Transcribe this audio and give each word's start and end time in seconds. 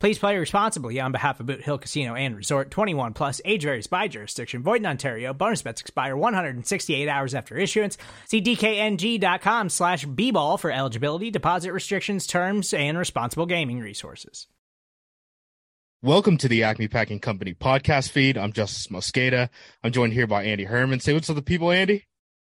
Please 0.00 0.18
play 0.18 0.38
responsibly 0.38 0.98
on 0.98 1.12
behalf 1.12 1.40
of 1.40 1.46
Boot 1.46 1.60
Hill 1.60 1.76
Casino 1.76 2.14
and 2.14 2.34
Resort 2.34 2.70
21 2.70 3.12
Plus, 3.12 3.42
age 3.44 3.64
varies 3.64 3.86
by 3.86 4.08
jurisdiction, 4.08 4.62
void 4.62 4.80
in 4.80 4.86
Ontario. 4.86 5.34
Bonus 5.34 5.60
bets 5.60 5.82
expire 5.82 6.16
168 6.16 7.06
hours 7.06 7.34
after 7.34 7.58
issuance. 7.58 7.98
See 8.24 8.40
DKNG.com 8.40 9.68
slash 9.68 10.06
B 10.06 10.30
ball 10.30 10.56
for 10.56 10.70
eligibility, 10.70 11.30
deposit 11.30 11.72
restrictions, 11.72 12.26
terms, 12.26 12.72
and 12.72 12.96
responsible 12.96 13.44
gaming 13.44 13.80
resources. 13.80 14.46
Welcome 16.02 16.38
to 16.38 16.48
the 16.48 16.62
Acme 16.62 16.88
Packing 16.88 17.20
Company 17.20 17.52
podcast 17.52 18.08
feed. 18.08 18.38
I'm 18.38 18.54
Justis 18.54 18.88
Mosqueda. 18.88 19.50
I'm 19.84 19.92
joined 19.92 20.14
here 20.14 20.26
by 20.26 20.44
Andy 20.44 20.64
Herman. 20.64 21.00
Say 21.00 21.12
what's 21.12 21.28
up 21.28 21.34
to 21.36 21.40
the 21.40 21.44
people, 21.44 21.70
Andy. 21.70 22.06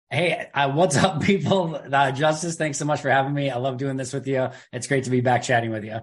Hey, 0.09 0.49
uh, 0.55 0.73
what's 0.73 0.97
up, 0.97 1.21
people? 1.23 1.77
Uh, 1.77 2.11
Justis, 2.13 2.57
thanks 2.57 2.79
so 2.79 2.87
much 2.87 3.03
for 3.03 3.11
having 3.11 3.35
me. 3.35 3.51
I 3.51 3.59
love 3.59 3.77
doing 3.77 3.99
this 3.99 4.15
with 4.15 4.27
you. 4.27 4.49
It's 4.73 4.87
great 4.87 5.05
to 5.05 5.11
be 5.11 5.21
back 5.21 5.43
chatting 5.43 5.71
with 5.71 5.85
you. 5.85 5.99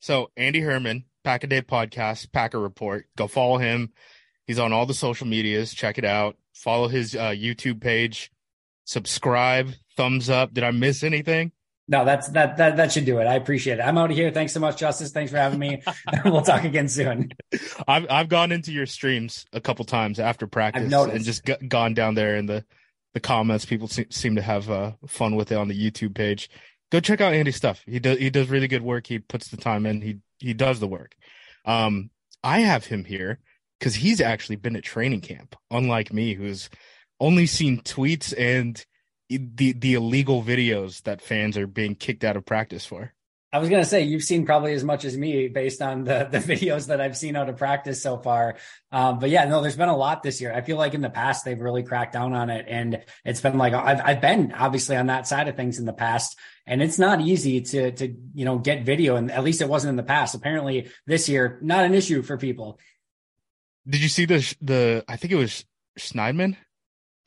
So 0.00 0.30
Andy 0.36 0.60
Herman, 0.60 1.04
Pack 1.24 1.44
a 1.44 1.46
Day 1.46 1.62
Podcast, 1.62 2.32
Packer 2.32 2.58
Report. 2.58 3.06
Go 3.16 3.28
follow 3.28 3.58
him. 3.58 3.92
He's 4.46 4.58
on 4.58 4.72
all 4.72 4.86
the 4.86 4.94
social 4.94 5.26
medias. 5.26 5.72
Check 5.72 5.98
it 5.98 6.04
out. 6.04 6.36
Follow 6.54 6.88
his 6.88 7.14
uh, 7.14 7.30
YouTube 7.30 7.80
page. 7.80 8.30
Subscribe. 8.84 9.70
Thumbs 9.96 10.28
up. 10.30 10.52
Did 10.52 10.64
I 10.64 10.70
miss 10.70 11.02
anything? 11.02 11.52
No, 11.86 12.04
that's 12.04 12.28
that 12.30 12.56
that 12.56 12.76
that 12.76 12.92
should 12.92 13.04
do 13.04 13.18
it. 13.18 13.24
I 13.24 13.34
appreciate 13.34 13.80
it. 13.80 13.82
I'm 13.82 13.98
out 13.98 14.10
of 14.10 14.16
here. 14.16 14.30
Thanks 14.30 14.52
so 14.52 14.60
much, 14.60 14.80
Justis. 14.80 15.10
Thanks 15.10 15.32
for 15.32 15.38
having 15.38 15.58
me. 15.58 15.82
we'll 16.24 16.42
talk 16.42 16.62
again 16.62 16.88
soon. 16.88 17.32
I've 17.88 18.06
I've 18.08 18.28
gone 18.28 18.52
into 18.52 18.70
your 18.70 18.86
streams 18.86 19.44
a 19.52 19.60
couple 19.60 19.84
times 19.84 20.20
after 20.20 20.46
practice 20.46 20.92
and 20.92 21.24
just 21.24 21.44
g- 21.44 21.66
gone 21.66 21.94
down 21.94 22.14
there 22.14 22.36
in 22.36 22.46
the 22.46 22.64
the 23.12 23.18
comments. 23.20 23.64
People 23.64 23.88
se- 23.88 24.06
seem 24.10 24.36
to 24.36 24.42
have 24.42 24.70
uh, 24.70 24.92
fun 25.08 25.34
with 25.34 25.50
it 25.50 25.56
on 25.56 25.66
the 25.66 25.90
YouTube 25.90 26.14
page 26.14 26.48
go 26.90 27.00
check 27.00 27.20
out 27.20 27.34
Andy's 27.34 27.56
stuff. 27.56 27.82
He 27.86 27.98
does 27.98 28.18
he 28.18 28.30
does 28.30 28.48
really 28.48 28.68
good 28.68 28.82
work. 28.82 29.06
He 29.06 29.18
puts 29.18 29.48
the 29.48 29.56
time 29.56 29.86
in. 29.86 30.00
He 30.00 30.18
he 30.38 30.54
does 30.54 30.80
the 30.80 30.88
work. 30.88 31.14
Um, 31.64 32.10
I 32.42 32.60
have 32.60 32.86
him 32.86 33.04
here 33.04 33.38
because 33.78 33.94
he's 33.94 34.20
actually 34.20 34.56
been 34.56 34.76
at 34.76 34.82
training 34.82 35.20
camp, 35.20 35.56
unlike 35.70 36.12
me, 36.12 36.34
who's 36.34 36.70
only 37.18 37.46
seen 37.46 37.80
tweets 37.80 38.34
and 38.36 38.84
the 39.28 39.72
the 39.72 39.94
illegal 39.94 40.42
videos 40.42 41.02
that 41.02 41.20
fans 41.20 41.56
are 41.56 41.66
being 41.66 41.94
kicked 41.94 42.24
out 42.24 42.36
of 42.36 42.44
practice 42.44 42.84
for. 42.84 43.12
I 43.52 43.58
was 43.58 43.68
gonna 43.68 43.84
say 43.84 44.02
you've 44.02 44.22
seen 44.22 44.46
probably 44.46 44.74
as 44.74 44.84
much 44.84 45.04
as 45.04 45.16
me 45.16 45.48
based 45.48 45.82
on 45.82 46.04
the 46.04 46.28
the 46.30 46.38
videos 46.52 46.86
that 46.86 47.00
I've 47.00 47.16
seen 47.16 47.34
out 47.34 47.48
of 47.48 47.56
practice 47.56 48.00
so 48.02 48.18
far. 48.18 48.56
Um, 48.92 49.18
but 49.18 49.30
yeah, 49.30 49.44
no, 49.46 49.60
there's 49.60 49.76
been 49.76 49.88
a 49.88 49.96
lot 49.96 50.22
this 50.22 50.40
year. 50.40 50.52
I 50.52 50.60
feel 50.60 50.76
like 50.76 50.94
in 50.94 51.00
the 51.00 51.10
past 51.10 51.44
they've 51.44 51.60
really 51.60 51.82
cracked 51.82 52.12
down 52.12 52.32
on 52.32 52.48
it, 52.50 52.66
and 52.68 53.02
it's 53.24 53.40
been 53.40 53.58
like 53.58 53.72
I've 53.72 54.00
I've 54.00 54.20
been 54.20 54.52
obviously 54.52 54.96
on 54.96 55.06
that 55.06 55.26
side 55.26 55.48
of 55.48 55.56
things 55.56 55.78
in 55.78 55.84
the 55.84 55.92
past, 55.92 56.38
and 56.66 56.80
it's 56.80 56.98
not 56.98 57.20
easy 57.20 57.60
to 57.60 57.90
to 57.92 58.14
you 58.34 58.44
know 58.44 58.58
get 58.58 58.84
video, 58.84 59.16
and 59.16 59.32
at 59.32 59.42
least 59.42 59.60
it 59.60 59.68
wasn't 59.68 59.90
in 59.90 59.96
the 59.96 60.02
past. 60.04 60.34
Apparently 60.34 60.88
this 61.06 61.28
year, 61.28 61.58
not 61.60 61.84
an 61.84 61.94
issue 61.94 62.22
for 62.22 62.36
people. 62.36 62.78
Did 63.88 64.00
you 64.00 64.08
see 64.08 64.26
the 64.26 64.54
the? 64.60 65.04
I 65.08 65.16
think 65.16 65.32
it 65.32 65.36
was 65.36 65.64
Schneidman 65.98 66.56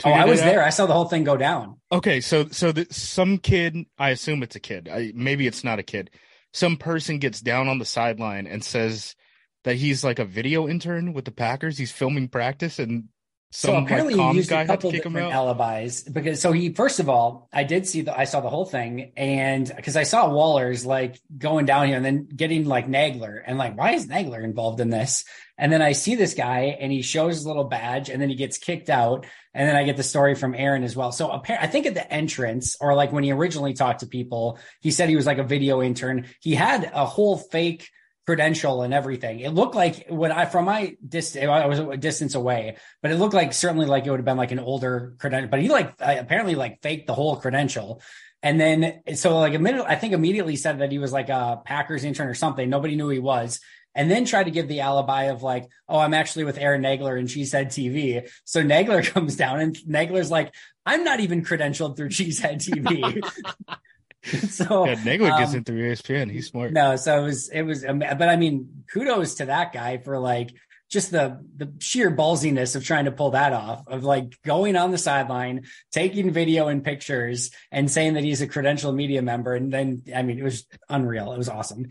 Oh, 0.05 0.11
I 0.11 0.25
was 0.25 0.41
there. 0.41 0.63
I 0.63 0.69
saw 0.69 0.85
the 0.85 0.93
whole 0.93 1.05
thing 1.05 1.23
go 1.23 1.37
down. 1.37 1.79
Okay, 1.91 2.19
so 2.19 2.47
so 2.49 2.71
the, 2.71 2.87
some 2.91 3.37
kid, 3.37 3.77
I 3.97 4.09
assume 4.09 4.43
it's 4.43 4.55
a 4.55 4.59
kid. 4.59 4.89
I, 4.91 5.11
maybe 5.15 5.47
it's 5.47 5.63
not 5.63 5.79
a 5.79 5.83
kid. 5.83 6.09
Some 6.51 6.77
person 6.77 7.19
gets 7.19 7.41
down 7.41 7.67
on 7.67 7.79
the 7.79 7.85
sideline 7.85 8.47
and 8.47 8.63
says 8.63 9.15
that 9.63 9.75
he's 9.75 10.03
like 10.03 10.19
a 10.19 10.25
video 10.25 10.67
intern 10.67 11.13
with 11.13 11.25
the 11.25 11.31
Packers. 11.31 11.77
He's 11.77 11.91
filming 11.91 12.27
practice, 12.27 12.79
and 12.79 13.05
some, 13.53 13.69
so 13.69 13.77
apparently 13.77 14.15
like, 14.15 14.31
he 14.31 14.37
used 14.37 14.51
a 14.51 14.65
couple 14.65 14.89
different 14.89 15.31
alibis 15.31 16.01
because 16.01 16.41
so 16.41 16.51
he 16.51 16.73
first 16.73 16.99
of 16.99 17.07
all 17.07 17.47
I 17.53 17.63
did 17.63 17.87
see 17.87 18.01
the 18.01 18.17
I 18.17 18.23
saw 18.23 18.41
the 18.41 18.49
whole 18.49 18.65
thing 18.65 19.11
and 19.15 19.71
because 19.75 19.95
I 19.95 20.03
saw 20.03 20.27
Waller's 20.27 20.87
like 20.87 21.19
going 21.37 21.67
down 21.67 21.85
here 21.85 21.95
and 21.95 22.03
then 22.03 22.25
getting 22.25 22.65
like 22.65 22.87
Nagler 22.87 23.43
and 23.45 23.59
like 23.59 23.77
why 23.77 23.91
is 23.91 24.07
Nagler 24.07 24.43
involved 24.43 24.79
in 24.79 24.89
this? 24.89 25.23
And 25.55 25.71
then 25.71 25.83
I 25.83 25.91
see 25.91 26.15
this 26.15 26.33
guy 26.33 26.75
and 26.79 26.91
he 26.91 27.03
shows 27.03 27.35
his 27.35 27.45
little 27.45 27.65
badge 27.65 28.09
and 28.09 28.19
then 28.19 28.27
he 28.27 28.35
gets 28.35 28.57
kicked 28.57 28.89
out 28.89 29.27
and 29.53 29.69
then 29.69 29.75
I 29.75 29.83
get 29.83 29.97
the 29.97 30.03
story 30.03 30.33
from 30.33 30.55
Aaron 30.55 30.83
as 30.83 30.95
well. 30.95 31.11
So 31.11 31.29
I 31.31 31.67
think 31.67 31.85
at 31.85 31.93
the 31.93 32.11
entrance 32.11 32.75
or 32.81 32.95
like 32.95 33.11
when 33.11 33.23
he 33.23 33.31
originally 33.31 33.73
talked 33.73 33.99
to 33.99 34.07
people 34.07 34.57
he 34.81 34.89
said 34.89 35.09
he 35.09 35.15
was 35.15 35.27
like 35.27 35.37
a 35.37 35.43
video 35.43 35.83
intern. 35.83 36.25
He 36.41 36.55
had 36.55 36.89
a 36.91 37.05
whole 37.05 37.37
fake 37.37 37.91
credential 38.25 38.83
and 38.83 38.93
everything. 38.93 39.39
It 39.41 39.49
looked 39.49 39.75
like 39.75 40.05
when 40.09 40.31
I 40.31 40.45
from 40.45 40.65
my 40.65 40.95
distance, 41.07 41.45
I 41.45 41.65
was 41.65 41.79
a 41.79 41.97
distance 41.97 42.35
away, 42.35 42.77
but 43.01 43.11
it 43.11 43.15
looked 43.15 43.33
like 43.33 43.53
certainly 43.53 43.85
like 43.85 44.05
it 44.05 44.09
would 44.09 44.19
have 44.19 44.25
been 44.25 44.37
like 44.37 44.51
an 44.51 44.59
older 44.59 45.15
credential. 45.17 45.49
But 45.49 45.61
he 45.61 45.69
like 45.69 45.93
apparently 45.99 46.55
like 46.55 46.81
faked 46.81 47.07
the 47.07 47.13
whole 47.13 47.35
credential. 47.35 48.01
And 48.41 48.59
then 48.59 49.01
so 49.15 49.37
like 49.39 49.59
minute, 49.59 49.85
I 49.87 49.95
think 49.95 50.13
immediately 50.13 50.55
said 50.55 50.79
that 50.79 50.91
he 50.91 50.99
was 50.99 51.11
like 51.11 51.29
a 51.29 51.61
Packers 51.65 52.03
intern 52.03 52.27
or 52.27 52.33
something. 52.33 52.69
Nobody 52.69 52.95
knew 52.95 53.09
he 53.09 53.19
was. 53.19 53.59
And 53.95 54.09
then 54.09 54.25
tried 54.25 54.45
to 54.45 54.51
give 54.51 54.67
the 54.67 54.79
alibi 54.79 55.25
of 55.25 55.43
like, 55.43 55.69
oh, 55.87 55.99
I'm 55.99 56.15
actually 56.15 56.45
with 56.45 56.57
Aaron 56.57 56.81
Nagler 56.81 57.19
and 57.19 57.27
Cheesehead 57.27 57.67
TV. 57.67 58.27
So 58.43 58.63
Nagler 58.63 59.05
comes 59.13 59.35
down 59.35 59.59
and 59.59 59.75
Nagler's 59.75 60.31
like, 60.31 60.53
I'm 60.85 61.03
not 61.03 61.19
even 61.19 61.43
credentialed 61.43 61.95
through 61.95 62.09
Cheesehead 62.09 62.55
TV. 62.55 63.21
so 64.49 64.85
yeah, 64.85 64.95
Nagler 64.95 65.31
um, 65.31 65.39
gets 65.39 65.53
in 65.53 65.63
through 65.63 65.91
ESPN. 65.91 66.31
He's 66.31 66.47
smart. 66.47 66.71
No, 66.71 66.95
so 66.95 67.21
it 67.21 67.23
was 67.23 67.49
it 67.49 67.63
was, 67.63 67.85
um, 67.85 67.99
but 67.99 68.29
I 68.29 68.35
mean, 68.35 68.83
kudos 68.91 69.35
to 69.35 69.47
that 69.47 69.73
guy 69.73 69.97
for 69.97 70.17
like 70.17 70.51
just 70.89 71.11
the 71.11 71.43
the 71.57 71.73
sheer 71.79 72.09
ballsiness 72.09 72.75
of 72.75 72.85
trying 72.85 73.05
to 73.05 73.11
pull 73.11 73.31
that 73.31 73.51
off 73.51 73.87
of 73.87 74.03
like 74.03 74.41
going 74.43 74.75
on 74.75 74.91
the 74.91 74.97
sideline, 74.97 75.63
taking 75.91 76.31
video 76.31 76.67
and 76.67 76.85
pictures, 76.85 77.51
and 77.71 77.91
saying 77.91 78.13
that 78.13 78.23
he's 78.23 78.41
a 78.41 78.47
credential 78.47 78.93
media 78.93 79.21
member. 79.21 79.55
And 79.55 79.73
then, 79.73 80.03
I 80.15 80.21
mean, 80.21 80.39
it 80.39 80.43
was 80.43 80.65
unreal. 80.87 81.33
It 81.33 81.37
was 81.37 81.49
awesome. 81.49 81.89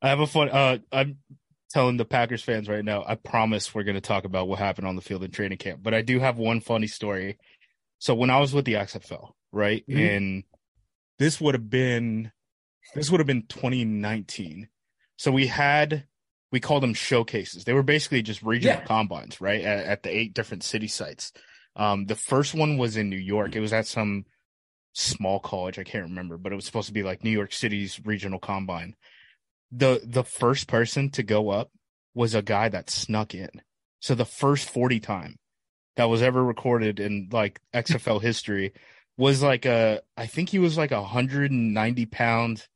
I 0.00 0.10
have 0.10 0.20
a 0.20 0.26
fun. 0.26 0.50
Uh, 0.50 0.78
I'm 0.92 1.18
telling 1.70 1.96
the 1.96 2.04
Packers 2.04 2.42
fans 2.42 2.68
right 2.68 2.84
now. 2.84 3.02
I 3.06 3.14
promise 3.14 3.74
we're 3.74 3.84
going 3.84 3.94
to 3.94 4.00
talk 4.00 4.24
about 4.24 4.46
what 4.46 4.58
happened 4.58 4.86
on 4.86 4.94
the 4.94 5.02
field 5.02 5.24
in 5.24 5.30
training 5.30 5.58
camp. 5.58 5.80
But 5.82 5.94
I 5.94 6.02
do 6.02 6.20
have 6.20 6.38
one 6.38 6.60
funny 6.60 6.88
story. 6.88 7.38
So 7.98 8.14
when 8.14 8.30
I 8.30 8.40
was 8.40 8.52
with 8.52 8.64
the 8.64 8.74
XFL, 8.74 9.30
right, 9.52 9.84
mm-hmm. 9.88 9.98
in 9.98 10.44
this 11.22 11.40
would 11.40 11.54
have 11.54 11.70
been 11.70 12.32
this 12.94 13.10
would 13.10 13.20
have 13.20 13.26
been 13.26 13.46
2019. 13.46 14.68
So 15.16 15.30
we 15.30 15.46
had 15.46 16.06
we 16.50 16.60
called 16.60 16.82
them 16.82 16.94
showcases. 16.94 17.64
They 17.64 17.72
were 17.72 17.82
basically 17.82 18.22
just 18.22 18.42
regional 18.42 18.78
yeah. 18.78 18.84
combines, 18.84 19.40
right? 19.40 19.62
At, 19.62 19.86
at, 19.86 20.02
the 20.02 20.10
eight 20.10 20.34
different 20.34 20.62
city 20.62 20.88
sites. 20.88 21.32
Um, 21.76 22.04
the 22.04 22.14
first 22.14 22.54
one 22.54 22.76
was 22.76 22.98
in 22.98 23.08
New 23.08 23.16
York. 23.16 23.56
It 23.56 23.60
was 23.60 23.72
at 23.72 23.86
some 23.86 24.26
small 24.92 25.40
college. 25.40 25.78
I 25.78 25.84
can't 25.84 26.04
remember, 26.04 26.36
but 26.36 26.52
it 26.52 26.56
was 26.56 26.66
supposed 26.66 26.88
to 26.88 26.92
be 26.92 27.02
like 27.02 27.24
New 27.24 27.30
York 27.30 27.52
City's 27.52 28.00
regional 28.04 28.38
combine. 28.38 28.94
The 29.70 30.02
the 30.04 30.24
first 30.24 30.68
person 30.68 31.10
to 31.12 31.22
go 31.22 31.48
up 31.48 31.70
was 32.14 32.34
a 32.34 32.42
guy 32.42 32.68
that 32.68 32.90
snuck 32.90 33.34
in. 33.34 33.48
So 34.00 34.14
the 34.14 34.26
first 34.26 34.68
40 34.68 35.00
time 35.00 35.36
that 35.96 36.10
was 36.10 36.20
ever 36.20 36.44
recorded 36.44 37.00
in 37.00 37.28
like 37.32 37.60
XFL 37.72 38.20
history 38.20 38.72
was 39.16 39.42
like 39.42 39.64
a 39.64 40.00
I 40.16 40.26
think 40.26 40.48
he 40.48 40.58
was 40.58 40.76
like 40.76 40.92
a 40.92 41.00
190 41.00 42.06
pound 42.06 42.66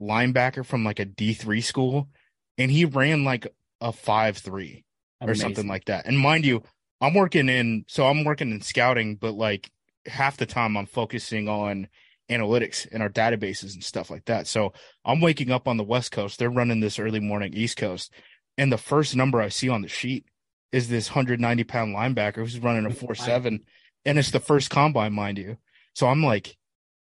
linebacker 0.00 0.64
from 0.64 0.84
like 0.84 1.00
a 1.00 1.06
D3 1.06 1.62
school 1.62 2.08
and 2.56 2.70
he 2.70 2.84
ran 2.84 3.24
like 3.24 3.46
a 3.80 3.92
five 3.92 4.36
three 4.36 4.84
or 5.20 5.34
something 5.34 5.66
like 5.66 5.86
that. 5.86 6.06
And 6.06 6.18
mind 6.18 6.44
you, 6.44 6.62
I'm 7.00 7.14
working 7.14 7.48
in 7.48 7.84
so 7.88 8.06
I'm 8.06 8.24
working 8.24 8.50
in 8.50 8.60
scouting, 8.60 9.16
but 9.16 9.34
like 9.34 9.70
half 10.06 10.36
the 10.36 10.46
time 10.46 10.76
I'm 10.76 10.86
focusing 10.86 11.48
on 11.48 11.88
analytics 12.30 12.86
and 12.92 13.02
our 13.02 13.08
databases 13.08 13.74
and 13.74 13.82
stuff 13.82 14.10
like 14.10 14.26
that. 14.26 14.46
So 14.46 14.72
I'm 15.04 15.20
waking 15.20 15.50
up 15.50 15.66
on 15.66 15.76
the 15.76 15.84
West 15.84 16.12
Coast. 16.12 16.38
They're 16.38 16.50
running 16.50 16.80
this 16.80 16.98
early 16.98 17.20
morning 17.20 17.54
East 17.54 17.76
Coast. 17.76 18.12
And 18.56 18.72
the 18.72 18.78
first 18.78 19.16
number 19.16 19.40
I 19.40 19.48
see 19.48 19.68
on 19.68 19.82
the 19.82 19.88
sheet 19.88 20.26
is 20.72 20.88
this 20.88 21.10
190 21.10 21.64
pound 21.64 21.96
linebacker 21.96 22.36
who's 22.36 22.58
running 22.58 22.86
a 22.86 22.90
four 22.90 23.14
seven. 23.14 23.60
And 24.04 24.18
it's 24.18 24.30
the 24.30 24.40
first 24.40 24.70
combine, 24.70 25.12
mind 25.12 25.38
you. 25.38 25.56
So 25.98 26.06
I'm 26.06 26.22
like, 26.22 26.56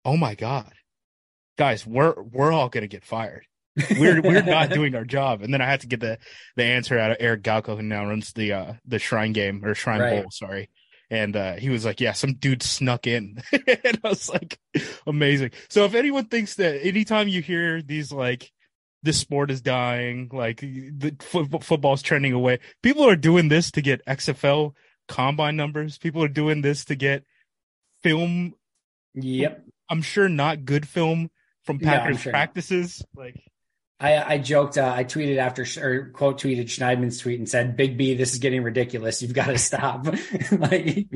oh 0.05 0.19
my 0.19 0.35
God, 0.35 0.71
guys, 1.57 1.87
we're, 1.87 2.15
we're 2.21 2.53
all 2.53 2.69
going 2.69 2.83
to 2.83 2.89
get 2.89 3.07
fired. 3.07 3.47
we're 3.99 4.21
we're 4.21 4.43
not 4.43 4.69
doing 4.75 4.95
our 4.95 5.07
job. 5.07 5.41
And 5.41 5.51
then 5.55 5.63
I 5.63 5.65
had 5.65 5.81
to 5.81 5.87
get 5.87 6.01
the 6.01 6.19
the 6.57 6.65
answer 6.65 6.99
out 6.99 7.11
of 7.11 7.17
Eric 7.19 7.43
Galko, 7.43 7.75
who 7.77 7.83
now 7.83 8.07
runs 8.07 8.35
the 8.35 8.53
uh 8.53 8.73
the 8.85 8.99
Shrine 8.99 9.33
game 9.33 9.65
or 9.65 9.75
Shrine 9.75 10.01
right. 10.03 10.21
Bowl, 10.21 10.31
sorry. 10.31 10.69
And 11.09 11.35
uh 11.35 11.55
he 11.55 11.71
was 11.71 11.87
like, 11.87 12.03
Yeah, 12.03 12.13
some 12.13 12.35
dude 12.35 12.63
snuck 12.63 13.07
in. 13.07 13.39
and 13.53 13.99
I 14.05 14.09
was 14.11 14.29
like, 14.29 14.59
amazing. 15.07 15.53
So 15.71 15.87
if 15.87 15.95
anyone 15.95 16.27
thinks 16.27 16.57
that 16.57 16.85
anytime 16.85 17.29
you 17.29 17.41
hear 17.41 17.81
these 17.81 18.13
like 18.13 18.53
this 19.03 19.17
sport 19.17 19.51
is 19.51 19.63
dying, 19.63 20.29
like 20.35 20.61
the 20.61 21.17
f- 21.19 21.65
football's 21.65 22.03
trending 22.03 22.35
away, 22.35 22.59
people 22.83 23.09
are 23.09 23.17
doing 23.17 23.49
this 23.49 23.71
to 23.71 23.81
get 23.81 24.05
XFL 24.05 24.75
combine 25.09 25.57
numbers. 25.57 25.97
People 25.97 26.23
are 26.23 26.29
doing 26.29 26.61
this 26.61 26.85
to 26.85 26.95
get 26.95 27.25
film. 28.03 28.53
Yep. 29.15 29.65
I'm 29.89 30.03
sure 30.03 30.29
not 30.29 30.65
good 30.65 30.89
film 30.89 31.31
from 31.65 31.79
Packers 31.79 32.17
no, 32.17 32.21
sure 32.23 32.33
practices. 32.33 33.05
Not. 33.15 33.25
Like 33.25 33.43
I, 34.03 34.35
I 34.35 34.39
joked, 34.39 34.79
uh, 34.79 34.93
I 34.93 35.05
tweeted 35.05 35.37
after, 35.37 35.65
or 35.81 36.11
quote 36.11 36.41
tweeted 36.41 36.65
Schneidman's 36.65 37.19
tweet 37.19 37.39
and 37.39 37.49
said, 37.49 37.77
Big 37.77 37.97
B, 37.97 38.15
this 38.15 38.33
is 38.33 38.41
getting 38.41 38.65
ridiculous. 38.65 39.23
You've 39.23 39.33
got 39.33 39.47
to 39.47 39.59
stop. 39.59 40.07
like, 40.51 41.07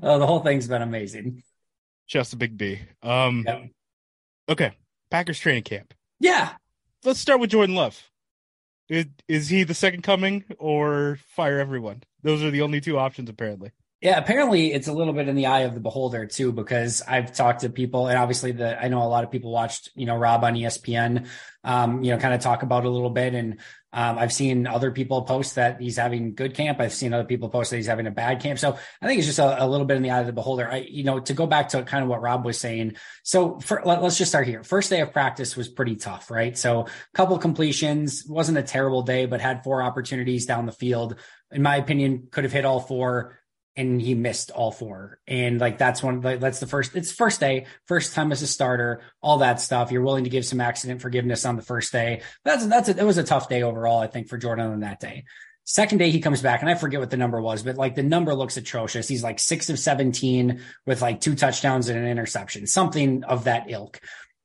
uh, 0.00 0.18
the 0.18 0.26
whole 0.26 0.38
thing's 0.38 0.68
been 0.68 0.80
amazing. 0.80 1.42
Just 2.06 2.32
a 2.32 2.36
big 2.36 2.56
B. 2.56 2.78
Um, 3.02 3.44
yep. 3.46 3.70
Okay. 4.48 4.76
Packers 5.10 5.40
training 5.40 5.64
camp. 5.64 5.92
Yeah. 6.20 6.52
Let's 7.04 7.18
start 7.18 7.40
with 7.40 7.50
Jordan 7.50 7.74
Love. 7.74 8.00
Is, 8.88 9.06
is 9.26 9.48
he 9.48 9.64
the 9.64 9.74
second 9.74 10.02
coming 10.02 10.44
or 10.58 11.18
fire 11.34 11.58
everyone? 11.58 12.04
Those 12.22 12.44
are 12.44 12.50
the 12.52 12.62
only 12.62 12.80
two 12.80 12.96
options, 12.96 13.28
apparently. 13.28 13.72
Yeah, 14.00 14.16
apparently 14.18 14.72
it's 14.72 14.88
a 14.88 14.94
little 14.94 15.12
bit 15.12 15.28
in 15.28 15.36
the 15.36 15.46
eye 15.46 15.60
of 15.60 15.74
the 15.74 15.80
beholder 15.80 16.24
too, 16.24 16.52
because 16.52 17.02
I've 17.06 17.34
talked 17.34 17.60
to 17.60 17.68
people, 17.68 18.08
and 18.08 18.16
obviously 18.18 18.52
the 18.52 18.82
I 18.82 18.88
know 18.88 19.02
a 19.02 19.04
lot 19.04 19.24
of 19.24 19.30
people 19.30 19.52
watched, 19.52 19.90
you 19.94 20.06
know, 20.06 20.16
Rob 20.16 20.42
on 20.42 20.54
ESPN, 20.54 21.28
um, 21.64 22.02
you 22.02 22.10
know, 22.10 22.18
kind 22.18 22.32
of 22.32 22.40
talk 22.40 22.62
about 22.62 22.86
a 22.86 22.88
little 22.88 23.10
bit, 23.10 23.34
and 23.34 23.58
um, 23.92 24.18
I've 24.18 24.32
seen 24.32 24.66
other 24.66 24.90
people 24.90 25.22
post 25.22 25.56
that 25.56 25.80
he's 25.80 25.96
having 25.96 26.34
good 26.34 26.54
camp. 26.54 26.80
I've 26.80 26.92
seen 26.92 27.12
other 27.12 27.24
people 27.24 27.48
post 27.48 27.70
that 27.70 27.76
he's 27.76 27.88
having 27.88 28.06
a 28.06 28.10
bad 28.10 28.40
camp. 28.40 28.58
So 28.58 28.78
I 29.02 29.06
think 29.06 29.18
it's 29.18 29.26
just 29.26 29.40
a, 29.40 29.64
a 29.64 29.66
little 29.66 29.84
bit 29.84 29.96
in 29.96 30.02
the 30.02 30.10
eye 30.10 30.20
of 30.20 30.26
the 30.26 30.32
beholder. 30.32 30.70
I, 30.70 30.76
you 30.88 31.02
know, 31.02 31.18
to 31.20 31.34
go 31.34 31.46
back 31.46 31.70
to 31.70 31.82
kind 31.82 32.04
of 32.04 32.08
what 32.08 32.22
Rob 32.22 32.44
was 32.44 32.56
saying. 32.56 32.94
So 33.24 33.58
for, 33.58 33.82
let, 33.84 34.00
us 34.00 34.16
just 34.16 34.30
start 34.30 34.46
here. 34.46 34.62
First 34.62 34.90
day 34.90 35.00
of 35.00 35.12
practice 35.12 35.56
was 35.56 35.68
pretty 35.68 35.96
tough, 35.96 36.30
right? 36.30 36.56
So 36.56 36.82
a 36.82 36.88
couple 37.14 37.36
completions, 37.38 38.24
wasn't 38.28 38.58
a 38.58 38.62
terrible 38.62 39.02
day, 39.02 39.26
but 39.26 39.40
had 39.40 39.64
four 39.64 39.82
opportunities 39.82 40.46
down 40.46 40.66
the 40.66 40.72
field. 40.72 41.16
In 41.50 41.62
my 41.62 41.76
opinion, 41.76 42.28
could 42.30 42.44
have 42.44 42.52
hit 42.52 42.64
all 42.64 42.78
four 42.78 43.39
and 43.76 44.00
he 44.00 44.14
missed 44.14 44.50
all 44.50 44.72
four. 44.72 45.18
And 45.26 45.60
like 45.60 45.78
that's 45.78 46.02
one 46.02 46.20
that's 46.20 46.60
the 46.60 46.66
first 46.66 46.96
it's 46.96 47.12
first 47.12 47.40
day, 47.40 47.66
first 47.86 48.14
time 48.14 48.32
as 48.32 48.42
a 48.42 48.46
starter, 48.46 49.02
all 49.22 49.38
that 49.38 49.60
stuff. 49.60 49.92
You're 49.92 50.02
willing 50.02 50.24
to 50.24 50.30
give 50.30 50.44
some 50.44 50.60
accident 50.60 51.00
forgiveness 51.00 51.44
on 51.44 51.56
the 51.56 51.62
first 51.62 51.92
day. 51.92 52.22
That's 52.44 52.66
that's 52.66 52.88
a, 52.88 52.98
it 52.98 53.04
was 53.04 53.18
a 53.18 53.24
tough 53.24 53.48
day 53.48 53.62
overall, 53.62 54.00
I 54.00 54.06
think, 54.06 54.28
for 54.28 54.38
Jordan 54.38 54.72
on 54.72 54.80
that 54.80 55.00
day. 55.00 55.24
Second 55.64 55.98
day 55.98 56.10
he 56.10 56.20
comes 56.20 56.42
back, 56.42 56.62
and 56.62 56.70
I 56.70 56.74
forget 56.74 57.00
what 57.00 57.10
the 57.10 57.16
number 57.16 57.40
was, 57.40 57.62
but 57.62 57.76
like 57.76 57.94
the 57.94 58.02
number 58.02 58.34
looks 58.34 58.56
atrocious. 58.56 59.06
He's 59.06 59.22
like 59.22 59.38
six 59.38 59.70
of 59.70 59.78
17 59.78 60.60
with 60.84 61.00
like 61.00 61.20
two 61.20 61.36
touchdowns 61.36 61.88
and 61.88 61.98
an 61.98 62.06
interception, 62.06 62.66
something 62.66 63.22
of 63.24 63.44
that 63.44 63.70
ilk. 63.70 64.00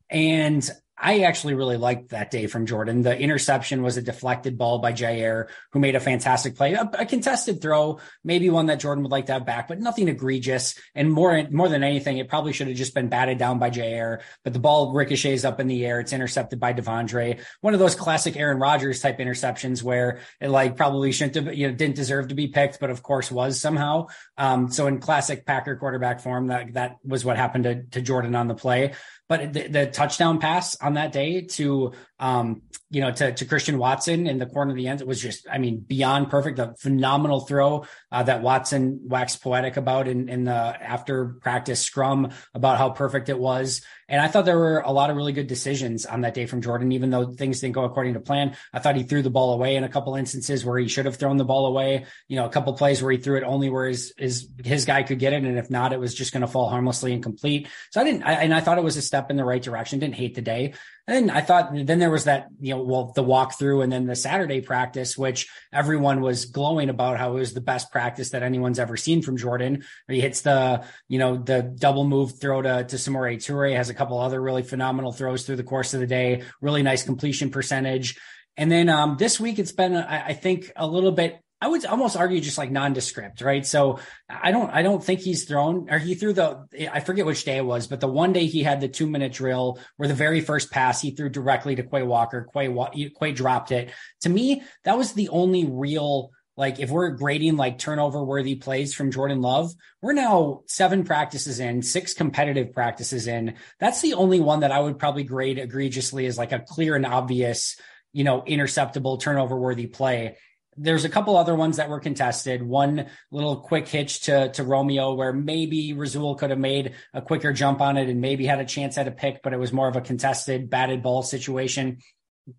And 0.10 0.70
I 0.98 1.20
actually 1.22 1.56
really 1.56 1.76
liked 1.76 2.10
that 2.10 2.32
day 2.32 2.48
from 2.48 2.66
Jordan. 2.66 3.02
The 3.02 3.18
interception 3.18 3.82
was 3.84 3.98
a 3.98 4.02
deflected 4.02 4.58
ball 4.58 4.80
by 4.80 4.94
Jaire, 4.94 5.48
who 5.72 5.80
made 5.80 5.96
a 5.96 6.00
fantastic 6.00 6.56
play, 6.56 6.74
a, 6.74 6.90
a, 6.98 7.06
contested 7.06 7.62
throw, 7.62 8.00
maybe 8.24 8.50
one 8.50 8.68
that 8.68 8.80
Jordan 8.80 9.04
would 9.04 9.12
like 9.12 9.26
to 9.26 9.34
have 9.34 9.46
back, 9.46 9.68
but 9.68 9.80
nothing 9.80 10.08
egregious. 10.08 10.80
And 10.94 11.12
more, 11.12 11.48
more 11.52 11.68
than 11.68 11.84
anything, 11.84 12.18
it 12.18 12.30
probably 12.30 12.54
should 12.54 12.68
have 12.68 12.78
just 12.78 12.94
been 12.94 13.10
batted 13.10 13.38
down 13.38 13.60
by 13.60 13.72
Jaire, 13.72 14.22
but 14.44 14.54
the 14.54 14.60
ball 14.60 14.94
ricochets 14.94 15.44
up 15.44 15.60
in 15.60 15.68
the 15.68 15.86
air. 15.86 16.00
It's 16.00 16.14
intercepted 16.14 16.62
by 16.62 16.74
De'Vondre. 16.74 17.42
One 17.60 17.74
of 17.74 17.80
those 17.82 17.96
classic 17.96 18.38
Aaron 18.38 18.60
Rodgers 18.60 19.02
type 19.02 19.20
interceptions 19.20 19.84
where 19.84 20.22
it 20.40 20.50
like 20.50 20.78
probably 20.78 21.12
shouldn't 21.12 21.36
have, 21.36 21.54
you 21.54 21.68
know, 21.68 21.76
didn't 21.76 21.96
deserve 21.96 22.30
to 22.30 22.36
be 22.36 22.48
picked, 22.48 22.80
but 22.80 22.90
of 22.90 23.04
course 23.04 23.30
was 23.30 23.60
somehow. 23.60 24.08
Um, 24.38 24.72
so 24.72 24.88
in 24.88 25.00
classic 25.00 25.46
Packer 25.46 25.76
quarterback 25.76 26.22
form, 26.22 26.48
that, 26.48 26.74
that 26.76 26.98
was 27.04 27.26
what 27.26 27.36
happened 27.36 27.66
to, 27.66 27.84
to 27.92 28.02
Jordan 28.02 28.34
on 28.36 28.48
the 28.48 28.56
play. 28.56 28.94
But 29.28 29.54
the, 29.54 29.68
the 29.68 29.86
touchdown 29.88 30.40
pass 30.40 30.80
on 30.82 30.94
that 30.96 31.12
day 31.12 31.42
to 31.42 31.94
um, 32.20 32.62
you 32.90 33.02
know, 33.02 33.12
to, 33.12 33.34
to 33.34 33.46
Christian 33.46 33.78
Watson 33.78 34.28
in 34.28 34.38
the 34.38 34.46
corner 34.46 34.72
of 34.72 34.78
the 34.78 34.88
end. 34.88 35.02
It 35.02 35.08
was 35.08 35.22
just, 35.22 35.48
I 35.52 35.58
mean, 35.58 35.80
beyond 35.80 36.30
perfect, 36.30 36.60
a 36.60 36.76
phenomenal 36.80 37.42
throw 37.42 37.86
uh, 38.12 38.24
that 38.24 38.42
Watson 38.42 39.02
waxed 39.04 39.42
poetic 39.42 39.76
about 39.76 40.08
in, 40.08 40.30
in 40.30 40.46
the 40.46 40.52
after 40.52 41.36
practice 41.42 41.82
scrum 41.82 42.32
about 42.54 42.78
how 42.78 42.92
perfect 42.92 43.30
it 43.30 43.38
was. 43.38 43.82
And 44.08 44.22
I 44.22 44.28
thought 44.28 44.46
there 44.46 44.60
were 44.60 44.80
a 44.80 44.92
lot 44.92 45.10
of 45.10 45.18
really 45.18 45.34
good 45.34 45.48
decisions 45.48 46.06
on 46.06 46.22
that 46.22 46.36
day 46.36 46.46
from 46.46 46.62
Jordan, 46.62 46.92
even 46.92 47.10
though 47.10 47.34
things 47.34 47.60
didn't 47.60 47.74
go 47.74 47.86
according 47.86 48.14
to 48.14 48.20
plan. 48.20 48.56
I 48.72 48.80
thought 48.80 48.96
he 48.96 49.04
threw 49.04 49.24
the 49.24 49.32
ball 49.32 49.54
away 49.54 49.76
in 49.76 49.84
a 49.84 49.90
couple 49.90 50.16
instances 50.16 50.64
where 50.64 50.78
he 50.78 50.88
should 50.88 51.06
have 51.06 51.16
thrown 51.16 51.38
the 51.38 51.44
ball 51.44 51.66
away. 51.66 52.06
You 52.28 52.36
know, 52.36 52.46
a 52.46 52.50
couple 52.50 52.72
plays 52.74 53.02
where 53.02 53.12
he 53.12 53.18
threw 53.18 53.38
it 53.38 53.44
only 53.44 53.70
where 53.70 53.88
his 53.88 54.14
his, 54.16 54.48
his 54.64 54.86
guy 54.86 55.02
could 55.02 55.18
get 55.18 55.34
it, 55.34 55.44
and 55.44 55.58
if 55.58 55.72
not, 55.72 55.92
it 55.92 56.00
was 56.00 56.14
just 56.14 56.34
going 56.34 56.42
to 56.42 56.48
fall 56.48 56.70
harmlessly 56.70 57.14
and 57.14 57.24
complete. 57.24 57.68
So 57.90 58.00
I 58.00 58.04
didn't, 58.04 58.24
I, 58.24 58.34
and 58.34 58.54
I 58.54 58.62
thought 58.62 58.78
it 58.78 58.84
was 58.84 58.96
a 58.96 59.02
step 59.02 59.32
in 59.32 59.38
the 59.38 59.44
right 59.44 59.62
direction. 59.62 60.00
Didn't 60.00 60.16
hate 60.16 60.36
the 60.36 60.42
day. 60.42 60.76
And 61.08 61.30
I 61.30 61.42
thought 61.42 61.70
then 61.74 62.00
there 62.06 62.12
was 62.12 62.26
that, 62.26 62.50
you 62.60 62.76
know, 62.76 62.84
well, 62.84 63.12
the 63.16 63.24
walkthrough 63.24 63.84
and 63.84 63.92
then 63.92 64.06
the 64.06 64.16
Saturday 64.16 64.62
practice, 64.62 65.18
which 65.18 65.50
everyone 65.74 66.22
was 66.22 66.46
glowing 66.46 66.90
about 66.90 67.18
how 67.18 67.32
it 67.32 67.40
was 67.40 67.56
the 67.56 67.62
best 67.62 67.92
practice 67.92 68.30
that 68.30 68.44
anyone's 68.44 68.78
ever 68.78 68.96
seen 68.96 69.24
from 69.24 69.38
Jordan. 69.38 69.84
He 70.08 70.22
hits 70.22 70.42
the, 70.42 70.86
you 71.08 71.18
know, 71.18 71.36
the 71.36 71.64
double 71.64 72.04
move 72.04 72.40
throw 72.40 72.62
to, 72.62 72.84
to 72.84 72.96
Samori 72.98 73.38
Toure, 73.38 73.76
has 73.76 73.90
a 73.90 73.96
couple 73.96 74.20
other 74.20 74.40
really 74.40 74.62
phenomenal 74.62 75.14
throws 75.14 75.48
through 75.48 75.56
the 75.56 75.64
course 75.64 75.96
of 75.96 76.00
the 76.00 76.06
day, 76.06 76.44
really 76.62 76.84
nice 76.84 77.02
completion 77.02 77.50
percentage. 77.50 78.20
And 78.56 78.72
then 78.72 78.88
um, 78.88 79.18
this 79.18 79.40
week, 79.40 79.58
it's 79.58 79.72
been, 79.72 79.96
I, 79.96 80.28
I 80.28 80.34
think, 80.34 80.72
a 80.76 80.86
little 80.86 81.12
bit 81.12 81.40
I 81.62 81.68
would 81.68 81.86
almost 81.86 82.18
argue 82.18 82.42
just 82.42 82.58
like 82.58 82.70
nondescript, 82.70 83.42
right? 83.42 83.66
So 83.66 84.00
I 84.30 84.52
don't, 84.52 84.70
I 84.70 84.82
don't 84.82 85.04
think 85.04 85.22
he's 85.22 85.46
thrown 85.46 85.88
or 85.90 85.98
he 85.98 86.14
threw 86.16 86.34
the, 86.34 86.68
I 86.92 87.00
forget 87.00 87.26
which 87.26 87.46
day 87.46 87.58
it 87.58 87.66
was, 87.66 87.88
but 87.88 88.02
the 88.02 88.08
one 88.08 88.34
day 88.34 88.46
he 88.46 88.62
had 88.62 88.82
the 88.82 88.90
two 88.90 89.08
minute 89.08 89.32
drill 89.32 89.80
where 89.96 90.10
the 90.10 90.14
very 90.14 90.42
first 90.42 90.70
pass 90.70 91.02
he 91.02 91.12
threw 91.12 91.30
directly 91.30 91.76
to 91.76 91.84
Quay 91.84 92.04
Walker, 92.04 92.48
Quay, 92.54 92.76
Quay 93.18 93.32
dropped 93.32 93.72
it. 93.72 93.90
To 94.22 94.30
me, 94.30 94.64
that 94.84 94.98
was 94.98 95.14
the 95.14 95.30
only 95.30 95.66
real, 95.66 96.32
like 96.58 96.80
if 96.80 96.90
we're 96.90 97.12
grading 97.12 97.56
like 97.56 97.80
turnover 97.80 98.24
worthy 98.24 98.56
plays 98.56 98.94
from 98.94 99.12
Jordan 99.12 99.42
Love, 99.42 99.72
we're 100.02 100.14
now 100.14 100.62
seven 100.68 101.06
practices 101.06 101.62
in, 101.62 101.82
six 101.82 102.14
competitive 102.14 102.74
practices 102.74 103.28
in. 103.28 103.56
That's 103.80 104.02
the 104.02 104.16
only 104.16 104.42
one 104.42 104.60
that 104.60 104.74
I 104.74 104.82
would 104.82 105.00
probably 105.00 105.24
grade 105.24 105.58
egregiously 105.58 106.26
as 106.26 106.38
like 106.38 106.52
a 106.52 106.60
clear 106.60 106.98
and 106.98 107.06
obvious, 107.06 107.80
you 108.12 108.26
know, 108.26 108.42
interceptable 108.42 109.22
turnover 109.22 109.58
worthy 109.58 109.88
play 109.88 110.36
there's 110.78 111.06
a 111.06 111.10
couple 111.10 111.38
other 111.38 111.56
ones 111.56 111.78
that 111.78 111.90
were 111.90 112.00
contested. 112.00 112.62
One 112.62 113.08
little 113.32 113.58
quick 113.58 113.88
hitch 113.88 114.22
to 114.22 114.52
to 114.54 114.64
Romeo 114.64 115.14
where 115.14 115.34
maybe 115.34 115.94
Rasul 115.94 116.36
could 116.36 116.50
have 116.50 116.60
made 116.60 116.94
a 117.14 117.22
quicker 117.22 117.54
jump 117.54 117.82
on 117.82 117.98
it 117.98 118.10
and 118.10 118.22
maybe 118.22 118.46
had 118.46 118.60
a 118.60 118.66
chance 118.66 118.98
at 118.98 119.08
a 119.08 119.12
pick, 119.12 119.42
but 119.42 119.54
it 119.54 119.60
was 119.60 119.72
more 119.72 119.88
of 119.88 119.96
a 119.96 120.02
contested 120.02 120.70
batted 120.70 121.02
ball 121.02 121.24
situation. 121.24 122.00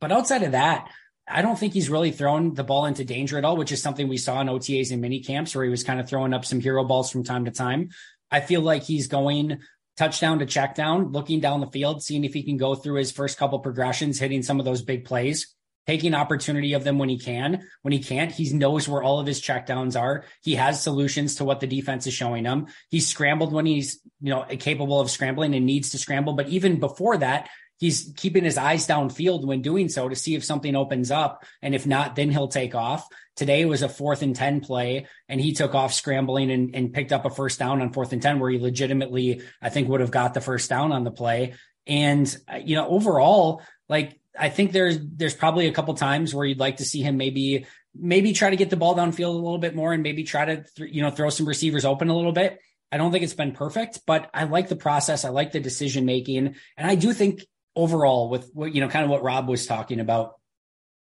But 0.01 0.13
outside 0.13 0.43
of 0.43 0.53
that, 0.53 0.91
I 1.29 1.43
don't 1.43 1.59
think 1.59 1.75
he's 1.75 1.91
really 1.91 2.13
thrown 2.13 2.55
the 2.55 2.65
ball 2.65 2.87
into 2.87 3.05
danger 3.05 3.37
at 3.37 3.45
all, 3.45 3.57
which 3.57 3.73
is 3.73 3.83
something 3.83 4.09
we 4.09 4.17
saw 4.17 4.41
in 4.41 4.47
OTAs 4.47 4.93
and 4.93 5.03
mini 5.03 5.21
camps 5.21 5.55
where 5.55 5.65
he 5.65 5.71
was 5.71 5.85
kind 5.85 6.01
of 6.01 6.09
throwing 6.09 6.33
up 6.33 6.45
some 6.45 6.61
hero 6.61 6.85
balls 6.85 7.11
from 7.11 7.25
time 7.25 7.45
to 7.45 7.51
time. 7.51 7.91
I 8.31 8.41
feel 8.41 8.61
like 8.61 8.85
he's 8.85 9.09
going 9.09 9.59
touchdown 9.97 10.39
to 10.39 10.47
check 10.47 10.75
down, 10.75 11.13
looking 11.13 11.41
down 11.41 11.61
the 11.61 11.67
field, 11.67 12.03
seeing 12.03 12.25
if 12.25 12.35
he 12.35 12.43
can 12.43 12.57
go 12.57 12.75
through 12.75 12.97
his 12.97 13.13
first 13.13 13.39
couple 13.39 13.59
progressions, 13.59 14.19
hitting 14.19 14.43
some 14.43 14.59
of 14.59 14.65
those 14.65 14.83
big 14.83 15.05
plays 15.05 15.56
taking 15.87 16.15
opportunity 16.15 16.73
of 16.73 16.85
them 16.85 16.99
when 16.99 17.09
he 17.09 17.19
can. 17.19 17.67
When 17.83 17.93
he 17.93 18.01
can't, 18.01 18.33
he 18.33 18.53
knows 18.53 18.89
where 18.89 19.03
all 19.03 19.21
of 19.21 19.27
his 19.27 19.41
checkdowns 19.41 19.99
are. 19.99 20.25
He 20.43 20.57
has 20.57 20.83
solutions 20.83 21.37
to 21.37 21.45
what 21.45 21.61
the 21.61 21.67
defense 21.67 22.07
is 22.07 22.15
showing 22.15 22.45
him. 22.45 22.67
He's 22.89 23.07
scrambled 23.07 23.53
when 23.53 23.67
he's, 23.67 24.01
you 24.21 24.31
know, 24.31 24.45
capable 24.59 25.01
of 25.01 25.11
scrambling 25.11 25.55
and 25.55 25.65
needs 25.65 25.91
to 25.91 25.99
scramble. 25.99 26.35
But 26.35 26.49
even 26.49 26.81
before 26.81 27.19
that, 27.19 27.49
he's 27.79 28.13
keeping 28.17 28.45
his 28.45 28.59
eyes 28.59 28.87
downfield 28.87 29.45
when 29.45 29.63
doing 29.63 29.89
so 29.89 30.09
to 30.09 30.17
see 30.17 30.35
if 30.35 30.45
something 30.45 30.75
opens 30.75 31.11
up. 31.11 31.45
And 31.63 31.75
if 31.75 31.87
not, 31.87 32.17
then 32.17 32.31
he'll 32.31 32.49
take 32.49 32.75
off. 32.75 33.07
Today 33.37 33.65
was 33.67 33.83
a 33.83 33.89
fourth 33.89 34.23
and 34.23 34.35
10 34.35 34.61
play 34.61 35.07
and 35.29 35.41
he 35.41 35.53
took 35.53 35.75
off 35.75 35.93
scrambling 35.93 36.51
and, 36.51 36.75
and 36.75 36.93
picked 36.93 37.13
up 37.13 37.27
a 37.27 37.31
first 37.31 37.59
down 37.59 37.83
on 37.83 37.93
fourth 37.93 38.13
and 38.13 38.23
10 38.23 38.41
where 38.41 38.51
he 38.51 38.59
legitimately, 38.59 39.43
I 39.61 39.69
think 39.69 39.89
would 39.89 40.01
have 40.01 40.11
got 40.11 40.35
the 40.35 40.41
first 40.41 40.71
down 40.71 40.91
on 40.91 41.05
the 41.05 41.11
play. 41.11 41.55
And, 41.87 42.35
you 42.65 42.77
know, 42.77 42.89
overall, 42.89 43.63
like 43.89 44.19
I 44.39 44.49
think 44.49 44.73
there's 44.73 44.99
there's 45.01 45.35
probably 45.35 45.67
a 45.67 45.73
couple 45.73 45.95
times 45.95 46.35
where 46.35 46.47
you'd 46.47 46.59
like 46.59 46.79
to 46.79 46.85
see 46.85 47.03
him 47.03 47.17
maybe 47.17 47.67
maybe 47.95 48.33
try 48.33 48.51
to 48.51 48.57
get 48.57 48.71
the 48.71 48.77
ball 48.77 48.95
downfield 48.95 49.35
a 49.35 49.39
little 49.39 49.59
bit 49.59 49.75
more 49.75 49.93
and 49.93 50.03
maybe 50.03 50.25
try 50.25 50.45
to 50.45 50.65
th- 50.77 50.93
you 50.93 51.03
know 51.03 51.11
throw 51.11 51.31
some 51.31 51.47
receivers 51.47 51.85
open 51.85 52.09
a 52.09 52.17
little 52.17 52.33
bit. 52.33 52.59
I 52.93 52.99
don't 52.99 53.11
think 53.13 53.25
it's 53.25 53.35
been 53.35 53.53
perfect, 53.53 54.01
but 54.07 54.31
I 54.33 54.45
like 54.45 54.69
the 54.69 54.77
process. 54.77 55.25
I 55.25 55.31
like 55.31 55.53
the 55.53 55.61
decision 55.61 56.05
making, 56.05 56.55
and 56.77 56.91
I 56.91 56.95
do 56.95 57.13
think 57.13 57.45
overall 57.75 58.29
with 58.29 58.51
what 58.53 58.75
you 58.75 58.81
know 58.81 58.89
kind 58.89 59.05
of 59.05 59.11
what 59.11 59.23
Rob 59.23 59.49
was 59.49 59.67
talking 59.67 60.01
about, 60.01 60.35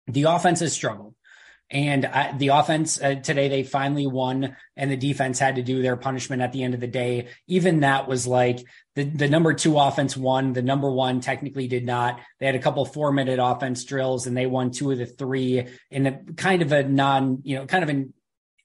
the 0.06 0.24
offense 0.24 0.60
has 0.60 0.72
struggled. 0.72 1.14
And 1.72 2.04
I, 2.04 2.36
the 2.36 2.48
offense 2.48 3.00
uh, 3.00 3.14
today, 3.14 3.48
they 3.48 3.62
finally 3.62 4.06
won, 4.06 4.56
and 4.76 4.90
the 4.90 4.96
defense 4.96 5.38
had 5.38 5.56
to 5.56 5.62
do 5.62 5.80
their 5.80 5.96
punishment 5.96 6.42
at 6.42 6.52
the 6.52 6.62
end 6.62 6.74
of 6.74 6.80
the 6.80 6.86
day. 6.86 7.28
Even 7.46 7.80
that 7.80 8.06
was 8.06 8.26
like 8.26 8.62
the, 8.94 9.04
the 9.04 9.28
number 9.28 9.54
two 9.54 9.78
offense 9.78 10.14
won. 10.14 10.52
The 10.52 10.60
number 10.60 10.90
one 10.90 11.22
technically 11.22 11.68
did 11.68 11.86
not. 11.86 12.20
They 12.38 12.46
had 12.46 12.54
a 12.54 12.60
couple 12.60 12.84
four 12.84 13.10
minute 13.10 13.38
offense 13.42 13.84
drills, 13.84 14.26
and 14.26 14.36
they 14.36 14.46
won 14.46 14.70
two 14.70 14.90
of 14.90 14.98
the 14.98 15.06
three 15.06 15.66
in 15.90 16.06
a 16.06 16.22
kind 16.36 16.60
of 16.60 16.72
a 16.72 16.82
non, 16.84 17.40
you 17.42 17.56
know, 17.56 17.64
kind 17.64 17.82
of 17.82 17.88
an 17.88 18.12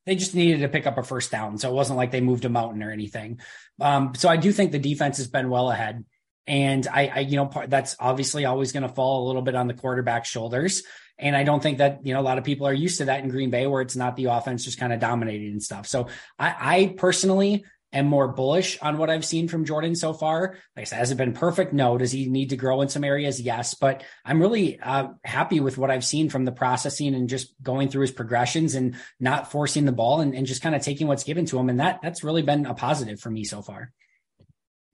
they 0.06 0.16
just 0.16 0.36
needed 0.36 0.60
to 0.62 0.70
pick 0.70 0.88
up 0.88 0.98
a 0.98 1.04
first 1.04 1.32
down. 1.32 1.58
So 1.58 1.70
it 1.70 1.76
wasn't 1.76 1.98
like 1.98 2.12
they 2.12 2.22
moved 2.22 2.46
a 2.46 2.50
mountain 2.50 2.82
or 2.82 2.92
anything. 2.92 3.42
Um, 3.82 4.14
so 4.16 4.30
I 4.30 4.38
do 4.38 4.54
think 4.54 4.72
the 4.72 4.80
defense 4.80 5.18
has 5.18 5.28
been 5.28 5.50
well 5.50 5.70
ahead. 5.70 6.06
And 6.48 6.88
I, 6.88 7.12
I 7.14 7.20
you 7.20 7.36
know, 7.36 7.52
that's 7.68 7.96
obviously 8.00 8.46
always 8.46 8.72
going 8.72 8.84
to 8.84 8.90
fall 8.90 9.26
a 9.26 9.28
little 9.28 9.42
bit 9.42 9.56
on 9.56 9.68
the 9.68 9.74
quarterback's 9.74 10.30
shoulders. 10.30 10.84
And 11.20 11.36
I 11.36 11.44
don't 11.44 11.62
think 11.62 11.80
that, 11.80 12.06
you 12.06 12.14
know, 12.14 12.20
a 12.20 12.22
lot 12.22 12.38
of 12.38 12.44
people 12.44 12.68
are 12.68 12.74
used 12.74 13.00
to 13.00 13.06
that 13.06 13.24
in 13.24 13.30
Green 13.30 13.50
Bay 13.50 13.68
where 13.68 13.82
it's 13.82 13.96
not 13.96 14.16
the 14.16 14.26
offense 14.26 14.64
just 14.64 14.80
kind 14.80 14.94
of 14.94 15.00
dominating 15.00 15.52
and 15.52 15.64
stuff. 15.64 15.88
So 15.88 16.08
I, 16.38 16.56
I 16.60 16.96
personally 16.96 17.66
am 17.92 18.06
more 18.06 18.28
bullish 18.28 18.78
on 18.82 18.98
what 18.98 19.10
I've 19.10 19.26
seen 19.26 19.48
from 19.48 19.66
Jordan 19.66 19.96
so 19.96 20.14
far. 20.14 20.58
Like 20.76 20.82
I 20.82 20.84
said, 20.84 21.00
has 21.00 21.12
it 21.12 21.18
been 21.18 21.34
perfect? 21.34 21.74
No. 21.74 21.98
Does 21.98 22.12
he 22.12 22.28
need 22.28 22.52
to 22.52 22.58
grow 22.58 22.82
in 22.82 22.90
some 22.90 23.04
areas? 23.04 23.42
Yes. 23.42 23.74
But 23.74 24.04
I'm 24.24 24.40
really 24.40 24.80
uh, 24.80 25.08
happy 25.24 25.60
with 25.60 25.78
what 25.78 25.90
I've 25.90 26.06
seen 26.06 26.30
from 26.30 26.46
the 26.46 26.52
processing 26.52 27.16
and 27.16 27.30
just 27.30 27.52
going 27.64 27.90
through 27.90 28.02
his 28.02 28.12
progressions 28.12 28.76
and 28.76 28.96
not 29.20 29.52
forcing 29.52 29.86
the 29.86 29.92
ball 29.92 30.22
and, 30.22 30.36
and 30.36 30.46
just 30.46 30.62
kind 30.62 30.76
of 30.76 30.84
taking 30.84 31.08
what's 31.08 31.24
given 31.24 31.46
to 31.48 31.58
him. 31.58 31.70
And 31.70 31.80
that 31.80 32.00
that's 32.04 32.24
really 32.24 32.44
been 32.44 32.66
a 32.66 32.74
positive 32.74 33.20
for 33.20 33.32
me 33.32 33.44
so 33.44 33.62
far. 33.62 33.92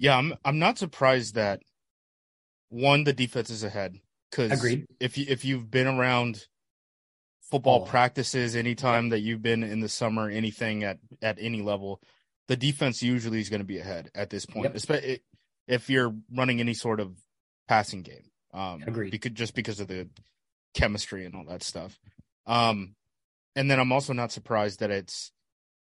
Yeah, 0.04 0.18
I'm 0.18 0.34
I'm 0.44 0.60
not 0.60 0.78
surprised 0.78 1.36
that 1.36 1.62
one 2.68 3.06
the 3.06 3.14
defense 3.14 3.50
is 3.50 3.64
ahead 3.64 4.02
because 4.30 4.52
agreed. 4.52 4.86
If 5.00 5.18
you 5.18 5.26
if 5.30 5.46
you've 5.46 5.72
been 5.72 5.88
around 5.88 6.46
football 7.50 7.84
oh. 7.84 7.90
practices 7.90 8.58
anytime 8.58 9.10
that 9.10 9.22
you've 9.22 9.42
been 9.42 9.64
in 9.64 9.80
the 9.80 9.88
summer, 9.88 10.30
anything 10.30 10.84
at 10.84 11.00
at 11.22 11.38
any 11.40 11.62
level, 11.62 12.02
the 12.50 12.58
defense 12.58 13.02
usually 13.02 13.40
is 13.40 13.48
going 13.48 13.62
to 13.62 13.66
be 13.66 13.80
ahead 13.80 14.12
at 14.14 14.30
this 14.30 14.46
point. 14.46 14.76
Yep. 14.86 15.20
If 15.70 15.90
you're 15.90 16.14
running 16.30 16.60
any 16.60 16.74
sort 16.74 17.00
of 17.00 17.16
passing 17.70 18.02
game, 18.02 18.30
um, 18.54 18.84
agreed. 18.86 19.12
Because 19.12 19.32
just 19.32 19.56
because 19.56 19.80
of 19.80 19.88
the 19.88 20.10
chemistry 20.74 21.26
and 21.26 21.34
all 21.34 21.46
that 21.46 21.64
stuff. 21.64 21.98
Um, 22.46 22.96
and 23.56 23.72
then 23.72 23.80
I'm 23.80 23.94
also 23.94 24.12
not 24.12 24.34
surprised 24.34 24.82
that 24.82 24.92
it's 24.92 25.32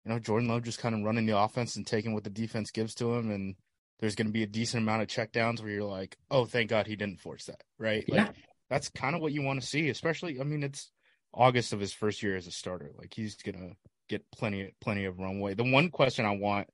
you 0.04 0.12
know 0.12 0.18
Jordan 0.18 0.50
Love 0.50 0.64
just 0.64 0.80
kind 0.80 0.96
of 0.96 1.04
running 1.04 1.28
the 1.28 1.38
offense 1.38 1.76
and 1.76 1.86
taking 1.86 2.16
what 2.16 2.24
the 2.24 2.32
defense 2.32 2.72
gives 2.72 2.96
to 2.96 3.14
him 3.14 3.30
and 3.30 3.54
there's 4.00 4.16
going 4.16 4.28
to 4.28 4.34
be 4.34 4.44
a 4.44 4.48
decent 4.48 4.84
amount 4.84 5.02
of 5.02 5.08
checkdowns 5.08 5.62
where 5.62 5.72
you're 5.72 5.84
like, 5.84 6.18
oh, 6.30 6.46
thank 6.46 6.70
God 6.70 6.88
he 6.88 6.96
didn't 6.96 7.20
force 7.20 7.46
that, 7.46 7.64
right? 7.80 8.04
Yeah. 8.08 8.26
Like 8.26 8.36
that's 8.70 8.90
kind 8.90 9.16
of 9.16 9.22
what 9.22 9.32
you 9.32 9.42
want 9.42 9.62
to 9.62 9.68
see, 9.68 9.90
especially. 9.90 10.40
I 10.40 10.44
mean, 10.44 10.64
it's 10.64 10.92
August 11.34 11.74
of 11.74 11.80
his 11.80 11.94
first 11.94 12.22
year 12.22 12.36
as 12.36 12.48
a 12.48 12.52
starter. 12.52 12.92
Like 12.98 13.14
he's 13.14 13.36
gonna 13.36 13.72
get 14.10 14.30
plenty, 14.32 14.74
plenty 14.82 15.06
of 15.06 15.20
runway. 15.20 15.54
The 15.54 15.64
one 15.64 15.90
question 15.90 16.26
I 16.26 16.36
want 16.36 16.68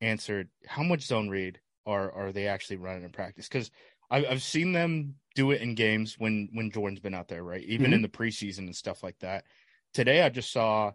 answered: 0.00 0.48
How 0.66 0.82
much 0.82 1.02
zone 1.02 1.28
read 1.28 1.58
are 1.86 2.10
are 2.12 2.32
they 2.32 2.46
actually 2.46 2.76
running 2.76 3.04
in 3.04 3.10
practice? 3.10 3.48
Because 3.48 3.70
I've 4.10 4.42
seen 4.42 4.72
them 4.72 5.14
do 5.36 5.52
it 5.52 5.62
in 5.62 5.74
games 5.74 6.16
when 6.18 6.48
when 6.52 6.70
Jordan's 6.70 7.00
been 7.00 7.14
out 7.14 7.28
there, 7.28 7.44
right? 7.44 7.62
Even 7.62 7.86
mm-hmm. 7.86 7.94
in 7.94 8.02
the 8.02 8.08
preseason 8.08 8.60
and 8.60 8.74
stuff 8.74 9.02
like 9.02 9.18
that. 9.20 9.44
Today, 9.94 10.22
I 10.22 10.28
just 10.28 10.52
saw 10.52 10.92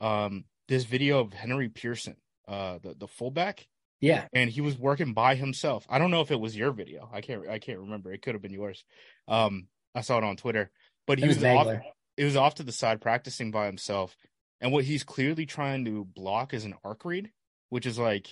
um, 0.00 0.44
this 0.68 0.84
video 0.84 1.20
of 1.20 1.32
Henry 1.32 1.68
Pearson, 1.68 2.16
uh, 2.46 2.78
the 2.82 2.94
the 2.94 3.08
fullback 3.08 3.66
yeah. 4.00 4.26
And 4.32 4.50
he 4.50 4.60
was 4.60 4.78
working 4.78 5.12
by 5.12 5.34
himself. 5.34 5.86
I 5.88 5.98
don't 5.98 6.10
know 6.10 6.20
if 6.20 6.30
it 6.30 6.40
was 6.40 6.56
your 6.56 6.72
video. 6.72 7.08
I 7.12 7.20
can't 7.20 7.48
I 7.48 7.58
can't 7.58 7.80
remember. 7.80 8.12
It 8.12 8.22
could 8.22 8.34
have 8.34 8.42
been 8.42 8.52
yours. 8.52 8.84
Um 9.26 9.68
I 9.94 10.02
saw 10.02 10.18
it 10.18 10.24
on 10.24 10.36
Twitter. 10.36 10.70
But 11.06 11.18
he 11.18 11.24
it 11.24 11.28
was, 11.28 11.36
was 11.38 11.44
off 11.44 11.82
it 12.16 12.24
was 12.24 12.36
off 12.36 12.56
to 12.56 12.62
the 12.62 12.72
side 12.72 13.00
practicing 13.00 13.50
by 13.50 13.66
himself. 13.66 14.16
And 14.60 14.72
what 14.72 14.84
he's 14.84 15.04
clearly 15.04 15.46
trying 15.46 15.84
to 15.84 16.04
block 16.04 16.52
is 16.52 16.64
an 16.64 16.74
arc 16.84 17.04
read, 17.04 17.30
which 17.70 17.86
is 17.86 17.98
like 17.98 18.28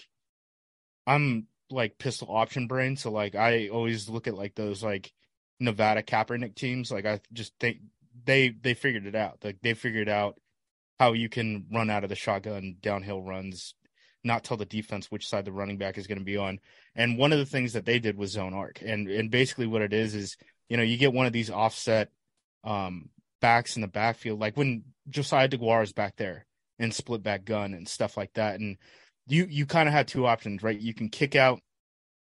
I'm 1.07 1.47
like 1.71 1.99
pistol 1.99 2.29
option 2.31 2.67
brain, 2.67 2.97
so 2.97 3.11
like 3.11 3.35
I 3.35 3.69
always 3.69 4.09
look 4.09 4.27
at 4.27 4.37
like 4.37 4.55
those 4.55 4.83
like 4.83 5.13
Nevada 5.61 6.03
Kaepernick 6.03 6.55
teams. 6.55 6.91
Like 6.91 7.07
I 7.07 7.21
just 7.33 7.53
think 7.61 7.79
they 8.25 8.49
they 8.49 8.75
figured 8.75 9.07
it 9.07 9.15
out. 9.15 9.39
Like 9.43 9.59
they 9.63 9.75
figured 9.75 10.09
out 10.09 10.39
how 10.99 11.13
you 11.13 11.29
can 11.29 11.67
run 11.73 11.91
out 11.91 12.05
of 12.05 12.11
the 12.11 12.17
shotgun 12.17 12.77
downhill 12.81 13.23
runs 13.23 13.75
not 14.27 14.45
tell 14.45 14.57
the 14.57 14.67
defense 14.67 15.11
which 15.11 15.29
side 15.29 15.45
the 15.45 15.53
running 15.53 15.79
back 15.79 15.97
is 15.97 16.07
going 16.07 16.19
to 16.19 16.25
be 16.25 16.37
on. 16.37 16.59
And 16.95 17.17
one 17.17 17.33
of 17.33 17.39
the 17.39 17.47
things 17.47 17.73
that 17.73 17.85
they 17.87 17.99
did 17.99 18.19
was 18.19 18.33
zone 18.33 18.55
arc. 18.55 18.83
And 18.83 19.09
and 19.09 19.31
basically 19.31 19.67
what 19.67 19.83
it 19.83 19.93
is 19.93 20.15
is, 20.15 20.37
you 20.69 20.77
know, 20.77 20.83
you 20.83 20.99
get 20.99 21.13
one 21.13 21.27
of 21.27 21.33
these 21.33 21.51
offset 21.51 22.11
um, 22.65 23.09
backs 23.41 23.77
in 23.77 23.83
the 23.83 23.89
backfield, 23.89 24.41
like 24.41 24.57
when 24.57 24.85
Josiah 25.09 25.49
DeGuara 25.49 25.85
is 25.85 25.93
back 25.93 26.17
there 26.17 26.47
and 26.79 26.93
split 26.93 27.23
back 27.23 27.45
gun 27.45 27.73
and 27.73 27.89
stuff 27.89 28.17
like 28.17 28.33
that. 28.35 28.61
And 28.61 28.77
you 29.27 29.47
you 29.49 29.67
kind 29.67 29.89
of 29.89 29.95
have 29.95 30.07
two 30.07 30.27
options, 30.27 30.63
right? 30.63 30.79
You 30.79 30.95
can 30.95 31.09
kick 31.09 31.37
out 31.37 31.61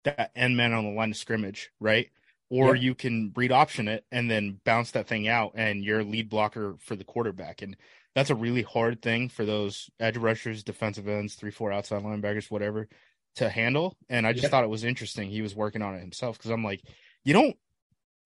that 0.03 0.31
end 0.35 0.55
man 0.55 0.73
on 0.73 0.85
the 0.85 0.91
line 0.91 1.11
of 1.11 1.17
scrimmage, 1.17 1.71
right? 1.79 2.09
Or 2.49 2.75
you 2.75 2.95
can 2.95 3.33
read 3.35 3.51
option 3.51 3.89
it 3.89 4.05
and 4.09 4.31
then 4.31 4.61
bounce 4.63 4.91
that 4.91 5.07
thing 5.07 5.27
out 5.27 5.51
and 5.55 5.83
you're 5.83 6.03
lead 6.03 6.29
blocker 6.29 6.77
for 6.79 6.95
the 6.95 7.03
quarterback. 7.03 7.61
And 7.61 7.75
that's 8.17 8.31
a 8.31 8.35
really 8.35 8.63
hard 8.63 8.99
thing 8.99 9.29
for 9.29 9.45
those 9.45 9.91
edge 9.99 10.17
rushers, 10.17 10.63
defensive 10.63 11.07
ends, 11.07 11.35
three, 11.35 11.51
four 11.51 11.71
outside 11.71 12.01
linebackers, 12.01 12.49
whatever, 12.49 12.89
to 13.35 13.47
handle. 13.47 13.95
And 14.09 14.25
I 14.25 14.33
just 14.33 14.41
yep. 14.41 14.49
thought 14.49 14.63
it 14.63 14.71
was 14.71 14.83
interesting. 14.83 15.29
He 15.29 15.43
was 15.43 15.55
working 15.55 15.83
on 15.83 15.93
it 15.93 15.99
himself 15.99 16.35
because 16.35 16.49
I'm 16.49 16.63
like, 16.63 16.81
you 17.23 17.33
don't 17.33 17.55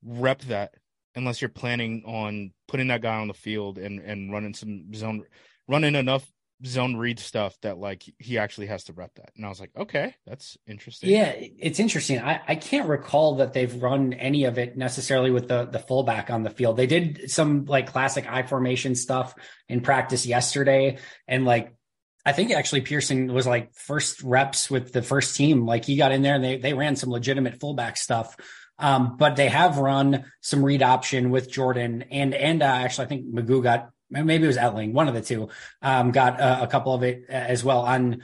rep 0.02 0.44
that 0.44 0.76
unless 1.14 1.42
you're 1.42 1.50
planning 1.50 2.04
on 2.06 2.54
putting 2.70 2.88
that 2.88 3.02
guy 3.02 3.16
on 3.16 3.28
the 3.28 3.34
field 3.34 3.78
and 3.78 4.00
and 4.00 4.32
running 4.32 4.54
some 4.54 4.94
zone, 4.94 5.26
running 5.68 5.96
enough 5.96 6.26
zone 6.66 6.96
read 6.96 7.20
stuff 7.20 7.58
that 7.62 7.78
like 7.78 8.04
he 8.18 8.38
actually 8.38 8.68
has 8.68 8.86
to 8.86 8.94
rep 8.94 9.16
that. 9.16 9.32
And 9.36 9.46
I 9.46 9.50
was 9.50 9.60
like, 9.60 9.72
okay, 9.76 10.16
that's 10.26 10.58
interesting. 10.68 11.10
Yeah, 11.10 11.34
it's 11.36 11.80
interesting. 11.80 12.20
I, 12.20 12.42
I 12.48 12.56
can't 12.56 12.88
recall 12.88 13.38
that 13.38 13.54
they've 13.54 13.82
run 13.82 14.14
any 14.14 14.46
of 14.46 14.58
it 14.58 14.78
necessarily 14.78 15.32
with 15.32 15.48
the 15.48 15.66
the 15.66 15.80
fullback 15.80 16.30
on 16.30 16.44
the 16.44 16.50
field. 16.50 16.78
They 16.78 16.88
did 16.88 17.30
some 17.32 17.66
like 17.66 17.92
classic 17.92 18.26
I 18.30 18.44
formation 18.44 18.96
stuff 18.96 19.34
in 19.68 19.82
practice 19.82 20.26
yesterday. 20.26 20.98
And 21.28 21.46
like 21.46 21.74
I 22.26 22.34
think 22.34 22.52
actually 22.52 22.82
Pearson 22.82 23.34
was 23.34 23.48
like 23.48 23.74
first 23.74 24.22
reps 24.22 24.70
with 24.70 24.92
the 24.92 25.02
first 25.02 25.36
team. 25.36 25.66
Like 25.66 25.86
he 25.86 25.98
got 25.98 26.12
in 26.12 26.22
there 26.22 26.36
and 26.36 26.44
they 26.44 26.58
they 26.58 26.74
ran 26.74 26.96
some 26.96 27.10
legitimate 27.10 27.60
fullback 27.60 27.98
stuff. 27.98 28.36
Um, 28.78 29.18
but 29.18 29.36
they 29.36 29.48
have 29.48 29.78
run 29.78 30.26
some 30.42 30.66
read 30.66 30.82
option 30.82 31.30
with 31.30 31.52
Jordan 31.52 32.06
and 32.12 32.34
and 32.34 32.62
uh, 32.62 32.66
actually 32.66 33.06
I 33.06 33.08
think 33.10 33.34
McGough 33.34 33.64
got 33.64 33.90
maybe 34.12 34.44
it 34.44 34.48
was 34.48 34.58
Etling, 34.58 34.94
one 34.94 35.08
of 35.08 35.14
the 35.14 35.22
two, 35.22 35.50
um, 35.82 36.12
got 36.12 36.40
a, 36.40 36.64
a, 36.64 36.68
couple 36.68 36.94
of 36.94 37.04
it 37.04 37.26
as 37.30 37.64
well 37.64 37.82
on 37.82 38.22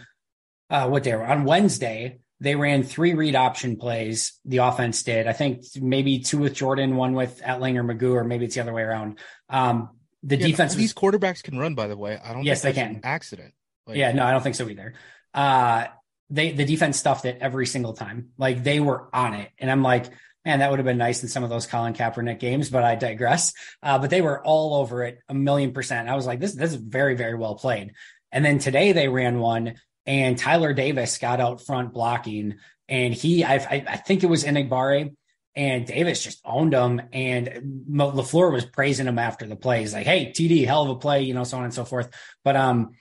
uh, 0.69 0.87
what 0.87 1.03
day 1.03 1.13
on 1.13 1.45
Wednesday. 1.45 2.19
They 2.39 2.55
ran 2.55 2.83
three 2.83 3.13
read 3.13 3.35
option 3.35 3.77
plays. 3.77 4.39
The 4.45 4.57
offense 4.57 5.01
did. 5.01 5.25
I 5.25 5.33
think 5.33 5.63
maybe 5.75 6.19
two 6.19 6.37
with 6.37 6.53
Jordan, 6.53 6.95
one 6.95 7.13
with 7.13 7.41
Etling 7.41 7.77
or 7.77 7.83
McGough, 7.83 8.21
or 8.21 8.23
maybe 8.23 8.45
it's 8.45 8.55
the 8.55 8.61
other 8.61 8.73
way 8.73 8.83
around. 8.83 9.17
Um, 9.49 9.89
the 10.21 10.37
yeah, 10.37 10.47
defense. 10.47 10.73
Was, 10.73 10.77
these 10.77 10.93
quarterbacks 10.93 11.41
can 11.41 11.57
run, 11.57 11.73
by 11.73 11.87
the 11.87 11.97
way. 11.97 12.19
I 12.23 12.33
don't. 12.33 12.43
Yes, 12.43 12.61
they 12.61 12.73
can. 12.73 12.99
accident. 13.03 13.53
Like, 13.87 13.97
yeah, 13.97 14.11
no, 14.11 14.25
I 14.25 14.31
don't 14.31 14.43
think 14.43 14.55
so 14.55 14.69
either. 14.69 14.93
Uh, 15.33 15.85
they 16.29 16.51
the 16.51 16.65
defense 16.65 16.97
stuffed 16.97 17.25
it 17.25 17.37
every 17.41 17.65
single 17.65 17.93
time. 17.93 18.29
Like 18.37 18.63
they 18.63 18.79
were 18.79 19.07
on 19.13 19.33
it, 19.33 19.49
and 19.57 19.71
I'm 19.71 19.81
like, 19.81 20.05
and 20.47 20.61
that 20.61 20.69
would 20.69 20.79
have 20.79 20.85
been 20.85 20.97
nice 20.97 21.23
in 21.23 21.29
some 21.29 21.43
of 21.43 21.49
those 21.49 21.67
Colin 21.67 21.93
Kaepernick 21.93 22.39
games, 22.39 22.69
but 22.69 22.85
I 22.85 22.95
digress. 22.95 23.51
Uh, 23.83 23.99
but 23.99 24.09
they 24.09 24.21
were 24.21 24.41
all 24.41 24.75
over 24.75 25.03
it 25.03 25.19
a 25.27 25.33
million 25.33 25.73
percent. 25.73 26.07
I 26.07 26.15
was 26.15 26.25
like, 26.25 26.39
this, 26.39 26.53
this 26.53 26.71
is 26.71 26.77
very, 26.77 27.15
very 27.15 27.35
well 27.35 27.55
played. 27.55 27.91
And 28.31 28.45
then 28.45 28.57
today 28.57 28.93
they 28.93 29.09
ran 29.09 29.39
one 29.39 29.75
and 30.05 30.37
Tyler 30.37 30.73
Davis 30.73 31.17
got 31.17 31.41
out 31.41 31.65
front 31.65 31.93
blocking 31.93 32.55
and 32.87 33.13
he, 33.13 33.43
I, 33.43 33.55
I 33.55 33.97
think 33.97 34.23
it 34.23 34.27
was 34.27 34.45
Enagbare. 34.45 35.13
And 35.53 35.85
Davis 35.85 36.23
just 36.23 36.39
owned 36.45 36.73
him 36.73 37.01
and 37.11 37.85
LaFleur 37.91 38.53
was 38.53 38.63
praising 38.63 39.07
him 39.07 39.19
after 39.19 39.45
the 39.45 39.57
play. 39.57 39.81
He's 39.81 39.93
like, 39.93 40.05
Hey, 40.05 40.31
TD, 40.31 40.65
hell 40.65 40.83
of 40.83 40.89
a 40.91 40.95
play, 40.95 41.23
you 41.23 41.33
know, 41.33 41.43
so 41.43 41.57
on 41.57 41.65
and 41.65 41.73
so 41.73 41.83
forth. 41.83 42.09
But, 42.45 42.55
um, 42.55 42.91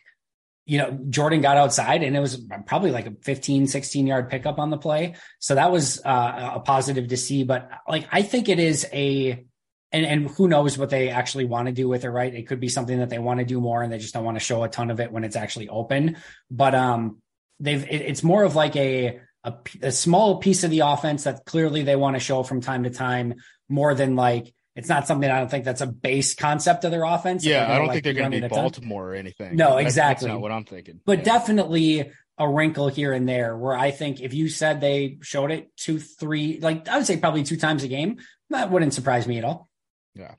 you 0.66 0.78
know, 0.78 0.98
Jordan 1.08 1.40
got 1.40 1.56
outside 1.56 2.02
and 2.02 2.16
it 2.16 2.20
was 2.20 2.44
probably 2.66 2.90
like 2.90 3.06
a 3.06 3.12
15, 3.22 3.68
16 3.68 4.06
yard 4.06 4.28
pickup 4.28 4.58
on 4.58 4.70
the 4.70 4.76
play. 4.76 5.14
So 5.38 5.54
that 5.54 5.70
was 5.70 6.04
uh, 6.04 6.52
a 6.56 6.60
positive 6.60 7.08
to 7.08 7.16
see. 7.16 7.44
But 7.44 7.70
like, 7.88 8.08
I 8.10 8.22
think 8.22 8.48
it 8.48 8.58
is 8.58 8.84
a, 8.92 9.44
and, 9.92 10.04
and 10.04 10.28
who 10.28 10.48
knows 10.48 10.76
what 10.76 10.90
they 10.90 11.08
actually 11.08 11.44
want 11.44 11.66
to 11.66 11.72
do 11.72 11.88
with 11.88 12.04
it, 12.04 12.10
right? 12.10 12.34
It 12.34 12.48
could 12.48 12.58
be 12.58 12.68
something 12.68 12.98
that 12.98 13.10
they 13.10 13.20
want 13.20 13.38
to 13.38 13.46
do 13.46 13.60
more 13.60 13.80
and 13.80 13.92
they 13.92 13.98
just 13.98 14.12
don't 14.12 14.24
want 14.24 14.36
to 14.36 14.44
show 14.44 14.64
a 14.64 14.68
ton 14.68 14.90
of 14.90 14.98
it 14.98 15.12
when 15.12 15.22
it's 15.22 15.36
actually 15.36 15.68
open. 15.68 16.16
But, 16.50 16.74
um, 16.74 17.22
they've, 17.60 17.84
it, 17.84 18.02
it's 18.02 18.24
more 18.24 18.42
of 18.42 18.56
like 18.56 18.74
a, 18.74 19.20
a, 19.44 19.54
a 19.82 19.92
small 19.92 20.38
piece 20.38 20.64
of 20.64 20.72
the 20.72 20.80
offense 20.80 21.24
that 21.24 21.44
clearly 21.46 21.84
they 21.84 21.96
want 21.96 22.16
to 22.16 22.20
show 22.20 22.42
from 22.42 22.60
time 22.60 22.82
to 22.82 22.90
time 22.90 23.34
more 23.68 23.94
than 23.94 24.16
like, 24.16 24.52
it's 24.76 24.90
not 24.90 25.06
something 25.06 25.28
I 25.28 25.38
don't 25.38 25.50
think 25.50 25.64
that's 25.64 25.80
a 25.80 25.86
base 25.86 26.34
concept 26.34 26.84
of 26.84 26.90
their 26.90 27.04
offense. 27.04 27.44
Yeah, 27.44 27.72
I 27.72 27.78
don't 27.78 27.86
like 27.86 27.94
think 27.94 28.04
they're 28.04 28.28
going 28.28 28.30
to 28.30 28.42
be 28.42 28.48
Baltimore 28.48 29.12
or 29.12 29.14
anything. 29.14 29.56
No, 29.56 29.78
exactly. 29.78 30.28
That's 30.28 30.34
not 30.34 30.42
what 30.42 30.52
I'm 30.52 30.64
thinking. 30.64 31.00
But 31.06 31.18
yeah. 31.18 31.24
definitely 31.24 32.12
a 32.38 32.48
wrinkle 32.48 32.88
here 32.88 33.14
and 33.14 33.26
there 33.26 33.56
where 33.56 33.74
I 33.74 33.90
think 33.90 34.20
if 34.20 34.34
you 34.34 34.50
said 34.50 34.82
they 34.82 35.16
showed 35.22 35.50
it 35.50 35.74
two, 35.76 35.98
three, 35.98 36.60
like 36.60 36.88
I 36.88 36.98
would 36.98 37.06
say 37.06 37.16
probably 37.16 37.42
two 37.42 37.56
times 37.56 37.84
a 37.84 37.88
game, 37.88 38.18
that 38.50 38.70
wouldn't 38.70 38.92
surprise 38.92 39.26
me 39.26 39.38
at 39.38 39.44
all. 39.44 39.70
Yeah. 40.14 40.34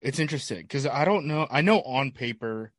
It's 0.00 0.20
interesting 0.20 0.60
because 0.60 0.86
I 0.86 1.04
don't 1.04 1.26
know. 1.26 1.48
I 1.50 1.60
know 1.60 1.80
on 1.80 2.12
paper 2.12 2.70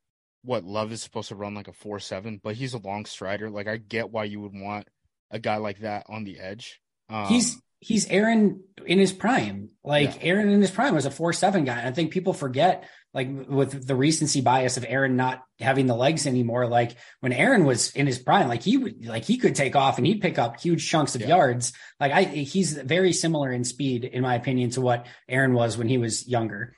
what 0.43 0.63
Love 0.63 0.93
is 0.93 1.01
supposed 1.01 1.29
to 1.29 1.35
run 1.35 1.53
like 1.53 1.67
a 1.67 1.73
four 1.73 1.99
seven, 1.99 2.39
but 2.41 2.55
he's 2.55 2.73
a 2.73 2.77
long 2.77 3.05
strider. 3.05 3.49
Like 3.49 3.67
I 3.67 3.75
get 3.75 4.09
why 4.09 4.23
you 4.23 4.39
would 4.39 4.53
want 4.53 4.87
a 5.31 5.39
guy 5.39 5.57
like 5.57 5.79
that 5.79 6.05
on 6.07 6.23
the 6.23 6.39
edge. 6.39 6.79
Um, 7.09 7.25
he's 7.25 7.59
he's 7.85 8.07
Aaron 8.09 8.63
in 8.87 8.97
his 8.97 9.13
prime. 9.13 9.69
Like 9.83 10.15
yeah. 10.15 10.29
Aaron 10.29 10.49
in 10.49 10.59
his 10.59 10.71
prime 10.71 10.95
was 10.95 11.05
a 11.05 11.11
four 11.11 11.33
seven 11.33 11.65
guy. 11.65 11.77
And 11.77 11.87
I 11.87 11.91
think 11.91 12.11
people 12.11 12.33
forget 12.33 12.89
like 13.13 13.29
with 13.47 13.85
the 13.85 13.95
recency 13.95 14.41
bias 14.41 14.77
of 14.77 14.85
Aaron 14.87 15.15
not 15.15 15.43
having 15.59 15.85
the 15.85 15.95
legs 15.95 16.25
anymore. 16.25 16.67
Like 16.67 16.97
when 17.19 17.31
Aaron 17.31 17.63
was 17.63 17.91
in 17.91 18.07
his 18.07 18.17
prime, 18.17 18.47
like 18.47 18.63
he 18.63 18.77
would 18.77 19.05
like 19.05 19.23
he 19.23 19.37
could 19.37 19.53
take 19.53 19.75
off 19.75 19.99
and 19.99 20.07
he'd 20.07 20.19
pick 20.19 20.39
up 20.39 20.59
huge 20.59 20.89
chunks 20.89 21.13
of 21.13 21.21
yeah. 21.21 21.27
yards. 21.27 21.73
Like 21.99 22.11
I 22.11 22.23
he's 22.23 22.73
very 22.73 23.13
similar 23.13 23.51
in 23.51 23.63
speed, 23.63 24.03
in 24.03 24.23
my 24.23 24.33
opinion, 24.33 24.71
to 24.71 24.81
what 24.81 25.05
Aaron 25.29 25.53
was 25.53 25.77
when 25.77 25.87
he 25.87 25.99
was 25.99 26.27
younger. 26.27 26.73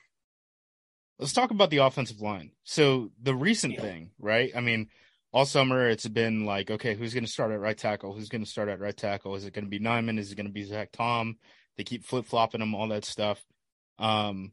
Let's 1.18 1.32
talk 1.32 1.50
about 1.50 1.70
the 1.70 1.78
offensive 1.78 2.20
line. 2.20 2.50
So 2.64 3.10
the 3.20 3.34
recent 3.34 3.74
yeah. 3.74 3.80
thing, 3.80 4.10
right? 4.18 4.52
I 4.54 4.60
mean, 4.60 4.88
all 5.38 5.46
summer 5.46 5.88
it's 5.88 6.08
been 6.08 6.44
like, 6.44 6.68
okay, 6.68 6.96
who's 6.96 7.14
going 7.14 7.24
to 7.24 7.30
start 7.30 7.52
at 7.52 7.60
right 7.60 7.78
tackle? 7.78 8.12
Who's 8.12 8.28
going 8.28 8.42
to 8.42 8.50
start 8.50 8.68
at 8.68 8.80
right 8.80 8.96
tackle? 8.96 9.36
Is 9.36 9.44
it 9.44 9.54
going 9.54 9.66
to 9.66 9.70
be 9.70 9.78
Nijman? 9.78 10.18
Is 10.18 10.32
it 10.32 10.34
going 10.34 10.48
to 10.48 10.52
be 10.52 10.64
Zach 10.64 10.90
Tom? 10.90 11.36
They 11.76 11.84
keep 11.84 12.04
flip 12.04 12.26
flopping 12.26 12.58
them, 12.58 12.74
all 12.74 12.88
that 12.88 13.04
stuff. 13.04 13.40
Um, 14.00 14.50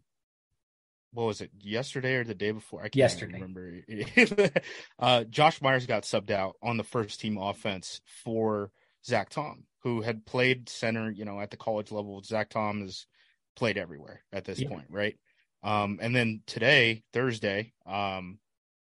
what 1.11 1.25
was 1.25 1.41
it? 1.41 1.49
Yesterday 1.59 2.17
or 2.17 2.23
the 2.23 2.35
day 2.35 2.51
before? 2.51 2.81
I 2.81 2.83
can't 2.83 2.97
yesterday. 2.97 3.33
remember. 3.33 3.81
uh, 4.99 5.23
Josh 5.23 5.59
Myers 5.59 5.87
got 5.87 6.03
subbed 6.03 6.29
out 6.29 6.55
on 6.61 6.77
the 6.77 6.83
first 6.83 7.19
team 7.19 7.39
offense 7.39 7.99
for 8.23 8.69
Zach 9.03 9.29
Tom, 9.31 9.63
who 9.81 10.01
had 10.01 10.23
played 10.23 10.69
center, 10.69 11.09
you 11.09 11.25
know, 11.25 11.39
at 11.39 11.49
the 11.49 11.57
college 11.57 11.91
level. 11.91 12.21
Zach 12.21 12.51
Tom 12.51 12.81
has 12.81 13.07
played 13.55 13.79
everywhere 13.79 14.21
at 14.31 14.45
this 14.45 14.59
yeah. 14.59 14.69
point, 14.69 14.85
right? 14.91 15.15
Um, 15.63 15.97
and 15.99 16.15
then 16.15 16.43
today, 16.45 17.01
Thursday, 17.11 17.73
um, 17.87 18.37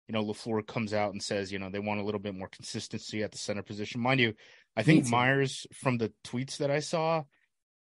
you 0.08 0.12
know, 0.12 0.24
LaFleur 0.24 0.66
comes 0.66 0.92
out 0.92 1.12
and 1.12 1.22
says, 1.22 1.50
you 1.50 1.58
know, 1.58 1.70
they 1.70 1.78
want 1.78 2.00
a 2.00 2.04
little 2.04 2.20
bit 2.20 2.34
more 2.34 2.48
consistency 2.48 3.22
at 3.22 3.32
the 3.32 3.38
center 3.38 3.62
position. 3.62 4.00
Mind 4.00 4.20
you, 4.20 4.34
I 4.76 4.82
think 4.82 5.06
Myers, 5.06 5.66
from 5.72 5.98
the 5.98 6.12
tweets 6.24 6.58
that 6.58 6.70
I 6.70 6.80
saw, 6.80 7.24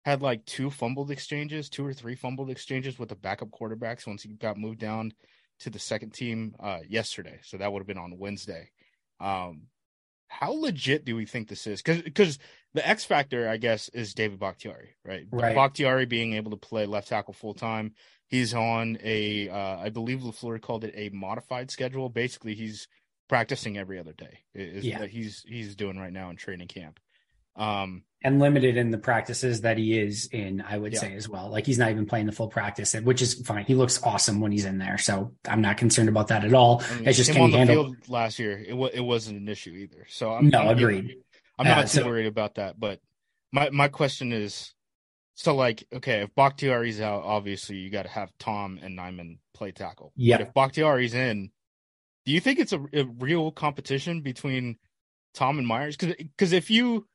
had 0.06 0.22
like 0.22 0.46
two 0.46 0.70
fumbled 0.70 1.12
exchanges, 1.12 1.70
two 1.70 1.86
or 1.86 1.94
three 1.94 2.16
fumbled 2.16 2.50
exchanges 2.50 3.00
with 3.00 3.10
the 3.10 3.16
backup 3.16 3.50
quarterbacks 3.50 4.08
once 4.08 4.24
he 4.24 4.30
got 4.30 4.58
moved 4.58 4.80
down 4.80 5.14
to 5.60 5.70
the 5.70 5.80
second 5.80 6.14
team 6.14 6.56
uh, 6.60 6.80
yesterday. 6.88 7.40
So 7.44 7.58
that 7.58 7.72
would 7.72 7.80
have 7.80 7.88
been 7.88 7.98
on 7.98 8.18
Wednesday. 8.18 8.70
Um, 9.20 9.64
how 10.28 10.52
legit 10.52 11.06
do 11.06 11.16
we 11.16 11.26
think 11.26 11.48
this 11.48 11.68
is? 11.68 11.82
Because 11.82 12.02
because 12.02 12.40
the 12.74 12.88
X 12.88 13.06
factor, 13.06 13.48
I 13.48 13.58
guess, 13.58 13.90
is 13.90 14.14
David 14.14 14.40
Bakhtiari, 14.40 14.96
right? 15.06 15.26
right. 15.32 15.56
Bakhtiari 15.56 16.06
being 16.06 16.34
able 16.34 16.52
to 16.52 16.58
play 16.58 16.86
left 16.86 17.10
tackle 17.10 17.34
full 17.34 17.54
time. 17.54 17.94
He's 18.34 18.56
on 18.56 18.98
a, 19.04 19.48
uh, 19.48 19.78
I 19.78 19.90
believe 19.90 20.22
Lafleur 20.22 20.60
called 20.60 20.84
it 20.84 20.96
a 20.98 21.10
modified 21.10 21.70
schedule. 21.70 22.10
Basically, 22.10 22.56
he's 22.56 22.88
practicing 23.30 23.78
every 23.78 24.00
other 24.00 24.14
day. 24.14 24.40
Is 24.56 24.84
yeah. 24.84 25.06
he's 25.06 25.46
he's 25.48 25.76
doing 25.76 26.00
right 26.00 26.12
now 26.12 26.32
in 26.32 26.36
training 26.36 26.68
camp. 26.68 27.00
Um, 27.56 28.06
and 28.24 28.40
limited 28.40 28.76
in 28.76 28.90
the 28.90 28.98
practices 28.98 29.62
that 29.62 29.78
he 29.78 30.00
is 30.00 30.30
in, 30.32 30.64
I 30.68 30.80
would 30.80 30.94
yeah. 30.94 31.02
say 31.02 31.14
as 31.14 31.30
well. 31.30 31.52
Like 31.52 31.68
he's 31.68 31.78
not 31.78 31.92
even 31.92 32.08
playing 32.08 32.26
the 32.26 32.32
full 32.32 32.48
practice, 32.48 32.96
which 32.96 33.22
is 33.22 33.36
fine. 33.46 33.66
He 33.66 33.76
looks 33.76 34.02
awesome 34.02 34.42
when 34.42 34.52
he's 34.52 34.66
in 34.66 34.80
there, 34.80 34.98
so 34.98 35.34
I'm 35.48 35.62
not 35.62 35.78
concerned 35.78 36.10
about 36.10 36.30
that 36.30 36.44
at 36.44 36.56
all. 36.56 36.82
I 36.90 36.96
mean, 36.96 37.08
it's 37.10 37.18
just 37.18 37.30
him 37.30 37.36
can 37.36 37.44
on 37.44 37.52
the 37.52 37.58
handle... 37.60 37.84
field 37.84 38.10
last 38.10 38.40
year. 38.40 38.58
It 38.68 38.74
was 38.74 38.94
it 38.96 39.02
wasn't 39.02 39.42
an 39.42 39.48
issue 39.48 39.74
either. 39.74 40.08
So 40.10 40.34
I'm 40.34 40.50
no 40.50 40.62
I'm, 40.62 40.76
agreed. 40.76 41.18
I'm 41.60 41.68
not 41.68 41.78
uh, 41.78 41.82
too 41.84 42.00
so... 42.00 42.06
worried 42.08 42.26
about 42.26 42.56
that. 42.56 42.80
But 42.80 43.00
my 43.52 43.70
my 43.70 43.90
question 43.90 44.34
is, 44.34 44.74
so 45.36 45.56
like, 45.56 45.86
okay, 45.92 46.22
if 46.22 46.36
Bakhtiari's 46.36 47.02
out, 47.02 47.24
obviously 47.24 47.78
you 47.78 47.90
got 47.90 48.04
to 48.04 48.10
have 48.10 48.32
Tom 48.38 48.80
and 48.82 48.98
Nijman 48.98 49.40
play 49.54 49.72
tackle. 49.72 50.12
Yeah. 50.16 50.38
But 50.38 50.48
if 50.48 50.54
Bakhtiari's 50.54 51.14
in, 51.14 51.52
do 52.26 52.32
you 52.32 52.40
think 52.40 52.60
it's 52.60 52.74
a, 52.74 52.84
a 52.94 53.04
real 53.20 53.52
competition 53.52 54.22
between 54.22 54.78
Tom 55.34 55.58
and 55.58 55.68
Myers? 55.68 55.98
Because 55.98 56.16
because 56.16 56.54
if 56.54 56.70
you 56.70 57.08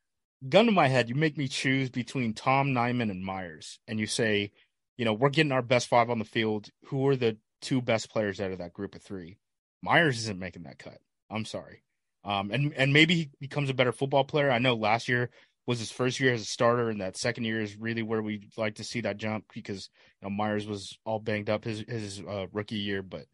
gun 0.49 0.67
to 0.67 0.73
my 0.73 0.89
head, 0.89 1.09
you 1.09 1.15
make 1.15 1.39
me 1.39 1.49
choose 1.49 1.91
between 1.91 2.35
Tom 2.35 2.69
Nijman 2.69 3.11
and 3.11 3.25
Myers, 3.25 3.79
and 3.87 3.99
you 3.99 4.07
say, 4.07 4.53
you 4.97 5.05
know, 5.05 5.13
we're 5.13 5.31
getting 5.31 5.53
our 5.53 5.63
best 5.63 5.89
five 5.89 6.11
on 6.11 6.19
the 6.19 6.25
field. 6.25 6.69
Who 6.87 7.07
are 7.09 7.17
the 7.17 7.39
two 7.63 7.81
best 7.81 8.11
players 8.11 8.41
out 8.41 8.53
of 8.53 8.59
that 8.59 8.73
group 8.73 8.95
of 8.95 9.03
three? 9.03 9.39
Myers 9.83 10.19
isn't 10.19 10.41
making 10.41 10.65
that 10.65 10.79
cut. 10.79 10.99
I'm 11.31 11.45
sorry. 11.45 11.83
Um, 12.25 12.51
and 12.51 12.75
and 12.77 12.93
maybe 12.93 13.15
he 13.15 13.31
becomes 13.41 13.71
a 13.71 13.75
better 13.75 13.93
football 13.93 14.25
player. 14.25 14.51
I 14.51 14.59
know 14.59 14.75
last 14.75 15.09
year 15.09 15.31
was 15.69 15.79
his 15.79 15.93
first 15.93 16.19
year 16.19 16.33
as 16.33 16.41
a 16.41 16.47
starter, 16.47 16.89
and 16.89 17.03
that 17.03 17.19
second 17.19 17.45
year 17.45 17.61
is 17.61 17.77
really 17.77 18.03
where 18.03 18.23
we'd 18.23 18.51
like 18.57 18.77
to 18.77 18.85
see 18.85 19.03
that 19.03 19.19
jump 19.19 19.45
because 19.53 19.91
you 20.21 20.27
know 20.27 20.35
Myers 20.35 20.67
was 20.67 20.99
all 21.05 21.19
banged 21.21 21.51
up 21.51 21.63
his 21.63 21.85
his 21.87 22.23
uh, 22.27 22.47
rookie 22.53 22.77
year. 22.77 23.03
But 23.03 23.27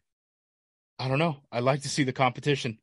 I 0.99 1.07
don't 1.07 1.21
know. 1.21 1.37
I 1.53 1.61
like 1.61 1.83
to 1.83 1.89
see 1.89 2.03
the 2.03 2.13
competition. 2.13 2.79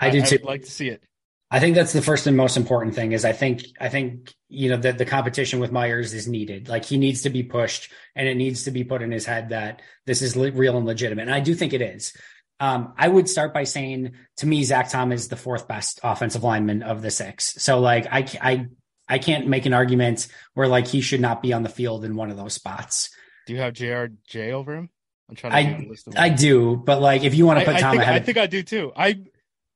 I, 0.00 0.06
I 0.06 0.10
do 0.10 0.22
too. 0.22 0.36
I'd 0.36 0.44
like 0.44 0.62
to 0.62 0.70
see 0.70 0.88
it. 0.88 1.04
I 1.50 1.60
think 1.60 1.76
that's 1.76 1.92
the 1.92 2.00
first 2.00 2.26
and 2.26 2.34
most 2.34 2.56
important 2.56 2.94
thing 2.94 3.12
is 3.12 3.26
I 3.26 3.32
think 3.32 3.66
I 3.78 3.90
think 3.90 4.32
you 4.48 4.70
know 4.70 4.78
that 4.78 4.96
the 4.96 5.04
competition 5.04 5.60
with 5.60 5.70
Myers 5.70 6.14
is 6.14 6.26
needed. 6.26 6.70
Like 6.70 6.86
he 6.86 6.96
needs 6.96 7.22
to 7.22 7.30
be 7.30 7.42
pushed, 7.42 7.92
and 8.16 8.26
it 8.26 8.36
needs 8.36 8.64
to 8.64 8.70
be 8.70 8.84
put 8.84 9.02
in 9.02 9.12
his 9.12 9.26
head 9.26 9.50
that 9.50 9.82
this 10.06 10.22
is 10.22 10.34
li- 10.34 10.48
real 10.48 10.78
and 10.78 10.86
legitimate. 10.86 11.22
And 11.22 11.34
I 11.34 11.40
do 11.40 11.54
think 11.54 11.74
it 11.74 11.82
is. 11.82 12.16
Um, 12.58 12.94
I 12.96 13.06
would 13.06 13.28
start 13.28 13.52
by 13.52 13.64
saying 13.64 14.12
to 14.38 14.46
me, 14.46 14.64
Zach 14.64 14.88
Tom 14.88 15.12
is 15.12 15.28
the 15.28 15.36
fourth 15.36 15.68
best 15.68 16.00
offensive 16.02 16.42
lineman 16.42 16.82
of 16.82 17.02
the 17.02 17.10
six. 17.10 17.62
So 17.62 17.80
like 17.80 18.06
I 18.10 18.26
I 18.40 18.66
I 19.08 19.18
can't 19.18 19.46
make 19.46 19.66
an 19.66 19.74
argument 19.74 20.28
where 20.54 20.68
like 20.68 20.86
he 20.86 21.00
should 21.00 21.20
not 21.20 21.42
be 21.42 21.52
on 21.52 21.62
the 21.62 21.68
field 21.68 22.04
in 22.04 22.16
one 22.16 22.30
of 22.30 22.36
those 22.36 22.54
spots. 22.54 23.10
Do 23.46 23.52
you 23.52 23.60
have 23.60 23.74
JRJ 23.74 24.52
over 24.52 24.74
him? 24.74 24.90
I'm 25.28 25.36
trying 25.36 25.86
to 25.86 26.18
I, 26.18 26.26
I 26.26 26.28
do, 26.28 26.76
but 26.76 27.00
like 27.00 27.24
if 27.24 27.34
you 27.34 27.46
want 27.46 27.60
to 27.60 27.64
put 27.64 27.76
I, 27.76 27.80
Tom 27.80 27.88
I 27.88 27.92
think, 27.92 28.02
ahead, 28.02 28.14
I 28.14 28.24
think 28.24 28.38
I 28.38 28.46
do 28.46 28.62
too. 28.62 28.92
I 28.96 29.20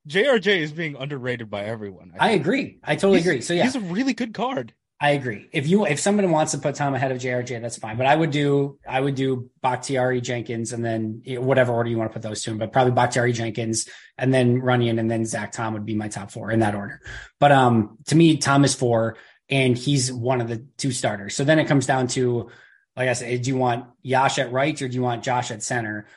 JRJ 0.09 0.59
is 0.59 0.73
being 0.73 0.97
underrated 0.97 1.51
by 1.51 1.65
everyone. 1.65 2.13
I, 2.19 2.29
I 2.29 2.31
agree. 2.33 2.79
I 2.83 2.97
totally 2.97 3.19
he's, 3.19 3.27
agree. 3.27 3.41
So 3.41 3.55
yeah, 3.55 3.65
he's 3.65 3.77
a 3.77 3.81
really 3.81 4.15
good 4.15 4.35
card. 4.35 4.75
I 5.01 5.11
agree. 5.11 5.49
If 5.53 5.69
you 5.69 5.87
if 5.87 6.01
somebody 6.01 6.27
wants 6.27 6.53
to 6.53 6.59
put 6.59 6.75
Tom 6.75 6.95
ahead 6.95 7.13
of 7.13 7.19
JRJ, 7.19 7.61
that's 7.61 7.79
fine. 7.79 7.97
But 7.97 8.07
I 8.07 8.17
would 8.17 8.33
do 8.33 8.79
I 8.87 9.01
would 9.01 9.15
do 9.15 9.49
Bakhtiari 9.63 10.21
Jenkins 10.21 10.73
and 10.73 10.85
then 10.85 11.23
whatever 11.25 11.73
order 11.73 11.89
you 11.89 11.97
want 11.97 12.11
to 12.11 12.13
put 12.13 12.23
those 12.23 12.43
two 12.43 12.51
in, 12.51 12.59
but 12.59 12.73
probably 12.73 12.93
Bakhtiari 12.93 13.33
Jenkins 13.33 13.89
and 14.17 14.35
then 14.35 14.61
Runyan 14.61 14.99
and 14.99 15.09
then 15.09 15.25
Zach 15.25 15.53
Tom 15.53 15.75
would 15.75 15.87
be 15.87 15.95
my 15.95 16.09
top 16.09 16.33
four 16.33 16.51
in 16.51 16.61
that 16.61 16.75
order. 16.75 17.01
But 17.39 17.53
um 17.53 17.99
to 18.07 18.17
me, 18.17 18.39
Tom 18.39 18.65
is 18.65 18.75
four 18.75 19.17
and 19.49 19.79
he's 19.79 20.13
one 20.13 20.41
of 20.41 20.49
the 20.49 20.67
two 20.79 20.91
starters. 20.91 21.37
So 21.37 21.45
then 21.45 21.61
it 21.61 21.69
comes 21.69 21.87
down 21.87 22.09
to 22.09 22.51
like 22.97 23.09
I 23.09 23.13
said, 23.13 23.43
do 23.43 23.51
you 23.51 23.57
want 23.57 23.87
Yosh 24.03 24.41
at 24.41 24.51
right 24.51 24.83
or 24.83 24.89
do 24.89 24.95
you 24.97 25.03
want 25.03 25.23
Josh 25.23 25.53
at 25.53 25.63
center? 25.63 26.09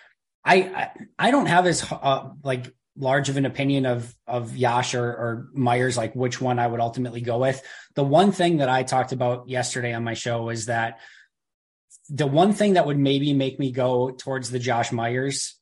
I 0.44 0.56
I, 0.56 0.92
I 1.28 1.32
don't 1.32 1.46
have 1.46 1.68
as 1.68 1.86
uh, 1.92 2.30
like 2.44 2.74
large 3.02 3.30
of 3.30 3.38
an 3.38 3.46
opinion 3.46 3.86
of 3.86 4.16
of 4.28 4.56
Yosh 4.56 4.94
or, 4.94 5.06
or 5.06 5.50
Myers, 5.54 5.98
like 5.98 6.16
which 6.16 6.40
one 6.40 6.60
I 6.60 6.68
would 6.68 6.80
ultimately 6.80 7.22
go 7.22 7.40
with. 7.40 7.62
The 7.96 8.04
one 8.04 8.32
thing 8.32 8.58
that 8.58 8.70
I 8.70 8.84
talked 8.84 9.12
about 9.12 9.50
yesterday 9.50 9.94
on 9.94 10.04
my 10.04 10.14
show 10.14 10.50
is 10.50 10.68
that 10.68 11.00
the 12.10 12.28
one 12.28 12.54
thing 12.54 12.74
that 12.74 12.86
would 12.86 13.00
maybe 13.00 13.34
make 13.34 13.60
me 13.60 13.72
go 13.72 14.12
towards 14.12 14.52
the 14.52 14.60
Josh 14.60 14.92
Myers 14.92 15.58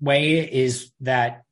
way 0.00 0.38
is 0.40 0.92
that 1.00 1.42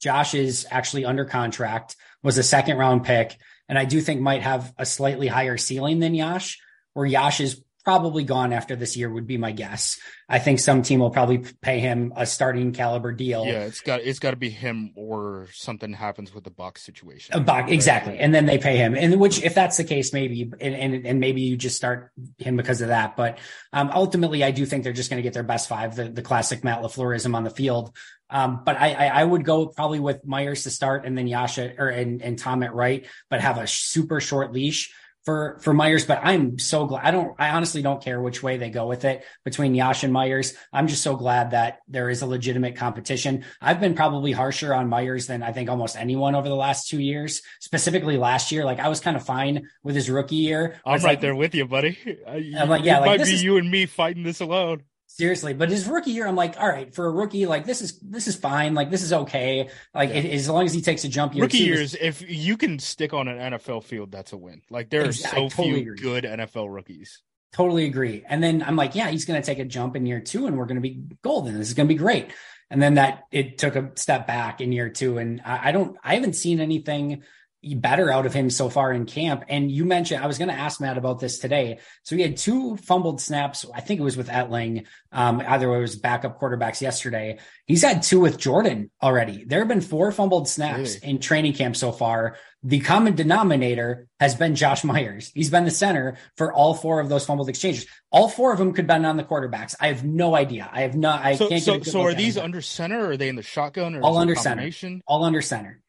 Josh 0.00 0.34
is 0.34 0.66
actually 0.70 1.04
under 1.04 1.24
contract, 1.24 1.96
was 2.22 2.36
a 2.36 2.42
second 2.42 2.76
round 2.76 3.04
pick, 3.04 3.36
and 3.68 3.78
I 3.78 3.84
do 3.84 4.00
think 4.00 4.20
might 4.20 4.42
have 4.42 4.74
a 4.76 4.84
slightly 4.84 5.28
higher 5.28 5.56
ceiling 5.56 6.00
than 6.00 6.14
Yosh, 6.14 6.58
where 6.92 7.06
Yosh 7.06 7.40
is 7.40 7.62
probably 7.86 8.24
gone 8.24 8.52
after 8.52 8.74
this 8.74 8.96
year 8.96 9.08
would 9.08 9.28
be 9.28 9.38
my 9.38 9.52
guess. 9.52 10.00
I 10.28 10.40
think 10.40 10.58
some 10.58 10.82
team 10.82 10.98
will 10.98 11.12
probably 11.12 11.38
pay 11.38 11.78
him 11.78 12.12
a 12.16 12.26
starting 12.26 12.72
caliber 12.72 13.12
deal. 13.12 13.46
Yeah, 13.46 13.60
it's 13.60 13.80
got 13.80 14.00
it's 14.00 14.18
got 14.18 14.32
to 14.32 14.36
be 14.36 14.50
him 14.50 14.90
or 14.96 15.46
something 15.52 15.92
happens 15.92 16.34
with 16.34 16.42
the 16.42 16.50
box 16.50 16.82
situation. 16.82 17.36
A 17.36 17.40
box, 17.40 17.70
exactly, 17.70 18.18
and 18.18 18.34
then 18.34 18.44
they 18.44 18.58
pay 18.58 18.76
him. 18.76 18.96
And 18.96 19.20
which, 19.20 19.40
if 19.40 19.54
that's 19.54 19.76
the 19.76 19.84
case, 19.84 20.12
maybe 20.12 20.50
and 20.60 20.74
and, 20.74 21.06
and 21.06 21.20
maybe 21.20 21.42
you 21.42 21.56
just 21.56 21.76
start 21.76 22.10
him 22.38 22.56
because 22.56 22.80
of 22.80 22.88
that. 22.88 23.16
But 23.16 23.38
um, 23.72 23.92
ultimately, 23.94 24.42
I 24.42 24.50
do 24.50 24.66
think 24.66 24.82
they're 24.82 24.92
just 24.92 25.08
going 25.08 25.18
to 25.18 25.22
get 25.22 25.32
their 25.32 25.44
best 25.44 25.68
five, 25.68 25.94
the 25.94 26.08
the 26.08 26.22
classic 26.22 26.64
Matt 26.64 26.82
Lafleurism 26.82 27.36
on 27.36 27.44
the 27.44 27.50
field. 27.50 27.96
Um, 28.28 28.62
but 28.64 28.76
I, 28.76 28.94
I, 28.94 29.06
I 29.20 29.24
would 29.24 29.44
go 29.44 29.66
probably 29.66 30.00
with 30.00 30.26
Myers 30.26 30.64
to 30.64 30.70
start 30.70 31.06
and 31.06 31.16
then 31.16 31.28
Yasha 31.28 31.74
or 31.78 31.88
and, 31.88 32.20
and 32.20 32.36
Tom 32.36 32.64
at 32.64 32.74
right, 32.74 33.06
but 33.30 33.40
have 33.40 33.58
a 33.58 33.68
super 33.68 34.20
short 34.20 34.52
leash 34.52 34.92
for 35.26 35.58
for 35.60 35.74
Myers, 35.74 36.06
but 36.06 36.20
I'm 36.22 36.58
so 36.58 36.86
glad. 36.86 37.04
I 37.04 37.10
don't. 37.10 37.34
I 37.36 37.50
honestly 37.50 37.82
don't 37.82 38.02
care 38.02 38.20
which 38.20 38.44
way 38.44 38.56
they 38.56 38.70
go 38.70 38.86
with 38.86 39.04
it 39.04 39.24
between 39.44 39.74
Yosh 39.74 40.04
and 40.04 40.12
Myers. 40.12 40.54
I'm 40.72 40.86
just 40.86 41.02
so 41.02 41.16
glad 41.16 41.50
that 41.50 41.80
there 41.88 42.08
is 42.08 42.22
a 42.22 42.26
legitimate 42.26 42.76
competition. 42.76 43.44
I've 43.60 43.80
been 43.80 43.94
probably 43.94 44.30
harsher 44.30 44.72
on 44.72 44.88
Myers 44.88 45.26
than 45.26 45.42
I 45.42 45.50
think 45.50 45.68
almost 45.68 45.96
anyone 45.96 46.36
over 46.36 46.48
the 46.48 46.54
last 46.54 46.88
two 46.88 47.00
years. 47.00 47.42
Specifically 47.60 48.16
last 48.16 48.52
year, 48.52 48.64
like 48.64 48.78
I 48.78 48.88
was 48.88 49.00
kind 49.00 49.16
of 49.16 49.26
fine 49.26 49.68
with 49.82 49.96
his 49.96 50.08
rookie 50.08 50.36
year. 50.36 50.80
I'm 50.86 50.94
right 50.94 51.02
like, 51.02 51.20
there 51.20 51.34
with 51.34 51.56
you, 51.56 51.66
buddy. 51.66 51.98
I'm 52.26 52.68
like, 52.68 52.84
yeah, 52.84 52.98
it 52.98 53.00
like, 53.00 53.18
might 53.18 53.26
be 53.26 53.34
is, 53.34 53.42
you 53.42 53.56
and 53.58 53.68
me 53.68 53.86
fighting 53.86 54.22
this 54.22 54.40
alone. 54.40 54.84
Seriously, 55.08 55.54
but 55.54 55.70
his 55.70 55.86
rookie 55.88 56.10
year, 56.10 56.26
I'm 56.26 56.36
like, 56.36 56.60
all 56.60 56.68
right, 56.68 56.94
for 56.94 57.06
a 57.06 57.10
rookie, 57.10 57.46
like 57.46 57.64
this 57.64 57.80
is 57.80 57.98
this 58.00 58.26
is 58.26 58.36
fine, 58.36 58.74
like 58.74 58.90
this 58.90 59.02
is 59.02 59.12
okay, 59.12 59.70
like 59.94 60.10
yeah. 60.10 60.16
it, 60.16 60.26
as 60.26 60.48
long 60.48 60.66
as 60.66 60.74
he 60.74 60.82
takes 60.82 61.04
a 61.04 61.08
jump. 61.08 61.34
Year 61.34 61.44
rookie 61.44 61.58
years, 61.58 61.94
if 61.94 62.22
you 62.28 62.56
can 62.56 62.78
stick 62.78 63.14
on 63.14 63.28
an 63.28 63.52
NFL 63.52 63.84
field, 63.84 64.12
that's 64.12 64.32
a 64.32 64.36
win. 64.36 64.60
Like 64.68 64.90
there 64.90 65.02
are 65.02 65.06
exactly, 65.06 65.48
so 65.48 65.56
totally 65.56 65.82
few 65.82 65.92
agree. 65.92 66.02
good 66.02 66.24
NFL 66.24 66.72
rookies. 66.74 67.22
totally 67.52 67.86
agree. 67.86 68.24
And 68.28 68.42
then 68.42 68.62
I'm 68.62 68.76
like, 68.76 68.94
yeah, 68.94 69.08
he's 69.08 69.24
going 69.24 69.40
to 69.40 69.46
take 69.46 69.58
a 69.58 69.64
jump 69.64 69.96
in 69.96 70.04
year 70.04 70.20
two 70.20 70.46
and 70.46 70.58
we're 70.58 70.66
going 70.66 70.76
to 70.76 70.82
be 70.82 71.02
golden. 71.22 71.56
This 71.56 71.68
is 71.68 71.74
going 71.74 71.88
to 71.88 71.94
be 71.94 71.98
great. 71.98 72.30
And 72.70 72.82
then 72.82 72.94
that 72.94 73.22
it 73.30 73.58
took 73.58 73.76
a 73.76 73.92
step 73.94 74.26
back 74.26 74.60
in 74.60 74.72
year 74.72 74.90
two. 74.90 75.18
And 75.18 75.40
I, 75.44 75.68
I 75.68 75.72
don't, 75.72 75.96
I 76.02 76.14
haven't 76.14 76.34
seen 76.34 76.60
anything 76.60 77.22
better 77.62 78.10
out 78.10 78.26
of 78.26 78.34
him 78.34 78.50
so 78.50 78.68
far 78.68 78.92
in 78.92 79.06
camp. 79.06 79.44
And 79.48 79.70
you 79.70 79.84
mentioned, 79.84 80.22
I 80.22 80.26
was 80.26 80.38
going 80.38 80.48
to 80.48 80.54
ask 80.54 80.80
Matt 80.80 80.98
about 80.98 81.18
this 81.18 81.38
today. 81.38 81.78
So 82.02 82.14
he 82.14 82.22
had 82.22 82.36
two 82.36 82.76
fumbled 82.76 83.20
snaps. 83.20 83.64
I 83.74 83.80
think 83.80 84.00
it 84.00 84.04
was 84.04 84.16
with 84.16 84.28
Etling. 84.28 84.86
Um, 85.10 85.42
either 85.46 85.74
it 85.74 85.80
was 85.80 85.96
backup 85.96 86.40
quarterbacks 86.40 86.80
yesterday. 86.80 87.38
He's 87.66 87.82
had 87.82 88.02
two 88.02 88.20
with 88.20 88.38
Jordan 88.38 88.90
already. 89.02 89.44
There 89.44 89.58
have 89.60 89.68
been 89.68 89.80
four 89.80 90.12
fumbled 90.12 90.48
snaps 90.48 90.96
really? 90.96 91.10
in 91.10 91.18
training 91.18 91.54
camp 91.54 91.76
so 91.76 91.92
far. 91.92 92.36
The 92.62 92.80
common 92.80 93.14
denominator 93.14 94.08
has 94.20 94.34
been 94.34 94.54
Josh 94.56 94.84
Myers. 94.84 95.30
He's 95.34 95.50
been 95.50 95.64
the 95.64 95.70
center 95.70 96.18
for 96.36 96.52
all 96.52 96.74
four 96.74 97.00
of 97.00 97.08
those 97.08 97.24
fumbled 97.24 97.48
exchanges. 97.48 97.86
All 98.10 98.28
four 98.28 98.52
of 98.52 98.58
them 98.58 98.72
could 98.72 98.86
been 98.86 99.04
on 99.04 99.16
the 99.16 99.24
quarterbacks. 99.24 99.74
I 99.80 99.88
have 99.88 100.04
no 100.04 100.34
idea. 100.34 100.68
I 100.72 100.82
have 100.82 100.96
not. 100.96 101.24
I 101.24 101.36
so, 101.36 101.48
can't. 101.48 101.62
So, 101.62 101.80
so 101.82 102.02
are 102.02 102.14
these 102.14 102.36
under 102.36 102.60
center? 102.60 103.06
Or 103.06 103.10
are 103.12 103.16
they 103.16 103.28
in 103.28 103.36
the 103.36 103.42
shotgun? 103.42 103.94
Or 103.94 104.02
all 104.02 104.18
under 104.18 104.34
center. 104.34 104.70
All 105.06 105.24
under 105.24 105.42
center 105.42 105.82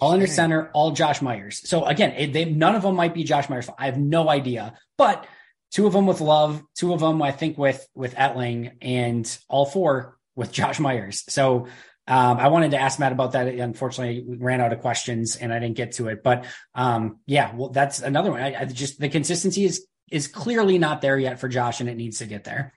all 0.00 0.12
under 0.12 0.26
center, 0.26 0.70
all 0.72 0.92
Josh 0.92 1.22
Myers. 1.22 1.68
So 1.68 1.84
again, 1.84 2.12
it, 2.12 2.32
they, 2.32 2.44
none 2.44 2.74
of 2.74 2.82
them 2.82 2.96
might 2.96 3.14
be 3.14 3.24
Josh 3.24 3.48
Myers. 3.48 3.68
I 3.78 3.86
have 3.86 3.98
no 3.98 4.28
idea, 4.28 4.74
but 4.96 5.26
two 5.70 5.86
of 5.86 5.92
them 5.92 6.06
with 6.06 6.20
Love, 6.20 6.62
two 6.74 6.92
of 6.92 7.00
them 7.00 7.20
I 7.22 7.32
think 7.32 7.58
with 7.58 7.86
with 7.94 8.14
Etling, 8.14 8.72
and 8.80 9.38
all 9.48 9.66
four 9.66 10.18
with 10.34 10.52
Josh 10.52 10.80
Myers. 10.80 11.24
So 11.28 11.66
um, 12.06 12.38
I 12.38 12.48
wanted 12.48 12.70
to 12.70 12.78
ask 12.78 12.98
Matt 12.98 13.12
about 13.12 13.32
that. 13.32 13.48
Unfortunately, 13.48 14.24
we 14.26 14.36
ran 14.38 14.62
out 14.62 14.72
of 14.72 14.80
questions 14.80 15.36
and 15.36 15.52
I 15.52 15.58
didn't 15.58 15.76
get 15.76 15.92
to 15.92 16.08
it. 16.08 16.22
But 16.22 16.46
um, 16.74 17.18
yeah, 17.26 17.54
well, 17.54 17.68
that's 17.68 18.00
another 18.00 18.30
one. 18.30 18.40
I, 18.40 18.62
I 18.62 18.64
just 18.64 18.98
the 18.98 19.10
consistency 19.10 19.64
is 19.64 19.86
is 20.10 20.26
clearly 20.26 20.78
not 20.78 21.02
there 21.02 21.18
yet 21.18 21.38
for 21.38 21.48
Josh, 21.48 21.80
and 21.80 21.88
it 21.88 21.96
needs 21.96 22.18
to 22.18 22.26
get 22.26 22.44
there. 22.44 22.72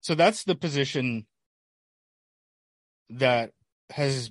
So 0.00 0.14
that's 0.14 0.44
the 0.44 0.56
position 0.56 1.26
that 3.10 3.52
has 3.90 4.30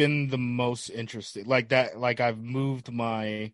been 0.00 0.28
the 0.28 0.38
most 0.38 0.88
interesting. 0.88 1.44
Like 1.44 1.68
that, 1.68 1.98
like 1.98 2.20
I've 2.20 2.38
moved 2.38 2.90
my 2.90 3.52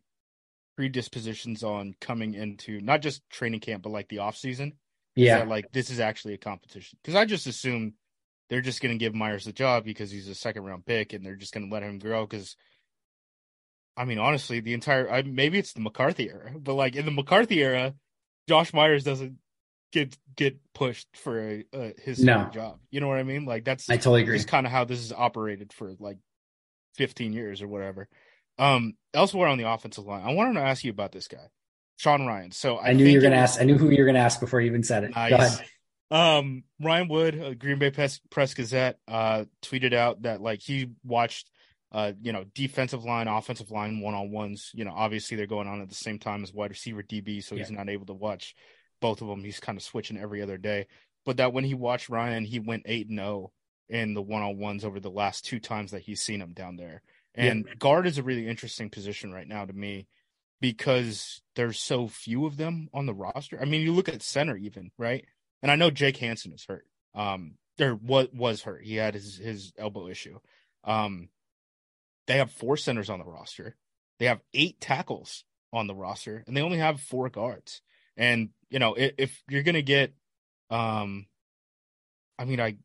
predispositions 0.77 1.65
on 1.65 1.97
coming 2.01 2.35
into 2.35 2.81
not 2.81 3.03
just 3.03 3.29
training 3.31 3.59
camp, 3.59 3.83
but 3.83 3.91
like 3.91 4.07
the 4.09 4.21
off 4.21 4.37
season. 4.37 4.75
Yeah. 5.17 5.39
That, 5.39 5.49
like 5.49 5.73
this 5.73 5.91
is 5.91 5.99
actually 5.99 6.35
a 6.35 6.39
competition. 6.39 6.99
Because 7.03 7.17
I 7.17 7.25
just 7.25 7.49
assume 7.49 7.95
they're 8.49 8.61
just 8.61 8.81
going 8.81 8.97
to 8.97 9.05
give 9.05 9.13
Myers 9.13 9.45
the 9.45 9.53
job 9.53 9.85
because 9.85 10.13
he's 10.13 10.29
a 10.29 10.37
second 10.37 10.63
round 10.63 10.87
pick 10.87 11.13
and 11.13 11.27
they're 11.27 11.35
just 11.35 11.53
going 11.53 11.67
to 11.69 11.75
let 11.75 11.83
him 11.83 11.99
grow. 11.99 12.25
Because 12.25 12.55
I 13.97 14.05
mean, 14.05 14.21
honestly, 14.21 14.61
the 14.61 14.75
entire 14.75 15.11
I, 15.11 15.23
maybe 15.23 15.59
it's 15.59 15.73
the 15.73 15.81
McCarthy 15.81 16.29
era, 16.31 16.53
but 16.57 16.75
like 16.75 16.95
in 16.95 17.07
the 17.07 17.11
McCarthy 17.11 17.61
era, 17.61 17.93
Josh 18.49 18.73
Myers 18.73 19.03
doesn't 19.03 19.39
get 19.91 20.17
get 20.37 20.59
pushed 20.75 21.09
for 21.17 21.41
a, 21.41 21.65
a 21.73 21.95
his 22.01 22.23
no. 22.23 22.49
job. 22.53 22.79
You 22.93 23.01
know 23.01 23.09
what 23.09 23.19
I 23.19 23.25
mean? 23.25 23.47
Like 23.47 23.65
that's 23.65 23.91
I 23.91 23.97
totally 23.97 24.23
agree. 24.23 24.37
It's 24.37 24.45
kind 24.45 24.65
of 24.65 24.71
how 24.71 24.85
this 24.85 25.01
is 25.01 25.13
operated 25.13 25.73
for 25.73 25.93
like 25.99 26.19
15 26.97 27.33
years 27.33 27.63
or 27.63 27.69
whatever. 27.69 28.09
Um, 28.59 28.95
elsewhere 29.13 29.49
on 29.49 29.59
the 29.59 29.71
offensive 29.71 30.07
line, 30.07 30.23
I 30.25 30.33
wanted 30.33 30.55
to 30.55 30.67
ask 30.67 30.85
you 30.85 30.91
about 30.91 31.13
this 31.13 31.29
guy, 31.29 31.49
Sean 31.97 32.23
Rhyan. 32.23 32.55
So 32.55 32.77
I, 32.77 32.89
I 32.89 32.93
knew 32.93 33.05
you 33.05 33.19
were 33.19 33.23
going 33.23 33.33
to 33.33 33.39
ask. 33.39 33.61
I 33.61 33.65
knew 33.65 33.77
who 33.77 33.91
you 33.91 33.99
were 33.99 34.07
going 34.07 34.15
to 34.15 34.21
ask 34.21 34.41
before 34.41 34.61
you 34.61 34.69
even 34.69 34.83
said 34.83 35.05
it. 35.05 35.15
Nice. 35.15 35.31
Go 35.31 35.37
ahead. 35.37 35.67
Um, 36.11 36.65
Ryan 36.81 37.09
Wood, 37.09 37.41
uh, 37.41 37.55
Green 37.55 37.79
Bay 37.79 37.91
Press, 37.91 38.21
Press 38.31 38.55
Gazette, 38.55 38.99
uh, 39.09 39.45
tweeted 39.63 39.93
out 39.93 40.23
that 40.23 40.41
like 40.41 40.61
he 40.61 40.91
watched, 41.05 41.51
uh, 41.93 42.13
you 42.23 42.33
know, 42.33 42.45
defensive 42.55 43.05
line, 43.05 43.29
offensive 43.29 43.71
line 43.71 44.01
one 44.01 44.15
on 44.15 44.31
ones. 44.31 44.71
You 44.73 44.85
know, 44.85 44.93
obviously 44.95 45.37
they're 45.37 45.47
going 45.47 45.69
on 45.69 45.83
at 45.83 45.89
the 45.89 45.95
same 45.95 46.19
time 46.19 46.43
as 46.43 46.53
wide 46.53 46.71
receiver 46.71 47.03
DB, 47.03 47.43
so 47.43 47.55
yeah. 47.55 47.63
he's 47.63 47.71
not 47.71 47.89
able 47.89 48.07
to 48.07 48.15
watch 48.15 48.55
both 49.01 49.21
of 49.21 49.29
them. 49.29 49.43
He's 49.43 49.61
kind 49.61 49.77
of 49.77 49.83
switching 49.83 50.17
every 50.17 50.43
other 50.43 50.59
day. 50.59 50.87
But 51.25 51.39
that 51.39 51.53
when 51.53 51.65
he 51.65 51.75
watched 51.75 52.09
Rhyan, 52.09 52.47
he 52.47 52.61
went 52.61 52.85
eight 52.87 53.09
and 53.09 53.19
zero 53.19 53.29
oh 53.29 53.53
in 53.89 54.15
the 54.15 54.23
one 54.23 54.43
on 54.43 54.59
ones 54.59 54.85
over 54.85 55.01
the 55.01 55.11
last 55.11 55.45
two 55.45 55.61
times 55.61 55.93
that 55.93 56.03
he's 56.03 56.21
seen 56.21 56.41
him 56.41 56.53
down 56.53 56.77
there. 56.77 57.03
And 57.35 57.67
yeah. 57.67 57.75
guard 57.75 58.07
is 58.07 58.19
a 58.19 58.23
really 58.23 58.49
interesting 58.49 58.91
position 58.91 59.33
right 59.33 59.47
now 59.47 59.65
to 59.65 59.73
me 59.73 60.07
because 60.61 61.43
there's 61.55 61.79
so 61.79 62.09
few 62.09 62.47
of 62.47 62.57
them 62.57 62.89
on 62.95 63.07
the 63.07 63.15
roster. 63.15 63.59
I 63.61 63.67
mean, 63.67 63.83
you 63.83 63.93
look 63.93 64.09
at 64.09 64.23
center 64.23 64.57
even, 64.57 64.91
right? 64.99 65.25
And 65.63 65.71
I 65.71 65.77
know 65.77 65.91
Jake 65.91 66.17
Hanson 66.17 66.53
is 66.53 66.65
hurt. 66.67 66.87
Um, 67.15 67.55
there 67.79 67.95
was 67.95 68.29
was 68.33 68.63
hurt. 68.63 68.85
He 68.85 68.97
had 68.97 69.15
his 69.15 69.37
his 69.37 69.73
elbow 69.77 70.09
issue. 70.09 70.39
Um, 70.85 71.29
they 72.27 72.39
have 72.39 72.51
four 72.51 72.77
centers 72.77 73.11
on 73.11 73.19
the 73.19 73.25
roster. 73.25 73.77
They 74.19 74.27
have 74.27 74.41
eight 74.55 74.81
tackles 74.81 75.45
on 75.73 75.87
the 75.87 75.95
roster, 75.95 76.43
and 76.47 76.57
they 76.57 76.63
only 76.63 76.79
have 76.79 77.01
four 77.01 77.29
guards. 77.29 77.83
And 78.17 78.51
you 78.71 78.79
know, 78.79 78.95
if, 78.95 79.13
if 79.19 79.43
you're 79.49 79.63
gonna 79.63 79.83
get, 79.83 80.15
um, 80.71 81.27
I 82.39 82.45
mean, 82.45 82.61
I 82.61 82.77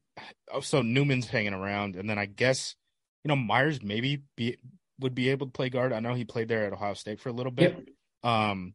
so 0.62 0.82
Newman's 0.82 1.28
hanging 1.28 1.54
around, 1.54 1.96
and 1.96 2.10
then 2.10 2.18
I 2.18 2.26
guess 2.26 2.76
you 3.24 3.30
know, 3.30 3.36
Myers 3.36 3.82
maybe 3.82 4.24
be 4.36 4.58
would 5.00 5.16
be 5.16 5.30
able 5.30 5.48
to 5.48 5.52
play 5.52 5.70
guard. 5.70 5.94
I 5.94 6.00
know 6.00 6.14
he 6.14 6.26
played 6.26 6.48
there 6.48 6.66
at 6.66 6.74
Ohio 6.74 6.94
State 6.94 7.20
for 7.20 7.30
a 7.30 7.34
little 7.34 7.52
bit. 7.52 7.76
Yep. 8.24 8.32
Um, 8.32 8.74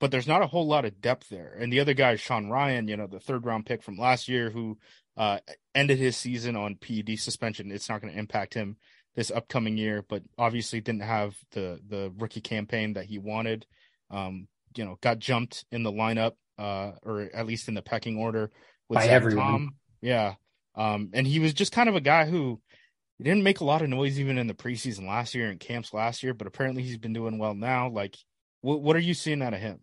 but 0.00 0.10
there's 0.10 0.26
not 0.26 0.42
a 0.42 0.46
whole 0.46 0.66
lot 0.66 0.84
of 0.84 1.00
depth 1.00 1.28
there. 1.28 1.56
And 1.58 1.72
the 1.72 1.80
other 1.80 1.94
guy 1.94 2.12
is 2.12 2.20
Sean 2.20 2.46
Rhyan, 2.46 2.88
you 2.88 2.96
know, 2.96 3.06
the 3.06 3.20
third 3.20 3.46
round 3.46 3.66
pick 3.66 3.82
from 3.82 3.96
last 3.96 4.28
year 4.28 4.50
who 4.50 4.78
uh, 5.16 5.38
ended 5.74 5.98
his 5.98 6.16
season 6.16 6.56
on 6.56 6.76
PED 6.76 7.18
suspension. 7.18 7.70
It's 7.70 7.88
not 7.88 8.00
going 8.00 8.12
to 8.12 8.18
impact 8.18 8.54
him 8.54 8.76
this 9.14 9.30
upcoming 9.30 9.76
year, 9.76 10.04
but 10.06 10.22
obviously 10.36 10.80
didn't 10.80 11.02
have 11.02 11.36
the 11.52 11.80
the 11.86 12.12
rookie 12.18 12.40
campaign 12.40 12.94
that 12.94 13.06
he 13.06 13.18
wanted. 13.18 13.66
Um, 14.10 14.48
you 14.76 14.84
know, 14.84 14.98
got 15.00 15.20
jumped 15.20 15.64
in 15.70 15.84
the 15.84 15.92
lineup, 15.92 16.32
uh, 16.58 16.92
or 17.02 17.30
at 17.32 17.46
least 17.46 17.68
in 17.68 17.74
the 17.74 17.82
pecking 17.82 18.18
order 18.18 18.50
with 18.88 18.98
By 18.98 19.06
everyone. 19.06 19.44
Tom. 19.44 19.74
Yeah. 20.00 20.34
Um, 20.74 21.10
and 21.12 21.26
he 21.26 21.38
was 21.38 21.54
just 21.54 21.72
kind 21.72 21.88
of 21.88 21.96
a 21.96 22.00
guy 22.00 22.26
who 22.26 22.60
didn't 23.22 23.44
make 23.44 23.60
a 23.60 23.64
lot 23.64 23.82
of 23.82 23.88
noise 23.88 24.18
even 24.18 24.38
in 24.38 24.46
the 24.46 24.54
preseason 24.54 25.06
last 25.06 25.34
year 25.34 25.48
and 25.48 25.60
camps 25.60 25.94
last 25.94 26.22
year, 26.22 26.34
but 26.34 26.46
apparently 26.46 26.82
he's 26.82 26.98
been 26.98 27.12
doing 27.12 27.38
well 27.38 27.54
now. 27.54 27.88
Like, 27.88 28.16
what 28.60 28.80
what 28.80 28.96
are 28.96 29.00
you 29.00 29.14
seeing 29.14 29.42
out 29.42 29.54
of 29.54 29.60
him? 29.60 29.80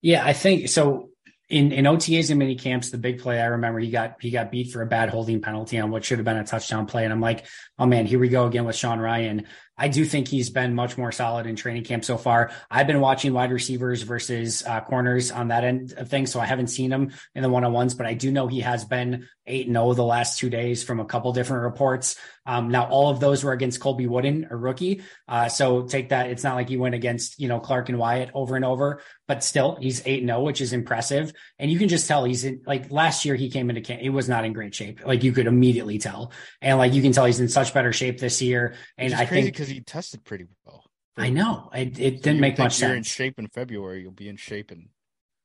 Yeah, 0.00 0.24
I 0.24 0.32
think 0.32 0.68
so 0.68 1.10
in 1.48 1.72
in 1.72 1.84
OTAs 1.84 2.30
and 2.30 2.38
mini 2.38 2.56
camps, 2.56 2.90
the 2.90 2.98
big 2.98 3.20
play 3.20 3.40
I 3.40 3.46
remember 3.46 3.78
he 3.78 3.90
got 3.90 4.16
he 4.20 4.30
got 4.30 4.50
beat 4.50 4.72
for 4.72 4.82
a 4.82 4.86
bad 4.86 5.10
holding 5.10 5.40
penalty 5.40 5.78
on 5.78 5.90
what 5.90 6.04
should 6.04 6.18
have 6.18 6.24
been 6.24 6.38
a 6.38 6.44
touchdown 6.44 6.86
play, 6.86 7.04
and 7.04 7.12
I'm 7.12 7.20
like, 7.20 7.46
oh 7.78 7.86
man, 7.86 8.06
here 8.06 8.18
we 8.18 8.28
go 8.28 8.46
again 8.46 8.64
with 8.64 8.76
Sean 8.76 8.98
Rhyan. 8.98 9.44
I 9.76 9.88
do 9.88 10.04
think 10.04 10.28
he's 10.28 10.50
been 10.50 10.74
much 10.74 10.96
more 10.96 11.10
solid 11.10 11.46
in 11.46 11.56
training 11.56 11.84
camp 11.84 12.04
so 12.04 12.16
far. 12.16 12.52
I've 12.70 12.86
been 12.86 13.00
watching 13.00 13.32
wide 13.32 13.50
receivers 13.50 14.02
versus 14.02 14.62
uh, 14.64 14.80
corners 14.82 15.32
on 15.32 15.48
that 15.48 15.64
end 15.64 15.94
of 15.96 16.08
things, 16.08 16.30
so 16.30 16.40
I 16.40 16.46
haven't 16.46 16.68
seen 16.68 16.92
him 16.92 17.12
in 17.34 17.42
the 17.42 17.48
one 17.48 17.64
on 17.64 17.72
ones, 17.72 17.94
but 17.94 18.06
I 18.06 18.14
do 18.14 18.30
know 18.30 18.46
he 18.46 18.60
has 18.60 18.84
been 18.84 19.28
eight 19.46 19.66
and 19.66 19.74
zero 19.74 19.88
oh 19.88 19.94
the 19.94 20.04
last 20.04 20.38
two 20.38 20.48
days 20.48 20.82
from 20.82 21.00
a 21.00 21.04
couple 21.04 21.32
different 21.32 21.64
reports. 21.64 22.16
Um, 22.46 22.68
now 22.68 22.86
all 22.88 23.10
of 23.10 23.20
those 23.20 23.42
were 23.42 23.52
against 23.52 23.80
Colby 23.80 24.06
Wooden, 24.06 24.48
a 24.50 24.56
rookie. 24.56 25.02
Uh, 25.28 25.48
so 25.48 25.82
take 25.82 26.10
that. 26.10 26.30
It's 26.30 26.44
not 26.44 26.54
like 26.54 26.68
he 26.68 26.76
went 26.76 26.94
against 26.94 27.40
you 27.40 27.48
know 27.48 27.60
Clark 27.60 27.88
and 27.88 27.98
Wyatt 27.98 28.30
over 28.34 28.56
and 28.56 28.64
over, 28.64 29.00
but 29.26 29.42
still 29.42 29.76
he's 29.80 30.06
eight 30.06 30.20
and 30.20 30.28
zero, 30.28 30.40
oh, 30.40 30.42
which 30.44 30.60
is 30.60 30.72
impressive. 30.72 31.32
And 31.58 31.70
you 31.70 31.78
can 31.78 31.88
just 31.88 32.06
tell 32.06 32.24
he's 32.24 32.44
in 32.44 32.62
like 32.66 32.90
last 32.90 33.24
year 33.24 33.34
he 33.34 33.50
came 33.50 33.70
into 33.70 33.82
camp, 33.82 34.00
he 34.00 34.08
was 34.08 34.28
not 34.28 34.44
in 34.44 34.52
great 34.52 34.74
shape. 34.74 35.04
Like 35.04 35.24
you 35.24 35.32
could 35.32 35.46
immediately 35.46 35.98
tell, 35.98 36.32
and 36.60 36.78
like 36.78 36.92
you 36.92 37.02
can 37.02 37.12
tell 37.12 37.24
he's 37.24 37.40
in 37.40 37.48
such 37.48 37.74
better 37.74 37.92
shape 37.92 38.18
this 38.18 38.40
year. 38.40 38.74
And 38.98 39.14
I 39.14 39.26
think 39.26 39.56
because 39.64 39.74
he 39.74 39.80
tested 39.80 40.24
pretty 40.24 40.46
well. 40.64 40.84
I 41.16 41.30
know 41.30 41.70
it, 41.72 41.98
it 41.98 42.22
didn't 42.22 42.40
make 42.40 42.58
much 42.58 42.74
sense. 42.74 42.88
you're 42.88 42.96
in 42.96 43.02
shape 43.02 43.38
in 43.38 43.48
February, 43.48 44.02
you'll 44.02 44.12
be 44.12 44.28
in 44.28 44.36
shape 44.36 44.72
in. 44.72 44.88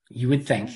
You 0.10 0.30
would 0.30 0.48
think. 0.48 0.72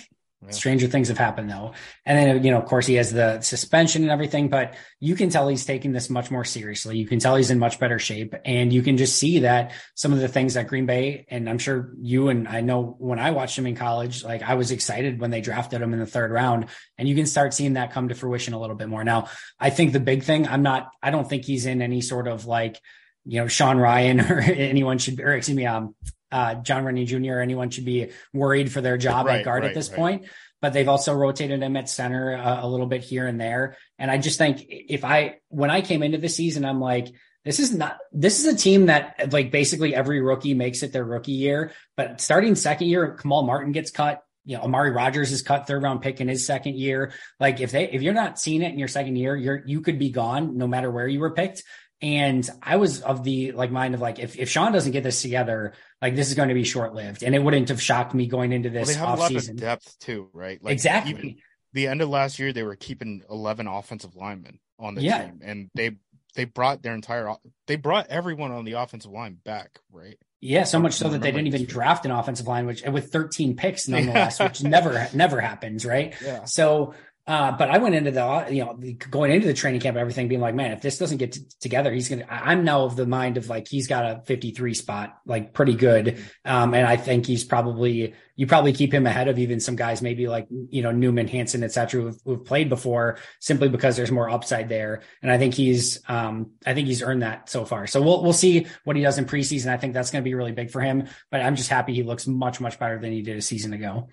Yeah. 0.45 0.51
Stranger 0.51 0.87
things 0.87 1.07
have 1.07 1.17
happened 1.17 1.49
though. 1.49 1.73
And 2.05 2.17
then, 2.17 2.43
you 2.43 2.51
know, 2.51 2.57
of 2.57 2.65
course 2.65 2.85
he 2.85 2.95
has 2.95 3.13
the 3.13 3.39
suspension 3.39 4.01
and 4.01 4.11
everything, 4.11 4.49
but 4.49 4.75
you 4.99 5.15
can 5.15 5.29
tell 5.29 5.47
he's 5.47 5.65
taking 5.65 5.93
this 5.93 6.09
much 6.09 6.29
more 6.29 6.43
seriously. 6.43 6.97
You 6.97 7.07
can 7.07 7.19
tell 7.19 7.37
he's 7.37 7.49
in 7.49 7.59
much 7.59 7.79
better 7.79 7.97
shape. 7.97 8.35
And 8.43 8.73
you 8.73 8.81
can 8.81 8.97
just 8.97 9.15
see 9.15 9.39
that 9.39 9.71
some 9.95 10.11
of 10.11 10.19
the 10.19 10.27
things 10.27 10.55
that 10.55 10.67
Green 10.67 10.85
Bay, 10.85 11.25
and 11.29 11.49
I'm 11.49 11.59
sure 11.59 11.93
you 11.97 12.27
and 12.27 12.45
I 12.45 12.59
know 12.59 12.97
when 12.99 13.19
I 13.19 13.31
watched 13.31 13.57
him 13.57 13.65
in 13.65 13.75
college, 13.77 14.21
like 14.21 14.43
I 14.43 14.55
was 14.55 14.71
excited 14.71 15.19
when 15.21 15.31
they 15.31 15.39
drafted 15.39 15.81
him 15.81 15.93
in 15.93 15.99
the 15.99 16.05
third 16.05 16.29
round 16.29 16.65
and 16.97 17.07
you 17.07 17.15
can 17.15 17.25
start 17.25 17.53
seeing 17.53 17.73
that 17.73 17.93
come 17.93 18.09
to 18.09 18.15
fruition 18.15 18.53
a 18.53 18.59
little 18.59 18.75
bit 18.75 18.89
more. 18.89 19.05
Now, 19.05 19.29
I 19.57 19.69
think 19.69 19.93
the 19.93 20.01
big 20.01 20.23
thing, 20.23 20.45
I'm 20.45 20.61
not, 20.61 20.91
I 21.01 21.09
don't 21.09 21.27
think 21.27 21.45
he's 21.45 21.65
in 21.65 21.81
any 21.81 22.01
sort 22.01 22.27
of 22.27 22.45
like, 22.45 22.81
you 23.25 23.41
know, 23.41 23.47
Sean 23.47 23.77
Rhyan 23.77 24.29
or 24.29 24.39
anyone 24.53 24.97
should, 24.97 25.19
or 25.19 25.33
excuse 25.33 25.55
me, 25.55 25.65
um, 25.65 25.95
uh, 26.31 26.55
Jon 26.55 26.83
Runyan 26.83 27.05
Jr. 27.05 27.33
or 27.33 27.41
anyone 27.41 27.69
should 27.69 27.85
be 27.85 28.09
worried 28.33 28.71
for 28.71 28.81
their 28.81 28.97
job 28.97 29.27
right, 29.27 29.39
at 29.39 29.45
guard 29.45 29.61
right, 29.61 29.69
at 29.69 29.75
this 29.75 29.89
right. 29.89 29.97
point. 29.97 30.25
But 30.61 30.73
they've 30.73 30.87
also 30.87 31.13
rotated 31.13 31.61
him 31.61 31.75
at 31.75 31.89
center 31.89 32.35
uh, 32.35 32.65
a 32.65 32.67
little 32.67 32.87
bit 32.87 33.01
here 33.01 33.27
and 33.27 33.39
there. 33.39 33.77
And 33.99 34.09
I 34.09 34.17
just 34.17 34.37
think 34.37 34.65
if 34.67 35.03
I, 35.03 35.35
when 35.49 35.69
I 35.69 35.81
came 35.81 36.01
into 36.01 36.17
the 36.17 36.29
season, 36.29 36.65
I'm 36.65 36.79
like, 36.79 37.13
this 37.45 37.59
is 37.59 37.75
not, 37.75 37.97
this 38.13 38.39
is 38.39 38.53
a 38.53 38.57
team 38.57 38.85
that 38.85 39.31
like 39.33 39.51
basically 39.51 39.93
every 39.93 40.21
rookie 40.21 40.53
makes 40.53 40.81
it 40.81 40.93
their 40.93 41.03
rookie 41.03 41.33
year. 41.33 41.71
But 41.97 42.21
starting 42.21 42.55
second 42.55 42.87
year, 42.87 43.15
Kamal 43.15 43.43
Martin 43.43 43.73
gets 43.73 43.91
cut. 43.91 44.23
You 44.45 44.57
know, 44.57 44.63
Amari 44.63 44.91
Rodgers 44.91 45.31
is 45.31 45.41
cut 45.41 45.67
third 45.67 45.83
round 45.83 46.01
pick 46.01 46.19
in 46.19 46.27
his 46.27 46.45
second 46.45 46.77
year. 46.77 47.13
Like 47.39 47.59
if 47.59 47.71
they, 47.71 47.89
if 47.91 48.01
you're 48.01 48.13
not 48.13 48.39
seeing 48.39 48.61
it 48.61 48.71
in 48.71 48.79
your 48.79 48.87
second 48.87 49.17
year, 49.17 49.35
you're, 49.35 49.63
you 49.65 49.81
could 49.81 49.99
be 49.99 50.09
gone 50.09 50.57
no 50.57 50.67
matter 50.67 50.89
where 50.89 51.07
you 51.07 51.19
were 51.19 51.31
picked. 51.31 51.63
And 52.03 52.47
I 52.61 52.75
was 52.75 53.01
of 53.01 53.23
the 53.23 53.53
like 53.53 53.71
mind 53.71 53.95
of 53.95 54.01
like 54.01 54.19
if, 54.19 54.37
if 54.37 54.49
Sean 54.49 54.73
doesn't 54.73 54.91
get 54.91 55.03
this 55.03 55.21
together, 55.21 55.71
like 56.01 56.17
this 56.17 56.27
is 56.27 56.35
going 56.35 56.49
to 56.49 56.53
be 56.53 56.65
short 56.65 56.93
lived, 56.93 57.23
and 57.23 57.33
it 57.33 57.39
wouldn't 57.39 57.69
have 57.69 57.81
shocked 57.81 58.13
me 58.13 58.27
going 58.27 58.51
into 58.51 58.69
this. 58.69 58.89
Well, 58.89 58.93
they 58.93 58.99
have 58.99 59.17
a 59.17 59.21
lot 59.21 59.49
of 59.49 59.55
depth 59.55 59.97
too, 59.99 60.29
right? 60.33 60.61
Like 60.61 60.73
exactly. 60.73 61.37
the 61.71 61.87
end 61.87 62.01
of 62.01 62.09
last 62.09 62.39
year, 62.39 62.51
they 62.51 62.63
were 62.63 62.75
keeping 62.75 63.23
eleven 63.29 63.67
offensive 63.67 64.17
linemen 64.17 64.59
on 64.77 64.95
the 64.95 65.01
yeah. 65.01 65.23
team, 65.23 65.39
and 65.45 65.71
they 65.75 65.91
they 66.35 66.43
brought 66.43 66.83
their 66.83 66.93
entire 66.93 67.33
they 67.67 67.77
brought 67.77 68.07
everyone 68.07 68.51
on 68.51 68.65
the 68.65 68.73
offensive 68.73 69.11
line 69.11 69.37
back, 69.45 69.79
right? 69.89 70.17
Yeah, 70.41 70.65
so 70.65 70.79
much 70.79 70.95
so 70.95 71.07
that 71.07 71.21
they 71.21 71.31
didn't 71.31 71.47
even 71.47 71.63
draft 71.63 72.03
an 72.03 72.11
offensive 72.11 72.47
line, 72.47 72.65
which 72.65 72.83
with 72.83 73.13
13 73.13 73.55
picks 73.55 73.87
nonetheless, 73.87 74.41
yeah. 74.41 74.47
which 74.47 74.61
never 74.61 75.07
never 75.13 75.39
happens, 75.39 75.85
right? 75.85 76.13
Yeah. 76.21 76.43
So 76.43 76.95
uh, 77.25 77.53
but 77.53 77.69
I 77.69 77.77
went 77.77 77.95
into 77.95 78.11
the, 78.11 78.47
you 78.49 78.65
know, 78.65 78.77
going 79.09 79.31
into 79.31 79.47
the 79.47 79.53
training 79.53 79.79
camp, 79.79 79.95
everything 79.95 80.27
being 80.27 80.41
like, 80.41 80.55
man, 80.55 80.73
if 80.73 80.81
this 80.81 80.97
doesn't 80.97 81.19
get 81.19 81.31
t- 81.31 81.45
together, 81.61 81.89
he's 81.89 82.09
going 82.09 82.19
to, 82.19 82.33
I'm 82.33 82.65
now 82.65 82.83
of 82.83 82.97
the 82.97 83.05
mind 83.05 83.37
of 83.37 83.47
like, 83.47 83.69
he's 83.69 83.87
got 83.87 84.03
a 84.03 84.21
53 84.25 84.73
spot, 84.73 85.17
like 85.25 85.53
pretty 85.53 85.75
good. 85.75 86.21
Um, 86.43 86.73
and 86.73 86.85
I 86.85 86.97
think 86.97 87.25
he's 87.25 87.45
probably, 87.45 88.13
you 88.35 88.45
probably 88.45 88.73
keep 88.73 88.93
him 88.93 89.07
ahead 89.07 89.29
of 89.29 89.39
even 89.39 89.61
some 89.61 89.77
guys, 89.77 90.01
maybe 90.01 90.27
like, 90.27 90.47
you 90.49 90.81
know, 90.81 90.91
Newman, 90.91 91.29
Hanson, 91.29 91.63
et 91.63 91.71
cetera, 91.71 92.01
who've, 92.01 92.19
who've 92.25 92.43
played 92.43 92.67
before 92.67 93.17
simply 93.39 93.69
because 93.69 93.95
there's 93.95 94.11
more 94.11 94.29
upside 94.29 94.67
there. 94.67 95.01
And 95.21 95.31
I 95.31 95.37
think 95.37 95.53
he's, 95.53 96.01
um, 96.09 96.51
I 96.65 96.73
think 96.73 96.87
he's 96.87 97.01
earned 97.01 97.21
that 97.21 97.47
so 97.47 97.63
far. 97.63 97.87
So 97.87 98.01
we'll, 98.01 98.21
we'll 98.21 98.33
see 98.33 98.67
what 98.83 98.97
he 98.97 99.01
does 99.01 99.17
in 99.17 99.23
preseason. 99.23 99.71
I 99.71 99.77
think 99.77 99.93
that's 99.93 100.11
going 100.11 100.21
to 100.21 100.29
be 100.29 100.35
really 100.35 100.51
big 100.51 100.71
for 100.71 100.81
him, 100.81 101.07
but 101.31 101.39
I'm 101.39 101.55
just 101.55 101.69
happy 101.69 101.93
he 101.93 102.03
looks 102.03 102.27
much, 102.27 102.59
much 102.59 102.77
better 102.79 102.99
than 102.99 103.13
he 103.13 103.21
did 103.21 103.37
a 103.37 103.41
season 103.41 103.71
ago. 103.71 104.09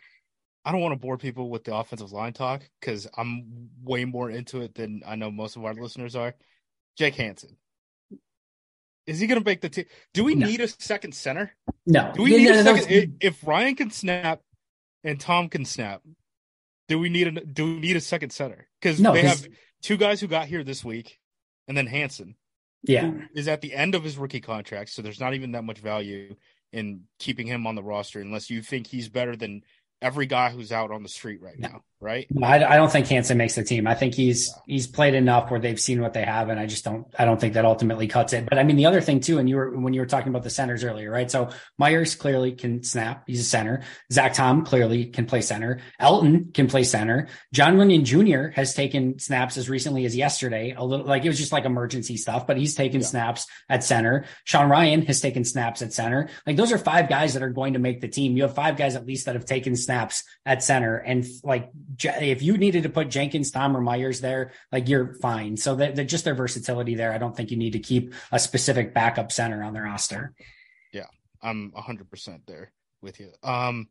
I 0.65 0.73
don't 0.73 0.81
want 0.81 0.93
to 0.93 0.99
bore 0.99 1.17
people 1.17 1.49
with 1.49 1.65
the 1.65 1.75
offensive 1.75 2.13
line 2.13 2.33
talk 2.33 2.63
because 2.81 3.07
I'm 3.17 3.71
way 3.83 4.05
more 4.05 4.31
into 4.31 4.61
it 4.61 4.75
than 4.75 5.03
I 5.07 5.17
know 5.17 5.31
most 5.31 5.57
of 5.57 5.65
our 5.65 5.75
listeners 5.75 6.15
are. 6.17 6.35
Jake 6.97 7.15
Hanson. 7.15 7.57
Is 9.07 9.19
he 9.19 9.27
going 9.27 9.41
to 9.41 9.45
make 9.45 9.63
the 9.63 9.71
team? 9.71 9.87
Do 10.13 10.25
we 10.25 10.35
no. 10.35 10.47
need 10.47 10.61
a 10.61 10.69
second 10.69 11.15
center? 11.15 11.53
No. 11.87 12.13
Do 12.15 12.23
we 12.23 12.37
need 12.37 12.51
no, 12.51 12.61
a 12.61 12.63
second? 12.63 13.11
No, 13.11 13.17
if 13.21 13.41
Rhyan 13.41 13.77
can 13.77 13.91
snap 13.91 14.41
and 15.03 15.19
Tom 15.19 15.49
can 15.49 15.65
snap, 15.65 16.03
do 16.89 16.99
we 16.99 17.09
need 17.09 17.29
a 17.29 17.45
do 17.45 17.65
we 17.65 17.81
need 17.81 17.97
a 17.97 18.01
second 18.01 18.31
center? 18.31 18.69
Because 18.81 18.99
they 18.99 19.23
have 19.23 19.47
two 19.81 19.97
guys 19.97 20.21
who 20.21 20.27
got 20.27 20.47
here 20.47 20.63
this 20.63 20.85
week, 20.85 21.19
and 21.67 21.77
then 21.77 21.87
Hanson. 21.87 22.37
Yeah, 22.83 23.13
is 23.35 23.49
at 23.49 23.61
the 23.61 23.75
end 23.75 23.95
of 23.95 24.05
his 24.05 24.17
rookie 24.17 24.41
contract, 24.41 24.91
so 24.91 25.03
there's 25.03 25.21
not 25.21 25.35
even 25.35 25.53
that 25.53 25.65
much 25.65 25.79
value 25.79 26.35
in 26.73 27.03
keeping 27.19 27.47
him 27.47 27.67
on 27.67 27.75
the 27.75 27.83
roster 27.83 28.21
unless 28.21 28.49
you 28.49 28.63
think 28.63 28.87
he's 28.87 29.09
better 29.09 29.37
than 29.37 29.63
every 30.03 30.27
guy 30.27 30.51
who's 30.51 30.73
out 30.73 30.91
on 30.91 31.03
the 31.03 31.09
street 31.09 31.41
right 31.43 31.59
now, 31.59 31.83
right? 32.01 32.27
I, 32.43 32.65
I 32.65 32.77
don't 32.77 32.91
think 32.91 33.07
Hanson 33.09 33.37
makes 33.37 33.55
the 33.55 33.63
team. 33.63 33.87
I 33.87 33.95
think 33.95 34.15
he's 34.15 34.49
yeah. 34.49 34.75
he's 34.75 34.87
played 34.87 35.15
enough 35.15 35.51
where 35.51 35.61
they've 35.61 35.79
seen 35.79 36.01
what 36.01 36.15
they 36.15 36.25
have, 36.25 36.49
and 36.49 36.59
I 36.59 36.67
just 36.67 36.85
don't 36.85 37.07
I 37.19 37.25
don't 37.25 37.41
think 37.41 37.55
that 37.55 37.65
ultimately 37.65 38.09
cuts 38.09 38.33
it. 38.33 38.47
But 38.49 38.59
I 38.59 38.63
mean, 38.63 38.77
the 38.77 38.87
other 38.87 39.01
thing 39.01 39.21
too, 39.21 39.39
and 39.39 39.49
you 39.49 39.57
were 39.57 39.79
when 39.79 39.93
you 39.93 40.01
were 40.01 40.07
talking 40.07 40.29
about 40.29 40.43
the 40.43 40.51
centers 40.51 40.83
earlier, 40.83 41.11
right? 41.11 41.31
So 41.31 41.51
Myers 41.79 42.15
clearly 42.15 42.53
can 42.53 42.83
snap; 42.83 43.25
he's 43.27 43.41
a 43.41 43.45
center. 43.45 43.83
Zach 44.13 44.35
Tom 44.35 44.65
clearly 44.65 45.07
can 45.07 45.27
play 45.27 45.43
center. 45.43 45.81
Elgton 46.01 46.55
can 46.55 46.67
play 46.67 46.85
center. 46.85 47.29
Jon 47.53 47.77
Runyan 47.77 48.05
Jr. 48.05 48.53
has 48.55 48.75
taken 48.75 49.19
snaps 49.19 49.57
as 49.57 49.69
recently 49.69 50.05
as 50.05 50.17
yesterday. 50.17 50.75
A 50.77 50.85
little 50.85 51.07
like 51.07 51.25
it 51.25 51.29
was 51.29 51.39
just 51.39 51.53
like 51.53 51.65
emergency 51.65 52.17
stuff, 52.17 52.47
but 52.47 52.57
he's 52.57 52.75
taken 52.75 53.01
yeah. 53.01 53.07
snaps 53.07 53.47
at 53.69 53.85
center. 53.85 54.25
Sean 54.45 54.69
Rhyan 54.71 55.07
has 55.07 55.21
taken 55.21 55.45
snaps 55.45 55.83
at 55.83 55.93
center. 55.93 56.29
Like 56.47 56.57
those 56.57 56.73
are 56.73 56.79
five 56.79 57.09
guys 57.09 57.35
that 57.35 57.43
are 57.43 57.51
going 57.51 57.75
to 57.75 57.79
make 57.79 58.01
the 58.01 58.09
team. 58.09 58.37
You 58.37 58.45
have 58.45 58.55
five 58.55 58.77
guys 58.77 58.97
at 58.97 59.07
least 59.07 59.27
that 59.27 59.35
have 59.35 59.45
taken 59.45 59.77
snaps 59.77 60.25
at 60.47 60.63
center, 60.63 60.97
and 60.97 61.27
like 61.45 61.71
if 61.99 62.43
you 62.43 62.57
needed 62.57 62.85
to 62.85 62.89
put 62.89 63.09
Jenkins, 63.09 63.51
Tom, 63.51 63.77
or 63.77 63.81
Myers 63.81 64.21
there, 64.21 64.53
like 64.71 64.89
you're 64.89 65.15
fine. 65.15 65.57
So 65.57 65.77
that, 65.77 65.95
just 66.07 66.25
their 66.25 66.35
versatility 66.35 66.95
there. 66.95 67.13
I 67.13 67.19
don't 67.19 67.37
think 67.37 67.51
you 67.51 67.57
need 67.57 67.73
to 67.73 67.79
keep 67.79 68.15
a 68.31 68.39
specific 68.39 68.95
backup 68.95 69.33
center 69.33 69.63
on 69.63 69.73
their 69.73 69.85
roster. 69.85 70.35
Yeah, 70.93 71.07
I'm 71.43 71.73
100% 71.73 72.41
there 72.47 72.73
with 73.03 73.21
you. 73.21 73.33
Um, 73.43 73.89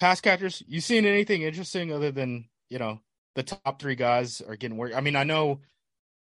pass 0.00 0.20
catchers, 0.20 0.62
you 0.66 0.80
seen 0.80 1.04
anything 1.04 1.42
interesting 1.42 1.92
other 1.92 2.10
than 2.10 2.48
you 2.68 2.78
know 2.78 3.00
the 3.34 3.42
top 3.42 3.80
three 3.80 3.96
guys 3.96 4.40
are 4.40 4.56
getting 4.56 4.76
work? 4.76 4.92
I 4.94 5.00
mean, 5.00 5.16
I 5.16 5.24
know 5.24 5.60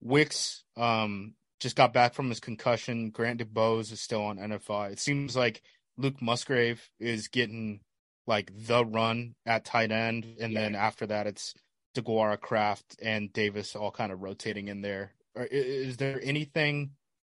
Wicks 0.02 0.64
um 0.78 1.34
just 1.60 1.76
got 1.78 1.94
back 1.94 2.14
from 2.14 2.30
his 2.30 2.40
concussion. 2.40 3.10
Grant 3.10 3.40
DuBose 3.40 3.92
is 3.92 4.02
still 4.02 4.24
on 4.24 4.38
NFI. 4.38 4.92
It 4.92 5.00
seems 5.00 5.36
like 5.36 5.62
Luke 5.98 6.22
Musgrave 6.22 6.90
is 7.00 7.30
getting 7.30 7.80
like 8.26 8.52
the 8.56 8.86
run 8.86 9.36
at 9.46 9.66
tight 9.66 9.92
end, 9.92 10.36
and 10.40 10.54
yeah. 10.54 10.62
then 10.62 10.76
after 10.76 11.06
that, 11.08 11.28
it's 11.28 11.54
DeGuara, 11.96 12.40
Kraft, 12.40 12.96
and 13.02 13.32
Davis 13.34 13.76
all 13.76 13.92
kind 13.92 14.12
of 14.12 14.22
rotating 14.22 14.68
in 14.68 14.82
there. 14.82 15.14
Is 15.36 15.98
there 15.98 16.20
anything 16.24 16.92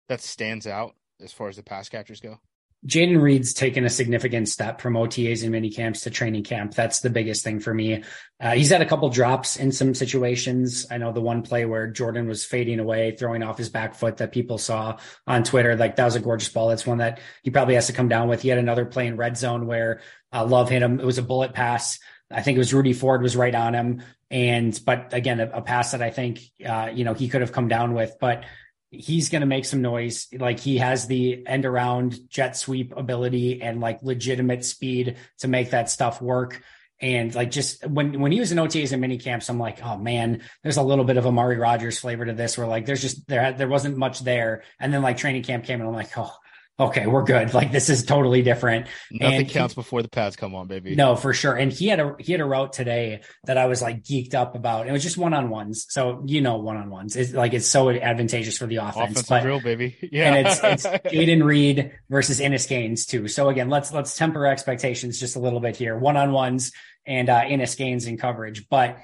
that 0.09 0.21
stands 0.21 0.67
out 0.67 0.95
as 1.21 1.33
far 1.33 1.49
as 1.49 1.57
the 1.57 1.63
pass 1.63 1.89
catchers 1.89 2.21
go? 2.21 2.41
Jayden 2.87 3.21
Reed's 3.21 3.55
taken 3.55 3.85
a 3.85 3.91
significant 3.91 4.49
step 4.49 4.81
from 4.81 4.95
OTAs 4.95 5.43
and 5.43 5.51
mini 5.51 5.69
camps 5.69 6.03
to 6.03 6.11
training 6.11 6.45
camp. 6.45 6.75
That's 6.75 7.01
the 7.01 7.11
biggest 7.11 7.43
thing 7.43 7.59
for 7.59 7.75
me. 7.75 8.05
Uh, 8.41 8.53
he's 8.53 8.71
had 8.71 8.83
a 8.83 8.87
couple 8.87 9.09
drops 9.09 9.57
in 9.57 9.73
some 9.73 9.95
situations. 9.95 10.87
I 10.89 10.99
know 10.99 11.13
the 11.13 11.21
one 11.21 11.43
play 11.43 11.65
where 11.65 11.89
Jordan 11.89 12.29
was 12.29 12.45
fading 12.45 12.79
away, 12.79 13.17
throwing 13.17 13.43
off 13.43 13.59
his 13.59 13.69
back 13.69 13.97
foot 13.97 14.19
that 14.19 14.31
people 14.31 14.59
saw 14.59 14.99
on 15.27 15.43
Twitter. 15.43 15.75
Like 15.75 15.97
that 15.97 16.05
was 16.05 16.15
a 16.15 16.21
gorgeous 16.21 16.51
ball. 16.51 16.69
That's 16.69 16.87
one 16.87 16.99
that 16.99 17.19
he 17.43 17.51
probably 17.51 17.75
has 17.75 17.89
to 17.89 17.93
come 17.93 18.09
down 18.09 18.29
with. 18.29 18.43
He 18.43 18.49
had 18.49 18.59
another 18.59 18.85
play 18.85 19.09
in 19.09 19.17
red 19.17 19.37
zone 19.37 19.67
where 19.67 20.01
uh, 20.33 20.45
Love 20.45 20.71
hit 20.71 20.83
him. 20.83 21.01
It 21.01 21.07
was 21.07 21.19
a 21.19 21.23
bullet 21.23 21.55
pass. 21.55 21.99
I 22.31 22.43
think 22.43 22.57
it 22.57 22.61
was 22.61 22.73
Rudy 22.73 22.93
Ford 22.93 23.23
was 23.23 23.37
right 23.37 23.55
on 23.55 23.75
him. 23.75 24.03
And, 24.31 24.79
but 24.85 25.15
again, 25.15 25.41
a, 25.41 25.49
a 25.49 25.63
pass 25.63 25.93
that 25.93 26.03
I 26.03 26.11
think, 26.11 26.41
uh, 26.65 26.91
you 26.93 27.05
know, 27.05 27.15
he 27.15 27.29
could 27.29 27.41
have 27.41 27.53
come 27.53 27.67
down 27.67 27.95
with, 27.95 28.15
but 28.21 28.45
he's 28.91 29.29
going 29.29 29.41
to 29.41 29.47
make 29.47 29.65
some 29.65 29.83
noise. 29.83 30.29
Like 30.33 30.61
he 30.61 30.79
has 30.79 31.07
the 31.07 31.47
end 31.47 31.67
around 31.67 32.29
jet 32.29 32.57
sweep 32.57 32.97
ability 32.97 33.63
and 33.63 33.81
like 33.81 34.03
legitimate 34.03 34.65
speed 34.65 35.17
to 35.39 35.49
make 35.49 35.71
that 35.71 35.91
stuff 35.91 36.23
work. 36.23 36.63
And 37.01 37.33
like 37.35 37.51
just 37.51 37.87
when 37.87 38.21
when 38.21 38.33
he 38.33 38.41
was 38.41 38.51
in 38.51 38.59
OTAs 38.59 38.91
and 38.91 39.01
mini 39.01 39.19
camps, 39.19 39.49
I'm 39.49 39.59
like, 39.59 39.85
oh 39.85 39.97
man, 39.97 40.43
there's 40.63 40.79
a 40.79 40.83
little 40.83 41.05
bit 41.05 41.17
of 41.17 41.27
Amari 41.27 41.57
Rodgers 41.57 42.01
flavor 42.01 42.25
to 42.25 42.33
this. 42.33 42.59
Where 42.59 42.67
like 42.67 42.87
there's 42.87 43.01
just 43.01 43.27
there 43.29 43.53
there 43.53 43.69
wasn't 43.69 43.97
much 43.97 44.21
there, 44.21 44.65
and 44.81 44.93
then 44.93 45.03
like 45.03 45.17
training 45.17 45.45
camp 45.45 45.65
came, 45.65 45.79
and 45.81 45.89
I'm 45.89 45.95
like, 45.95 46.11
oh, 46.17 46.33
okay, 46.79 47.07
we're 47.07 47.25
good. 47.25 47.53
Like 47.55 47.73
this 47.73 47.89
is 47.89 48.05
totally 48.05 48.43
different. 48.43 48.87
Nothing 49.11 49.41
and 49.41 49.49
counts 49.49 49.75
he, 49.75 49.81
before 49.81 50.03
the 50.03 50.09
pads 50.09 50.37
come 50.37 50.55
on, 50.55 50.69
baby. 50.69 50.95
No, 50.95 51.17
for 51.17 51.33
sure. 51.33 51.55
And 51.55 51.73
he 51.73 51.89
had 51.89 52.01
a 52.01 52.15
he 52.19 52.33
had 52.33 52.41
a 52.41 52.45
route 52.45 52.73
today 52.73 53.23
that 53.45 53.59
I 53.59 53.67
was 53.67 53.83
like 53.83 54.03
geeked 54.03 54.35
up 54.35 54.55
about. 54.55 54.87
It 54.87 54.93
was 54.93 55.03
just 55.03 55.17
one 55.17 55.35
on 55.35 55.51
ones. 55.51 55.87
So 55.89 56.23
you 56.27 56.41
know, 56.41 56.57
one 56.57 56.77
on 56.77 56.91
ones. 56.91 57.17
It's 57.17 57.33
like 57.33 57.55
it's 57.55 57.67
so 57.67 57.91
advantageous 57.91 58.59
for 58.59 58.67
the 58.67 58.77
offense. 58.77 58.97
Offensive 58.97 59.29
but, 59.29 59.43
drill, 59.43 59.61
baby. 59.61 59.97
Yeah. 60.11 60.33
And 60.33 60.47
it's 60.47 60.61
it's 60.63 60.87
Jayden 61.13 61.45
Reed 61.45 61.93
versus 62.09 62.41
Innis 62.41 62.67
Gaines 62.67 63.05
too. 63.07 63.29
So 63.29 63.49
again, 63.49 63.69
let's 63.69 63.93
let's 63.93 64.17
temper 64.17 64.47
expectations 64.47 65.21
just 65.21 65.37
a 65.37 65.39
little 65.39 65.61
bit 65.61 65.77
here. 65.77 65.99
One 65.99 66.17
on 66.17 66.33
ones 66.33 66.73
and 67.07 67.29
uh 67.29 67.45
Innis 67.49 67.75
Gaines 67.75 68.07
in 68.07 68.17
coverage. 68.17 68.69
But 68.69 68.99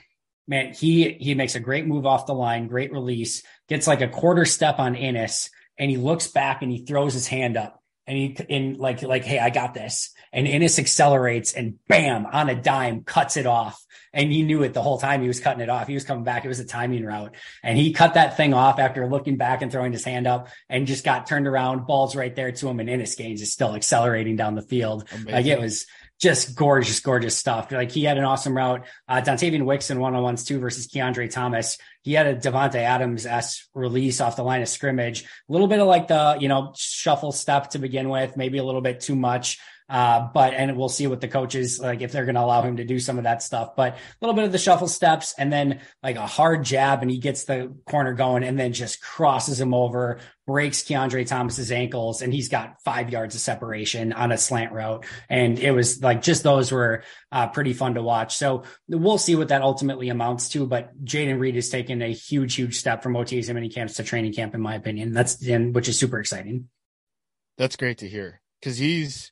man, 0.46 0.72
he 0.72 1.12
he 1.12 1.34
makes 1.34 1.54
a 1.54 1.60
great 1.60 1.87
move 1.87 2.06
off 2.06 2.26
the 2.26 2.34
line, 2.34 2.68
great 2.68 2.92
release, 2.92 3.42
gets 3.68 3.87
like 3.87 4.00
a 4.00 4.08
quarter 4.08 4.44
step 4.44 4.78
on 4.78 4.94
Innis 4.94 5.50
and 5.78 5.90
he 5.90 5.96
looks 5.96 6.28
back 6.28 6.62
and 6.62 6.70
he 6.70 6.84
throws 6.84 7.14
his 7.14 7.26
hand 7.26 7.56
up 7.56 7.82
and 8.06 8.16
he 8.16 8.37
in 8.48 8.74
like 8.74 9.02
like 9.02 9.24
hey 9.24 9.38
I 9.38 9.50
got 9.50 9.74
this. 9.74 10.10
And 10.32 10.48
Innis 10.48 10.78
accelerates 10.80 11.52
and 11.52 11.78
bam 11.87 12.26
on 12.26 12.48
a 12.48 12.60
dime 12.60 13.04
cuts 13.04 13.37
it 13.37 13.46
off. 13.46 13.80
And 14.12 14.32
he 14.32 14.42
knew 14.42 14.62
it 14.62 14.74
the 14.74 14.82
whole 14.82 14.98
time 14.98 15.22
he 15.22 15.28
was 15.28 15.40
cutting 15.40 15.60
it 15.60 15.68
off. 15.68 15.88
He 15.88 15.94
was 15.94 16.04
coming 16.04 16.24
back. 16.24 16.44
It 16.44 16.48
was 16.48 16.60
a 16.60 16.64
timing 16.64 17.04
route. 17.04 17.34
And 17.62 17.76
he 17.76 17.92
cut 17.92 18.14
that 18.14 18.37
thing 18.37 18.54
off 18.54 18.78
after 18.78 19.08
looking 19.08 19.37
back 19.37 19.62
and 19.62 19.72
throwing 19.72 19.92
his 19.92 20.04
hand 20.04 20.26
up 20.28 20.48
and 20.68 20.87
just 20.87 21.04
got 21.04 21.26
turned 21.26 21.48
around 21.48 21.87
balls 21.87 22.14
right 22.14 22.34
there 22.34 22.52
to 22.52 22.68
him. 22.68 22.78
And 22.78 22.88
Innis 22.88 23.16
Gaines 23.16 23.42
is 23.42 23.52
still 23.52 23.74
accelerating 23.74 24.37
down 24.37 24.54
the 24.54 24.62
field. 24.62 25.08
Amazing. 25.12 25.32
like 25.32 25.46
it 25.46 25.60
was 25.60 25.87
just 26.24 26.56
gorgeous, 26.56 27.00
gorgeous 27.00 27.37
stuff. 27.37 27.70
Like 27.70 27.92
he 27.92 28.02
had 28.02 28.16
an 28.16 28.24
awesome 28.24 28.56
route. 28.56 28.87
Uh, 29.06 29.20
Dontayvion 29.20 29.66
Wicks 29.66 29.90
in 29.90 30.00
one 30.00 30.14
on 30.14 30.22
ones 30.22 30.42
too 30.42 30.58
versus 30.58 30.88
Kiondre 30.88 31.30
Thomas. 31.30 31.76
He 32.00 32.14
had 32.14 32.26
a 32.26 32.34
Davante 32.34 32.76
Adams 32.76 33.26
s 33.26 33.68
release 33.74 34.22
off 34.22 34.37
the 34.37 34.42
line 34.42 34.62
of 34.62 34.68
scrimmage. 34.68 35.22
A 35.24 35.52
little 35.52 35.66
bit 35.68 35.80
of 35.80 35.87
like 35.87 36.08
the 36.08 36.38
you 36.40 36.48
know 36.48 36.72
shuffle 36.76 37.30
step 37.30 37.70
to 37.70 37.78
begin 37.78 38.08
with, 38.08 38.38
maybe 38.38 38.56
a 38.56 38.64
little 38.64 38.80
bit 38.80 39.00
too 39.00 39.14
much. 39.14 39.58
Uh, 39.87 40.29
but 40.33 40.55
and 40.55 40.77
we'll 40.79 40.88
see 40.88 41.07
what 41.07 41.20
the 41.20 41.29
coaches 41.29 41.79
like 41.79 42.01
if 42.01 42.11
they're 42.11 42.25
going 42.25 42.37
to 42.37 42.40
allow 42.40 42.62
him 42.62 42.79
to 42.79 42.85
do 42.85 42.99
some 42.99 43.18
of 43.18 43.25
that 43.25 43.42
stuff. 43.42 43.77
But 43.77 43.94
a 43.94 43.99
little 44.23 44.35
bit 44.35 44.44
of 44.44 44.53
the 44.53 44.59
shuffle 44.59 44.88
steps 44.88 45.35
and 45.37 45.53
then 45.53 45.81
like 46.03 46.16
a 46.16 46.27
hard 46.27 46.64
jab, 46.64 47.03
and 47.03 47.11
he 47.11 47.18
gets 47.18 47.44
the 47.44 47.75
corner 47.87 48.14
going, 48.14 48.44
and 48.44 48.59
then 48.59 48.73
just 48.73 49.03
crosses 49.03 49.61
him 49.61 49.75
over, 49.75 50.20
breaks 50.47 50.83
Kiondre 50.83 51.27
Thomas's 51.27 51.70
ankles, 51.70 52.23
and 52.23 52.33
he's 52.33 52.49
got 52.49 52.83
five 52.83 53.11
yards 53.11 53.35
of 53.35 53.42
separation 53.42 54.14
on 54.14 54.33
a 54.33 54.38
slant 54.38 54.73
route. 54.73 55.05
And 55.29 55.59
it 55.59 55.73
was 55.73 56.03
like 56.03 56.23
just 56.23 56.42
those 56.42 56.73
were 56.73 57.05
uh, 57.31 57.49
pretty 57.49 57.75
fun 57.75 57.94
to 57.94 58.03
watch. 58.03 58.37
So 58.37 58.62
we'll 58.88 59.18
see 59.18 59.37
what 59.37 59.49
that 59.49 59.61
ultimately 59.61 60.09
amounts 60.09 60.49
to. 60.51 60.66
But 60.66 61.05
Jayden 61.05 61.38
Reed 61.38 61.57
has 61.57 61.68
taken 61.68 62.01
a 62.01 62.12
huge, 62.12 62.55
huge 62.55 62.79
step 62.79 63.03
from 63.03 63.12
OTAs 63.14 63.49
and 63.49 63.55
mini 63.55 63.68
camps 63.68 63.94
to 63.94 64.03
training 64.03 64.33
camp, 64.33 64.55
in 64.55 64.62
my 64.62 64.77
opinion. 64.77 65.12
That's 65.12 65.47
and 65.47 65.75
which 65.75 65.88
is 65.88 65.99
super 65.99 66.20
exciting. 66.20 66.70
That's 67.59 67.77
great 67.77 67.99
to 67.99 68.09
hear 68.09 68.40
because 68.61 68.79
he's 68.79 69.31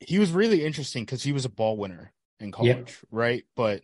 he 0.00 0.18
was 0.18 0.32
really 0.32 0.64
interesting 0.64 1.04
because 1.04 1.22
he 1.22 1.32
was 1.32 1.44
a 1.44 1.50
ball 1.50 1.76
winner 1.76 2.12
in 2.40 2.52
college, 2.52 2.98
right? 3.10 3.44
But 3.56 3.82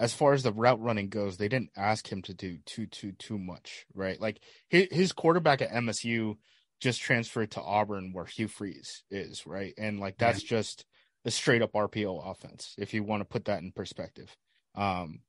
as 0.00 0.12
far 0.12 0.32
as 0.32 0.42
the 0.42 0.52
route 0.52 0.80
running 0.80 1.08
goes, 1.08 1.36
they 1.36 1.48
didn't 1.48 1.70
ask 1.76 2.10
him 2.10 2.22
to 2.22 2.34
do 2.34 2.58
too 2.66 2.86
too 2.86 3.12
too 3.12 3.38
much, 3.38 3.86
right? 3.94 4.20
Like 4.20 4.40
his, 4.68 4.88
his 4.90 5.12
quarterback 5.12 5.62
at 5.62 5.70
MSU 5.70 6.36
just 6.80 7.00
transferred 7.00 7.52
to 7.52 7.62
Auburn 7.62 8.12
where 8.12 8.24
Hugh 8.24 8.48
Freeze 8.48 9.04
is, 9.10 9.46
right? 9.46 9.74
And 9.78 10.00
like 10.00 10.18
that's 10.18 10.42
yeah. 10.42 10.48
just 10.48 10.84
a 11.24 11.30
straight 11.30 11.62
up 11.62 11.72
RPO 11.72 12.28
offense 12.28 12.74
if 12.78 12.92
you 12.92 13.04
want 13.04 13.20
to 13.20 13.24
put 13.24 13.44
that 13.44 13.62
in 13.62 13.70
perspective. 13.70 14.36
Um, 14.74 15.20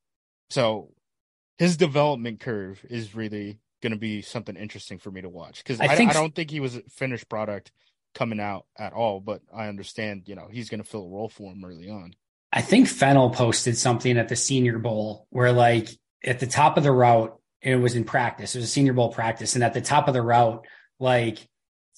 so 0.50 0.94
his 1.60 1.78
development 1.78 2.40
curve 2.40 2.84
is 2.90 3.14
really 3.14 3.60
going 3.84 3.92
to 3.92 4.00
be 4.00 4.22
something 4.22 4.56
interesting 4.56 4.98
for 4.98 5.12
me 5.12 5.22
to 5.22 5.30
watch 5.30 5.64
because 5.64 5.80
I, 5.80 5.86
I, 5.86 5.94
I, 5.94 6.14
don't 6.14 6.34
think 6.34 6.50
he 6.50 6.62
was 6.62 6.78
a 6.78 6.82
finished 6.84 7.30
product 7.30 7.72
coming 8.14 8.40
out 8.40 8.66
at 8.78 8.94
all, 8.94 9.20
but 9.20 9.42
I 9.54 9.68
understand, 9.68 10.24
you 10.28 10.36
know, 10.36 10.48
he's 10.52 10.70
going 10.70 10.82
to 10.82 10.90
fill 10.90 11.06
a 11.06 11.10
role 11.10 11.30
for 11.30 11.52
him 11.52 11.64
early 11.66 11.90
on. 11.90 12.14
I 12.52 12.62
think 12.62 12.88
Fennel 12.88 13.32
posted 13.32 13.78
something 13.78 14.18
at 14.18 14.30
the 14.30 14.36
Senior 14.36 14.78
Bowl 14.78 15.28
where, 15.30 15.52
like, 15.52 15.90
at 16.24 16.40
the 16.40 16.48
top 16.48 16.78
of 16.78 16.84
the 16.84 16.92
route, 16.92 17.38
it 17.62 17.76
was 17.76 17.96
in 17.96 18.04
practice. 18.04 18.54
It 18.54 18.60
was 18.60 18.66
a 18.66 18.72
Senior 18.72 18.94
Bowl 18.94 19.12
practice, 19.12 19.56
and 19.56 19.64
at 19.64 19.74
the 19.74 19.82
top 19.82 20.08
of 20.08 20.14
the 20.14 20.22
route, 20.22 20.66
like 21.00 21.48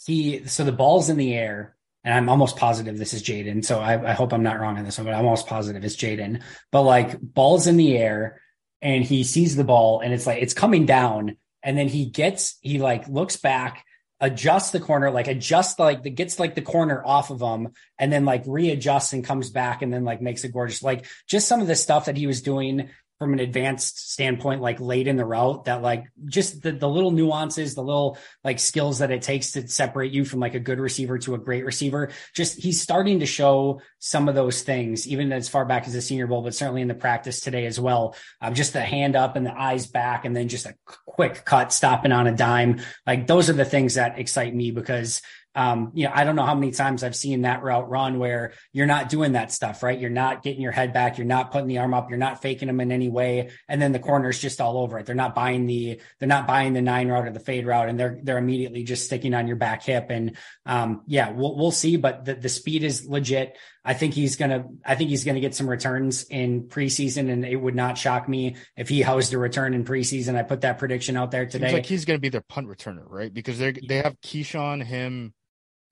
he, 0.05 0.45
so 0.47 0.63
the 0.63 0.71
ball's 0.71 1.09
in 1.09 1.17
the 1.17 1.33
air, 1.33 1.75
and 2.03 2.13
I'm 2.13 2.29
almost 2.29 2.57
positive 2.57 2.97
this 2.97 3.13
is 3.13 3.23
Jayden. 3.23 3.65
So 3.65 3.79
I, 3.79 4.11
I 4.11 4.13
hope 4.13 4.31
I'm 4.31 4.43
not 4.43 4.59
wrong 4.59 4.77
on 4.77 4.85
this 4.85 4.97
one, 4.97 5.05
but 5.05 5.13
I'm 5.13 5.25
almost 5.25 5.47
positive 5.47 5.83
it's 5.83 5.95
Jayden. 5.95 6.41
But 6.71 6.83
like, 6.83 7.19
ball's 7.19 7.67
in 7.67 7.77
the 7.77 7.97
air, 7.97 8.41
and 8.81 9.03
he 9.03 9.23
sees 9.23 9.55
the 9.55 9.63
ball, 9.63 10.01
and 10.01 10.13
it's 10.13 10.27
like 10.27 10.41
it's 10.41 10.53
coming 10.53 10.85
down, 10.85 11.37
and 11.63 11.77
then 11.77 11.87
he 11.87 12.05
gets, 12.05 12.57
he 12.61 12.79
like 12.79 13.07
looks 13.07 13.37
back 13.37 13.83
adjusts 14.19 14.71
the 14.71 14.79
corner, 14.79 15.11
like 15.11 15.27
adjusts 15.27 15.77
like 15.79 16.03
the 16.03 16.09
gets 16.09 16.39
like 16.39 16.55
the 16.55 16.61
corner 16.61 17.01
off 17.05 17.31
of 17.31 17.41
him 17.41 17.73
and 17.99 18.11
then 18.11 18.25
like 18.25 18.43
readjusts 18.47 19.13
and 19.13 19.25
comes 19.25 19.49
back 19.49 19.81
and 19.81 19.93
then 19.93 20.03
like 20.03 20.21
makes 20.21 20.43
it 20.43 20.53
gorgeous. 20.53 20.81
Like 20.83 21.05
just 21.27 21.47
some 21.47 21.61
of 21.61 21.67
the 21.67 21.75
stuff 21.75 22.05
that 22.05 22.17
he 22.17 22.27
was 22.27 22.41
doing 22.41 22.89
from 23.19 23.33
an 23.33 23.39
advanced 23.39 24.11
standpoint, 24.11 24.61
like 24.61 24.79
late 24.79 25.07
in 25.07 25.15
the 25.15 25.25
route, 25.25 25.65
that 25.65 25.81
like 25.81 26.05
just 26.25 26.61
the, 26.61 26.73
the 26.73 26.89
little 26.89 27.11
nuances, 27.11 27.73
the 27.73 27.81
little 27.81 28.17
like 28.43 28.59
skills 28.59 28.99
that 28.99 29.11
it 29.11 29.21
takes 29.21 29.53
to 29.53 29.67
separate 29.67 30.11
you 30.11 30.25
from 30.25 30.41
like 30.41 30.53
a 30.53 30.59
good 30.59 30.79
receiver 30.79 31.17
to 31.19 31.33
a 31.33 31.37
great 31.37 31.63
receiver. 31.63 32.11
Just 32.33 32.57
he's 32.57 32.81
starting 32.81 33.21
to 33.21 33.25
show 33.25 33.81
some 33.99 34.27
of 34.27 34.35
those 34.35 34.63
things, 34.63 35.07
even 35.07 35.31
as 35.31 35.47
far 35.47 35.65
back 35.65 35.87
as 35.87 35.93
the 35.93 36.01
Senior 36.01 36.27
Bowl, 36.27 36.41
but 36.41 36.53
certainly 36.53 36.81
in 36.81 36.89
the 36.89 36.95
practice 36.95 37.39
today 37.39 37.65
as 37.65 37.79
well. 37.79 38.15
Um, 38.41 38.53
just 38.53 38.73
the 38.73 38.81
hand 38.81 39.15
up 39.15 39.35
and 39.35 39.45
the 39.45 39.57
eyes 39.57 39.87
back, 39.87 40.25
and 40.25 40.35
then 40.35 40.49
just 40.49 40.65
a 40.65 40.75
quick 41.05 41.45
cut, 41.45 41.71
stopping 41.71 42.11
on 42.11 42.27
a 42.27 42.35
dime. 42.35 42.81
Like 43.07 43.27
those 43.27 43.49
are 43.49 43.53
the 43.53 43.65
things 43.65 43.95
that 43.95 44.19
excite 44.19 44.53
me 44.53 44.71
because 44.71 45.21
um, 45.55 45.91
you 45.93 46.05
know, 46.05 46.11
I 46.13 46.25
don't 46.25 46.35
know 46.35 46.45
how 46.45 46.53
many 46.53 46.71
times 46.71 47.03
I've 47.03 47.15
seen 47.15 47.43
that 47.43 47.63
route 47.63 47.89
run 47.89 48.19
where 48.19 48.53
you're 48.73 48.85
not 48.85 49.07
doing 49.07 49.31
that 49.31 49.51
stuff, 49.51 49.83
right? 49.83 49.97
You're 49.97 50.09
not 50.09 50.43
getting 50.43 50.61
your 50.61 50.73
head 50.73 50.91
back. 50.91 51.17
You're 51.17 51.25
not 51.25 51.51
putting 51.51 51.67
the 51.67 51.77
arm 51.77 51.93
up. 51.93 52.09
You're 52.09 52.19
not 52.19 52.41
faking 52.41 52.67
them 52.67 52.81
in 52.81 52.91
any 52.91 53.09
way. 53.09 53.51
And 53.69 53.81
then 53.81 53.93
the 53.93 53.99
corner's 53.99 54.39
just 54.39 54.59
all 54.59 54.77
over 54.77 54.99
it. 54.99 55.05
They're 55.05 55.15
not 55.15 55.33
buying 55.33 55.65
the, 55.65 56.01
they're 56.19 56.27
not 56.27 56.45
buying 56.45 56.73
the 56.73 56.81
nine 56.81 57.07
route 57.07 57.27
or 57.27 57.31
the 57.31 57.39
fade 57.39 57.65
route 57.65 57.87
and 57.87 57.97
they're, 57.97 58.19
they're 58.21 58.37
immediately 58.37 58.83
just 58.83 59.05
sticking 59.05 59.33
on 59.33 59.47
your 59.47 59.55
back 59.55 59.83
hip. 59.83 60.07
And, 60.09 60.35
um, 60.65 61.03
yeah, 61.07 61.31
we'll, 61.31 61.55
we'll 61.55 61.71
see, 61.71 61.95
but 61.95 62.25
the, 62.25 62.35
the 62.35 62.49
speed 62.49 62.83
is 62.83 63.07
legit. 63.07 63.57
I 63.85 63.93
think 63.93 64.13
he's 64.13 64.35
going 64.35 64.51
to, 64.51 64.65
I 64.83 64.95
think 64.95 65.09
he's 65.09 65.23
going 65.23 65.35
to 65.35 65.41
get 65.41 65.55
some 65.55 65.69
returns 65.69 66.23
in 66.23 66.63
preseason 66.63 67.31
and 67.31 67.45
it 67.45 67.55
would 67.55 67.75
not 67.75 67.97
shock 67.97 68.27
me 68.27 68.55
if 68.75 68.89
he 68.89 69.01
housed 69.01 69.33
a 69.33 69.37
return 69.37 69.73
in 69.73 69.85
preseason. 69.85 70.35
I 70.35 70.43
put 70.43 70.61
that 70.61 70.79
prediction 70.79 71.15
out 71.15 71.31
there 71.31 71.45
today. 71.45 71.67
Seems 71.67 71.73
like 71.73 71.85
he's 71.85 72.03
going 72.03 72.17
to 72.17 72.21
be 72.21 72.29
their 72.29 72.41
punt 72.41 72.67
returner, 72.67 73.03
right? 73.07 73.33
Because 73.33 73.59
they 73.59 73.71
they 73.71 73.97
have 73.97 74.19
Keisean, 74.21 74.83
him, 74.83 75.33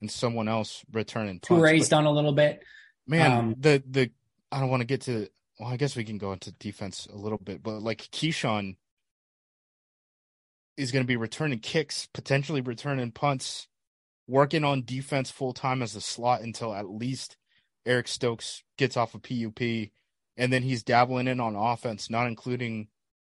and 0.04 0.12
someone 0.12 0.50
else 0.50 0.84
returning. 0.92 1.40
Who 1.48 1.62
raised 1.62 1.94
on 1.94 2.06
a 2.06 2.12
little 2.12 2.34
bit. 2.34 2.62
Man, 3.08 3.32
um, 3.32 3.56
the 3.58 3.82
the 3.90 4.12
I 4.52 4.60
don't 4.60 4.70
want 4.70 4.82
to 4.82 4.86
get 4.86 5.02
to. 5.02 5.30
Well, 5.60 5.70
I 5.70 5.78
guess 5.78 5.96
we 5.96 6.04
can 6.04 6.18
go 6.18 6.34
into 6.34 6.52
defense 6.52 7.08
a 7.12 7.16
little 7.16 7.38
bit, 7.38 7.64
but 7.64 7.82
like 7.82 8.00
Keisean 8.12 8.76
is 10.76 10.92
going 10.92 11.04
to 11.04 11.08
be 11.08 11.16
returning 11.16 11.60
kicks, 11.60 12.08
potentially 12.14 12.60
returning 12.60 13.12
punts, 13.12 13.68
working 14.28 14.66
on 14.66 14.84
defense 14.84 15.32
full 15.32 15.54
time 15.54 15.82
as 15.82 15.96
a 15.96 16.02
slot 16.02 16.42
until 16.42 16.74
at 16.74 16.90
least 16.90 17.38
Eric 17.86 18.10
Stokes 18.10 18.64
gets 18.78 18.98
off 18.98 19.16
of 19.16 19.24
PUP, 19.24 19.62
and 20.36 20.52
then 20.52 20.64
he's 20.64 20.84
dabbling 20.84 21.28
in 21.28 21.40
on 21.40 21.56
offense, 21.56 22.10
not 22.10 22.28
including 22.28 22.90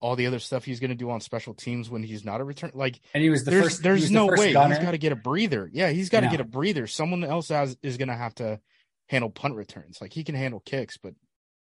all 0.05 0.17
the 0.17 0.27
other 0.27 0.39
stuff 0.39 0.67
he's 0.67 0.81
going 0.81 0.91
to 0.91 0.95
do 0.95 1.11
on 1.11 1.23
special 1.23 1.55
teams 1.55 1.89
when 1.89 2.03
he's 2.03 2.27
not 2.27 2.39
a 2.39 2.45
return. 2.45 2.71
Like, 2.75 3.01
and 3.15 3.23
he 3.23 3.31
was 3.31 3.43
the 3.43 3.53
there's, 3.53 3.65
first. 3.65 3.83
There's 3.83 4.11
no 4.11 4.27
the 4.27 4.39
way 4.39 4.53
gunner. 4.53 4.75
he's 4.75 4.85
got 4.85 4.91
to 4.91 4.99
get 4.99 5.13
a 5.13 5.17
breather. 5.17 5.71
Yeah, 5.73 5.89
he's 5.89 6.11
got 6.11 6.21
to 6.21 6.29
get 6.29 6.41
a 6.41 6.45
breather. 6.45 6.87
Someone 6.87 7.25
else 7.25 7.49
has 7.49 7.75
is 7.83 7.97
going 7.97 8.09
to 8.09 8.15
have 8.15 8.35
to 8.35 8.61
handle 9.09 9.31
punt 9.31 9.55
returns. 9.55 10.03
Like 10.03 10.13
he 10.13 10.23
can 10.23 10.35
handle 10.35 10.61
kicks, 10.61 10.99
but 10.99 11.15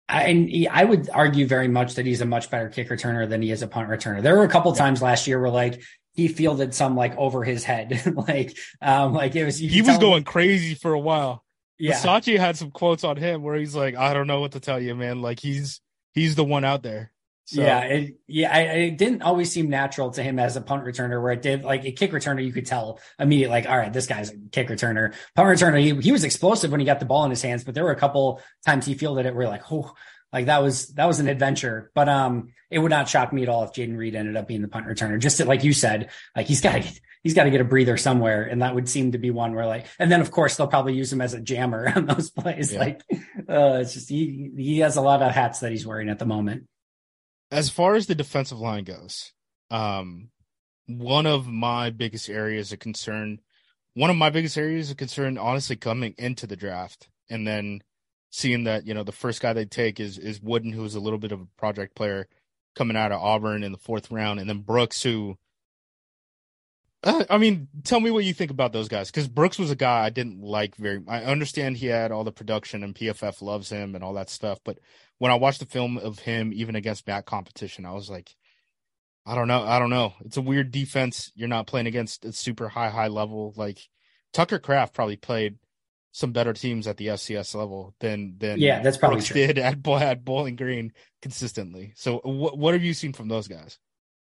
I, 0.07 0.23
and 0.23 0.49
he, 0.49 0.65
I 0.65 0.85
would 0.85 1.09
argue 1.09 1.45
very 1.45 1.67
much 1.67 1.95
that 1.95 2.05
he's 2.05 2.21
a 2.21 2.25
much 2.25 2.49
better 2.49 2.69
kick 2.69 2.87
returner 2.87 3.27
than 3.27 3.41
he 3.41 3.51
is 3.51 3.63
a 3.63 3.67
punt 3.67 3.89
returner. 3.89 4.21
There 4.21 4.37
were 4.37 4.45
a 4.45 4.49
couple 4.49 4.71
yeah. 4.71 4.77
times 4.77 5.01
last 5.01 5.27
year 5.27 5.41
where 5.41 5.51
like 5.51 5.81
he 6.13 6.29
fielded 6.29 6.73
some 6.73 6.95
like 6.95 7.17
over 7.17 7.43
his 7.43 7.65
head, 7.65 8.01
like 8.27 8.57
um 8.81 9.13
like 9.13 9.35
it 9.35 9.43
was. 9.43 9.57
He 9.57 9.81
was 9.81 9.97
going 9.97 10.19
him, 10.19 10.23
crazy 10.23 10.75
for 10.75 10.93
a 10.93 10.99
while. 10.99 11.43
Yeah, 11.77 11.99
Bisaccia 11.99 12.37
had 12.37 12.55
some 12.55 12.71
quotes 12.71 13.03
on 13.03 13.17
him 13.17 13.43
where 13.43 13.55
he's 13.55 13.75
like, 13.75 13.97
"I 13.97 14.13
don't 14.13 14.27
know 14.27 14.39
what 14.39 14.53
to 14.53 14.61
tell 14.61 14.79
you, 14.79 14.95
man. 14.95 15.21
Like 15.21 15.41
he's 15.41 15.81
he's 16.13 16.35
the 16.35 16.45
one 16.45 16.63
out 16.63 16.81
there." 16.81 17.11
So. 17.45 17.62
Yeah, 17.62 17.80
it, 17.82 18.15
yeah, 18.27 18.56
I, 18.56 18.62
it 18.62 18.97
didn't 18.97 19.23
always 19.23 19.51
seem 19.51 19.69
natural 19.69 20.12
to 20.12 20.23
him 20.23 20.39
as 20.39 20.56
a 20.56 20.62
punt 20.62 20.86
returner. 20.86 21.21
Where 21.21 21.34
it 21.34 21.41
did, 21.41 21.63
like 21.63 21.84
a 21.86 21.91
kick 21.91 22.12
returner, 22.12 22.45
you 22.45 22.54
could 22.54 22.65
tell 22.65 22.99
immediately, 23.19 23.54
like, 23.54 23.69
all 23.69 23.77
right, 23.77 23.91
this 23.91 24.08
guy's 24.08 24.32
a 24.32 24.38
kick 24.51 24.69
returner. 24.69 25.13
Punt 25.36 25.47
returner, 25.47 25.80
he, 25.82 25.99
he 26.01 26.12
was 26.12 26.23
explosive 26.23 26.71
when 26.71 26.80
he 26.80 26.86
got 26.86 26.99
the 26.99 27.06
ball 27.06 27.25
in 27.25 27.30
his 27.30 27.41
hands, 27.41 27.63
but 27.63 27.73
there 27.73 27.84
were 27.84 27.91
a 27.91 27.97
couple 27.97 28.41
times 28.65 28.86
he 28.86 28.93
fielded 28.93 29.25
it 29.25 29.36
where 29.36 29.47
like, 29.47 29.71
oh, 29.71 29.93
like 30.32 30.45
that 30.45 30.63
was 30.63 30.88
that 30.93 31.06
was 31.06 31.19
an 31.19 31.27
adventure. 31.27 31.91
But 31.93 32.08
um, 32.08 32.54
it 32.69 32.80
would 32.80 32.91
not 32.91 33.10
shock 33.10 33.34
me 33.34 33.43
at 33.43 33.49
all 33.49 33.63
if 33.63 33.73
Jayden 33.73 33.97
Reed 33.97 34.15
ended 34.15 34.38
up 34.38 34.47
being 34.47 34.62
the 34.62 34.67
punt 34.67 34.88
returner. 34.88 35.19
Just 35.19 35.38
to, 35.38 35.45
like 35.45 35.63
you 35.63 35.73
said, 35.73 36.10
like 36.36 36.47
he's 36.47 36.62
got 36.62 36.82
to 36.82 37.01
he's 37.23 37.34
got 37.34 37.43
to 37.43 37.51
get 37.51 37.62
a 37.62 37.65
breather 37.65 37.97
somewhere, 37.97 38.43
and 38.43 38.62
that 38.62 38.75
would 38.75 38.88
seem 38.88 39.12
to 39.12 39.17
be 39.17 39.30
one 39.30 39.54
where 39.54 39.65
like, 39.65 39.88
and 39.99 40.12
then 40.12 40.21
of 40.21 40.32
course 40.32 40.56
they'll 40.56 40.67
probably 40.67 40.93
use 40.93 41.12
him 41.12 41.21
as 41.21 41.34
a 41.34 41.41
jammer 41.41 41.91
on 41.95 42.06
those 42.06 42.30
plays. 42.30 42.71
Yeah. 42.71 42.80
Like, 42.80 43.01
uh, 43.49 43.80
it's 43.82 43.93
just 43.93 44.10
he 44.10 44.51
he 44.56 44.80
has 44.80 44.95
a 44.95 45.01
lot 45.01 45.21
of 45.21 45.32
hats 45.32 45.60
that 45.60 45.71
he's 45.71 45.86
wearing 45.86 46.10
at 46.10 46.19
the 46.19 46.25
moment 46.25 46.67
as 47.51 47.69
far 47.69 47.95
as 47.95 48.07
the 48.07 48.15
defensive 48.15 48.59
line 48.59 48.85
goes, 48.85 49.33
um, 49.69 50.29
one 50.87 51.25
of 51.25 51.47
my 51.47 51.89
biggest 51.89 52.29
areas 52.29 52.71
of 52.71 52.79
concern, 52.79 53.39
one 53.93 54.09
of 54.09 54.15
my 54.15 54.29
biggest 54.29 54.57
areas 54.57 54.89
of 54.89 54.97
concern, 54.97 55.37
honestly, 55.37 55.75
coming 55.75 56.15
into 56.17 56.47
the 56.47 56.55
draft, 56.55 57.09
and 57.29 57.45
then 57.45 57.81
seeing 58.29 58.63
that 58.63 58.87
you 58.87 58.93
know 58.93 59.03
the 59.03 59.11
first 59.11 59.41
guy 59.41 59.53
they 59.53 59.65
take 59.65 59.99
is 59.99 60.17
is 60.17 60.41
Wooden, 60.41 60.71
who 60.71 60.81
was 60.81 60.95
a 60.95 60.99
little 60.99 61.19
bit 61.19 61.33
of 61.33 61.41
a 61.41 61.47
project 61.57 61.95
player 61.95 62.27
coming 62.75 62.95
out 62.95 63.11
of 63.11 63.21
Auburn 63.21 63.63
in 63.63 63.73
the 63.73 63.77
fourth 63.77 64.09
round, 64.11 64.39
and 64.39 64.49
then 64.49 64.59
Brooks, 64.59 65.03
who. 65.03 65.37
Uh, 67.03 67.25
I 67.31 67.39
mean, 67.39 67.67
tell 67.83 67.99
me 67.99 68.11
what 68.11 68.25
you 68.25 68.33
think 68.33 68.51
about 68.51 68.73
those 68.73 68.87
guys 68.87 69.09
because 69.09 69.27
Brooks 69.27 69.57
was 69.57 69.71
a 69.71 69.75
guy 69.75 70.05
I 70.05 70.11
didn't 70.11 70.39
like 70.39 70.75
very. 70.75 71.01
I 71.07 71.23
understand 71.23 71.77
he 71.77 71.87
had 71.87 72.11
all 72.11 72.23
the 72.23 72.31
production 72.31 72.83
and 72.83 72.93
PFF 72.93 73.41
loves 73.41 73.69
him 73.69 73.95
and 73.95 74.03
all 74.03 74.13
that 74.13 74.29
stuff, 74.29 74.59
but 74.63 74.77
when 75.21 75.31
I 75.31 75.36
watched 75.36 75.60
the 75.60 75.67
film 75.67 75.99
of 75.99 76.17
him, 76.17 76.51
even 76.51 76.75
against 76.75 77.05
MAC 77.05 77.27
competition, 77.27 77.86
I 77.86 77.91
was 77.91 78.10
like, 78.10 78.36
I 79.23 79.36
don't 79.36 79.47
know, 79.47 79.62
I 79.62 79.77
don't 79.77 79.91
know. 79.91 80.15
It's 80.25 80.38
a 80.38 80.41
weird 80.41 80.71
defense. 80.71 81.31
You're 81.36 81.47
not 81.47 81.67
playing 81.67 81.86
against 81.86 82.25
a 82.25 82.34
super 82.34 82.67
high, 82.67 82.89
high 82.89 83.07
level. 83.07 83.53
Like 83.55 83.88
Tucker 84.34 84.57
Kraft 84.57 84.95
probably 84.95 85.17
played 85.17 85.60
some 86.12 86.31
better 86.31 86.53
teams 86.53 86.88
at 86.88 86.97
the 86.97 87.10
FCS 87.10 87.53
level 87.53 87.93
than 87.99 88.34
than 88.39 88.57
yeah, 88.60 88.81
that's 88.81 88.97
probably 88.97 89.17
Brooks 89.17 89.27
true. 89.27 89.45
did 89.45 89.60
at 89.60 89.88
at 89.88 90.25
Bowling 90.25 90.55
Green 90.55 90.91
consistently. 91.21 91.93
So 91.95 92.19
what 92.23 92.57
what 92.57 92.73
have 92.73 92.84
you 92.84 92.95
seen 92.95 93.13
from 93.13 93.27
those 93.27 93.47
guys? 93.47 93.77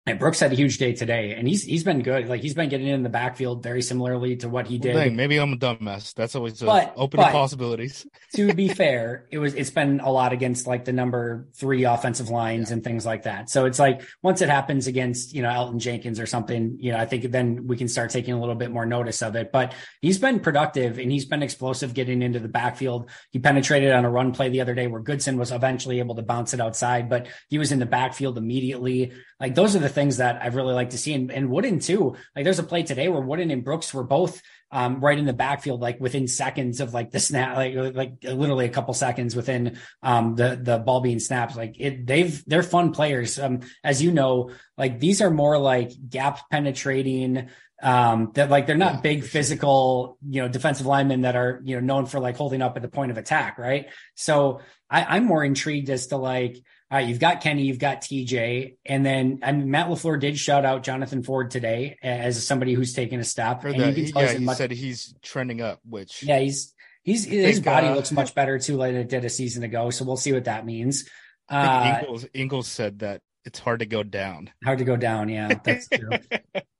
And 0.05 0.19
Brooks 0.19 0.41
had 0.41 0.51
a 0.51 0.55
huge 0.55 0.79
day 0.79 0.91
today, 0.91 1.33
and 1.33 1.47
he's 1.47 1.63
he's 1.63 1.85
been 1.85 2.01
good. 2.01 2.27
Like 2.27 2.41
he's 2.41 2.53
been 2.53 2.67
getting 2.67 2.87
in 2.87 3.03
the 3.03 3.09
backfield 3.09 3.63
very 3.63 3.81
similarly 3.81 4.35
to 4.37 4.49
what 4.49 4.67
he 4.67 4.77
did. 4.77 4.95
Dang, 4.95 5.15
maybe 5.15 5.37
I'm 5.37 5.53
a 5.53 5.55
dumbass. 5.55 6.13
That's 6.13 6.35
always 6.35 6.59
but, 6.59 6.93
open 6.97 7.21
but, 7.21 7.31
possibilities. 7.31 8.05
to 8.35 8.53
be 8.53 8.67
fair, 8.73 9.27
it 9.31 9.37
was 9.37 9.53
it's 9.53 9.69
been 9.69 10.01
a 10.01 10.11
lot 10.11 10.33
against 10.33 10.67
like 10.67 10.83
the 10.83 10.91
number 10.91 11.47
three 11.53 11.85
offensive 11.85 12.29
lines 12.29 12.69
yeah. 12.69 12.73
and 12.73 12.83
things 12.83 13.05
like 13.05 13.23
that. 13.23 13.49
So 13.49 13.63
it's 13.63 13.79
like 13.79 14.01
once 14.21 14.41
it 14.41 14.49
happens 14.49 14.87
against 14.87 15.33
you 15.33 15.41
know 15.41 15.47
Elgton 15.47 15.77
Jenkins 15.77 16.19
or 16.19 16.25
something, 16.25 16.75
you 16.81 16.91
know 16.91 16.97
I 16.97 17.05
think 17.05 17.31
then 17.31 17.65
we 17.67 17.77
can 17.77 17.87
start 17.87 18.09
taking 18.09 18.33
a 18.33 18.39
little 18.41 18.55
bit 18.55 18.71
more 18.71 18.85
notice 18.85 19.21
of 19.21 19.37
it. 19.37 19.53
But 19.53 19.73
he's 20.01 20.17
been 20.17 20.41
productive 20.41 20.99
and 20.99 21.13
he's 21.13 21.23
been 21.23 21.41
explosive 21.41 21.93
getting 21.93 22.21
into 22.21 22.39
the 22.39 22.49
backfield. 22.49 23.09
He 23.31 23.39
penetrated 23.39 23.93
on 23.93 24.03
a 24.03 24.09
run 24.09 24.33
play 24.33 24.49
the 24.49 24.59
other 24.59 24.75
day 24.75 24.87
where 24.87 24.99
Goodson 24.99 25.37
was 25.37 25.53
eventually 25.53 25.99
able 25.99 26.15
to 26.15 26.23
bounce 26.23 26.53
it 26.53 26.59
outside, 26.59 27.07
but 27.07 27.27
he 27.47 27.57
was 27.57 27.71
in 27.71 27.79
the 27.79 27.85
backfield 27.85 28.37
immediately. 28.37 29.13
Like 29.39 29.55
those 29.55 29.77
are 29.77 29.79
the 29.79 29.92
things 29.93 30.17
that 30.17 30.41
I've 30.41 30.56
really 30.56 30.73
like 30.73 30.91
to 30.91 30.97
see. 30.97 31.13
And, 31.13 31.32
and 31.32 31.50
Wooden 31.50 31.79
too. 31.79 32.15
Like 32.35 32.44
there's 32.44 32.60
a 32.60 32.63
play 32.63 32.83
today 32.83 33.08
where 33.08 33.21
Wooden 33.21 33.52
and 33.52 33.63
Brooks 33.63 33.94
were 33.94 34.04
both 34.04 34.41
um, 34.73 35.02
right 35.02 35.17
in 35.17 35.25
the 35.25 35.33
backfield, 35.33 35.81
like 35.81 36.00
within 36.00 36.27
seconds 36.27 36.81
of 36.81 36.96
like 36.96 37.12
the 37.12 37.19
snap, 37.19 37.56
like 37.56 37.75
like 37.94 38.13
literally 38.23 38.65
a 38.65 38.69
couple 38.69 38.96
seconds 38.96 39.35
within 39.35 39.77
um, 40.02 40.35
the 40.35 40.60
the 40.60 40.79
ball 40.79 41.00
being 41.00 41.19
snapped. 41.19 41.56
Like 41.56 41.75
it, 41.79 42.08
they've 42.08 42.44
they're 42.48 42.63
fun 42.63 42.91
players. 42.91 43.37
Um, 43.37 43.60
as 43.83 44.02
you 44.02 44.12
know, 44.12 44.50
like 44.75 45.00
these 45.00 45.21
are 45.21 45.29
more 45.29 45.60
like 45.60 45.91
gap 46.10 46.50
penetrating. 46.50 47.50
Um, 47.83 48.31
that 48.35 48.50
like 48.50 48.65
they're 48.65 48.77
not 48.77 49.04
big 49.04 49.23
physical, 49.25 50.17
you 50.27 50.41
know, 50.41 50.48
defensive 50.48 50.85
linemen 50.87 51.21
that 51.21 51.35
are 51.35 51.62
you 51.65 51.75
know 51.75 51.81
known 51.81 52.06
for 52.08 52.19
like 52.19 52.37
holding 52.37 52.62
up 52.62 52.75
at 52.75 52.81
the 52.81 52.87
point 52.87 53.12
of 53.12 53.17
attack, 53.17 53.60
right? 53.60 53.87
So 54.15 54.62
I, 54.89 55.04
I'm 55.04 55.25
more 55.25 55.44
intrigued 55.44 55.89
as 55.91 56.08
to 56.08 56.17
like 56.17 56.58
all 56.94 57.00
right, 57.00 57.08
you've 57.08 57.19
got 57.19 57.41
Kenny, 57.41 57.63
you've 57.63 57.79
got 57.79 58.02
TJ, 58.02 58.77
and 58.85 59.04
then 59.04 59.39
I 59.41 59.52
mean, 59.52 59.71
Matt 59.71 59.87
LaFleur 59.87 60.19
did 60.19 60.37
shout 60.37 60.63
out 60.63 60.83
Jonathan 60.83 61.23
Ford 61.23 61.50
today 61.50 61.98
as 62.04 62.46
somebody 62.46 62.75
who's 62.75 62.94
taken 62.94 63.19
a 63.19 63.23
step. 63.23 63.63
And 63.63 63.79
the, 63.79 63.91
he, 63.91 64.13
yeah, 64.15 64.33
he 64.33 64.46
much, 64.46 64.58
said 64.58 64.69
he's 64.69 65.15
trending 65.23 65.60
up, 65.60 65.79
which 65.89 66.21
yeah, 66.21 66.37
he's 66.37 66.75
he's 67.02 67.25
his 67.25 67.62
body 67.62 67.87
uh, 67.87 67.96
looks 67.96 68.12
much 68.12 68.35
better 68.35 68.60
too, 68.60 68.77
like 68.77 68.94
it 68.94 69.10
did 69.10 69.25
a 69.25 69.29
season 69.31 69.63
ago. 69.63 69.89
So 69.89 70.06
we'll 70.06 70.17
see 70.17 70.33
what 70.33 70.44
that 70.44 70.67
means. 70.67 71.10
Uh, 71.50 71.98
Ingles, 72.00 72.25
Ingles 72.31 72.67
said 72.67 73.00
that 73.00 73.23
it's 73.44 73.58
hard 73.58 73.79
to 73.79 73.87
go 73.87 74.04
down. 74.04 74.52
Hard 74.63 74.77
to 74.77 74.85
go 74.85 74.96
down, 74.96 75.29
yeah, 75.29 75.52
that's 75.63 75.89
true. 75.89 76.12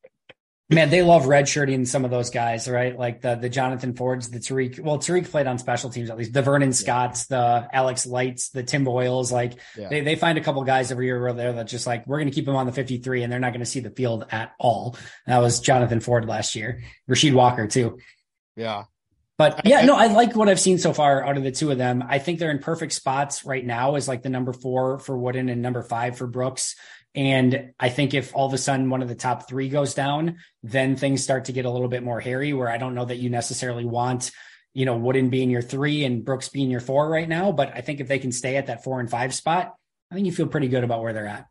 Man, 0.74 0.89
they 0.89 1.01
love 1.01 1.24
redshirting 1.24 1.88
some 1.88 2.05
of 2.05 2.11
those 2.11 2.30
guys, 2.30 2.67
right? 2.67 2.97
Like 2.97 3.21
the 3.21 3.36
the 3.36 3.49
Jonathan 3.49 3.95
Fords, 3.95 4.30
the 4.30 4.39
Tariq. 4.39 4.80
Well, 4.80 4.97
Tariq 4.97 5.30
played 5.30 5.47
on 5.47 5.57
special 5.57 5.89
teams 5.89 6.09
at 6.09 6.17
least. 6.17 6.34
The 6.34 6.41
Vernon 6.41 6.69
yeah. 6.69 6.74
Scotts, 6.74 7.28
the 7.28 7.67
Alex 7.71 8.05
Lights, 8.05 8.49
the 8.49 8.63
Tim 8.63 8.84
Boyles. 8.84 9.32
Like 9.32 9.53
yeah. 9.78 9.89
they 9.89 10.01
they 10.01 10.15
find 10.15 10.38
a 10.38 10.41
couple 10.41 10.63
guys 10.63 10.91
every 10.91 11.05
year 11.05 11.21
where 11.21 11.34
they're 11.34 11.63
just 11.63 11.88
like 11.88 12.07
we're 12.07 12.19
going 12.19 12.30
to 12.30 12.36
keep 12.36 12.45
them 12.45 12.55
on 12.55 12.65
the 12.65 12.71
53, 12.71 13.24
and 13.24 13.32
they're 13.32 13.39
not 13.39 13.51
going 13.51 13.59
to 13.59 13.65
see 13.65 13.80
the 13.80 13.91
field 13.91 14.26
at 14.32 14.53
all. 14.59 14.97
That 15.28 15.39
was 15.39 15.59
Jonathan 15.59 15.99
Ford 15.99 16.26
last 16.26 16.55
year. 16.55 16.84
Rasheed 17.09 17.34
Walker 17.34 17.67
too. 17.67 17.99
Yeah. 18.55 18.84
But 19.38 19.65
yeah, 19.65 19.84
no, 19.84 19.95
I 19.95 20.07
like 20.07 20.36
what 20.36 20.47
I've 20.47 20.59
seen 20.59 20.78
so 20.78 20.93
far 20.93 21.26
out 21.26 21.38
of 21.38 21.43
the 21.43 21.51
two 21.51 21.71
of 21.71 21.78
them. 21.80 22.03
I 22.07 22.19
think 22.19 22.38
they're 22.38 22.51
in 22.51 22.59
perfect 22.59 22.93
spots 22.93 23.45
right 23.45 23.65
now 23.65 23.95
as 23.95 24.07
like 24.07 24.21
the 24.21 24.30
number 24.30 24.53
four 24.53 24.99
for 24.99 25.17
Wooden 25.17 25.49
and 25.49 25.61
number 25.61 25.82
five 25.82 26.17
for 26.17 26.28
Brooks. 26.28 26.76
And 27.16 27.74
I 27.80 27.89
think 27.89 28.14
if 28.14 28.36
all 28.36 28.47
of 28.47 28.53
a 28.53 28.57
sudden 28.57 28.89
one 28.89 29.01
of 29.01 29.07
the 29.07 29.16
top 29.16 29.47
three 29.47 29.70
goes 29.70 29.93
down, 29.93 30.38
then 30.64 30.95
things 30.95 31.24
start 31.24 31.45
to 31.45 31.51
get 31.51 31.66
a 31.66 31.70
little 31.70 31.88
bit 31.88 32.03
more 32.03 32.20
hairy 32.20 32.53
where 32.53 32.70
I 32.70 32.78
don't 32.78 32.95
know 32.95 33.05
that 33.05 33.18
you 33.18 33.30
necessarily 33.30 33.86
want, 33.86 34.32
you 34.74 34.86
know, 34.86 34.97
Wooden 34.97 35.30
being 35.30 35.51
your 35.51 35.61
three 35.61 36.05
and 36.05 36.26
Brooks 36.26 36.49
being 36.49 36.72
your 36.72 36.80
four 36.80 37.07
right 37.07 37.30
now. 37.30 37.51
But 37.51 37.72
I 37.76 37.82
think 37.82 37.99
if 37.99 38.07
they 38.07 38.20
can 38.20 38.32
stay 38.32 38.57
at 38.57 38.68
that 38.68 38.84
four 38.84 38.99
and 38.99 39.09
five 39.09 39.34
spot, 39.34 39.76
I 40.11 40.16
think 40.16 40.26
you 40.26 40.32
feel 40.32 40.47
pretty 40.47 40.70
good 40.70 40.84
about 40.84 41.01
where 41.01 41.14
they're 41.14 41.28
at. 41.28 41.47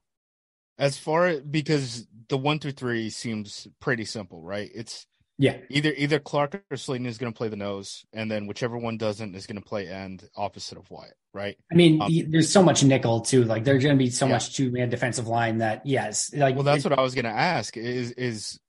As 0.78 0.98
far 0.98 1.38
because 1.38 2.06
the 2.28 2.38
one 2.38 2.58
through 2.58 2.72
three 2.72 3.10
seems 3.10 3.68
pretty 3.78 4.04
simple, 4.04 4.42
right? 4.42 4.70
It's 4.74 5.06
yeah. 5.38 5.58
Either 5.70 5.92
either 5.96 6.18
Clark 6.18 6.54
or 6.70 6.76
Slaton 6.76 7.06
is 7.06 7.18
going 7.18 7.32
to 7.32 7.36
play 7.36 7.48
the 7.48 7.56
nose, 7.56 8.04
and 8.12 8.30
then 8.30 8.46
whichever 8.46 8.76
one 8.76 8.96
doesn't 8.96 9.34
is 9.34 9.46
going 9.46 9.60
to 9.60 9.68
play 9.68 9.88
end 9.88 10.28
opposite 10.36 10.78
of 10.78 10.90
Wyatt, 10.90 11.14
right? 11.32 11.56
I 11.70 11.74
mean, 11.74 12.00
um, 12.00 12.10
there's 12.28 12.50
so 12.50 12.62
much 12.62 12.84
nickel 12.84 13.20
too. 13.20 13.44
Like 13.44 13.64
there's 13.64 13.82
going 13.82 13.96
to 13.96 14.02
be 14.02 14.10
so 14.10 14.26
yeah. 14.26 14.32
much 14.32 14.54
two 14.54 14.70
man 14.70 14.90
defensive 14.90 15.28
line 15.28 15.58
that 15.58 15.86
yes, 15.86 16.32
like 16.34 16.54
well, 16.54 16.64
that's 16.64 16.84
it, 16.84 16.90
what 16.90 16.98
I 16.98 17.02
was 17.02 17.14
going 17.14 17.24
to 17.24 17.30
ask. 17.30 17.76
Is 17.76 18.12
is 18.12 18.60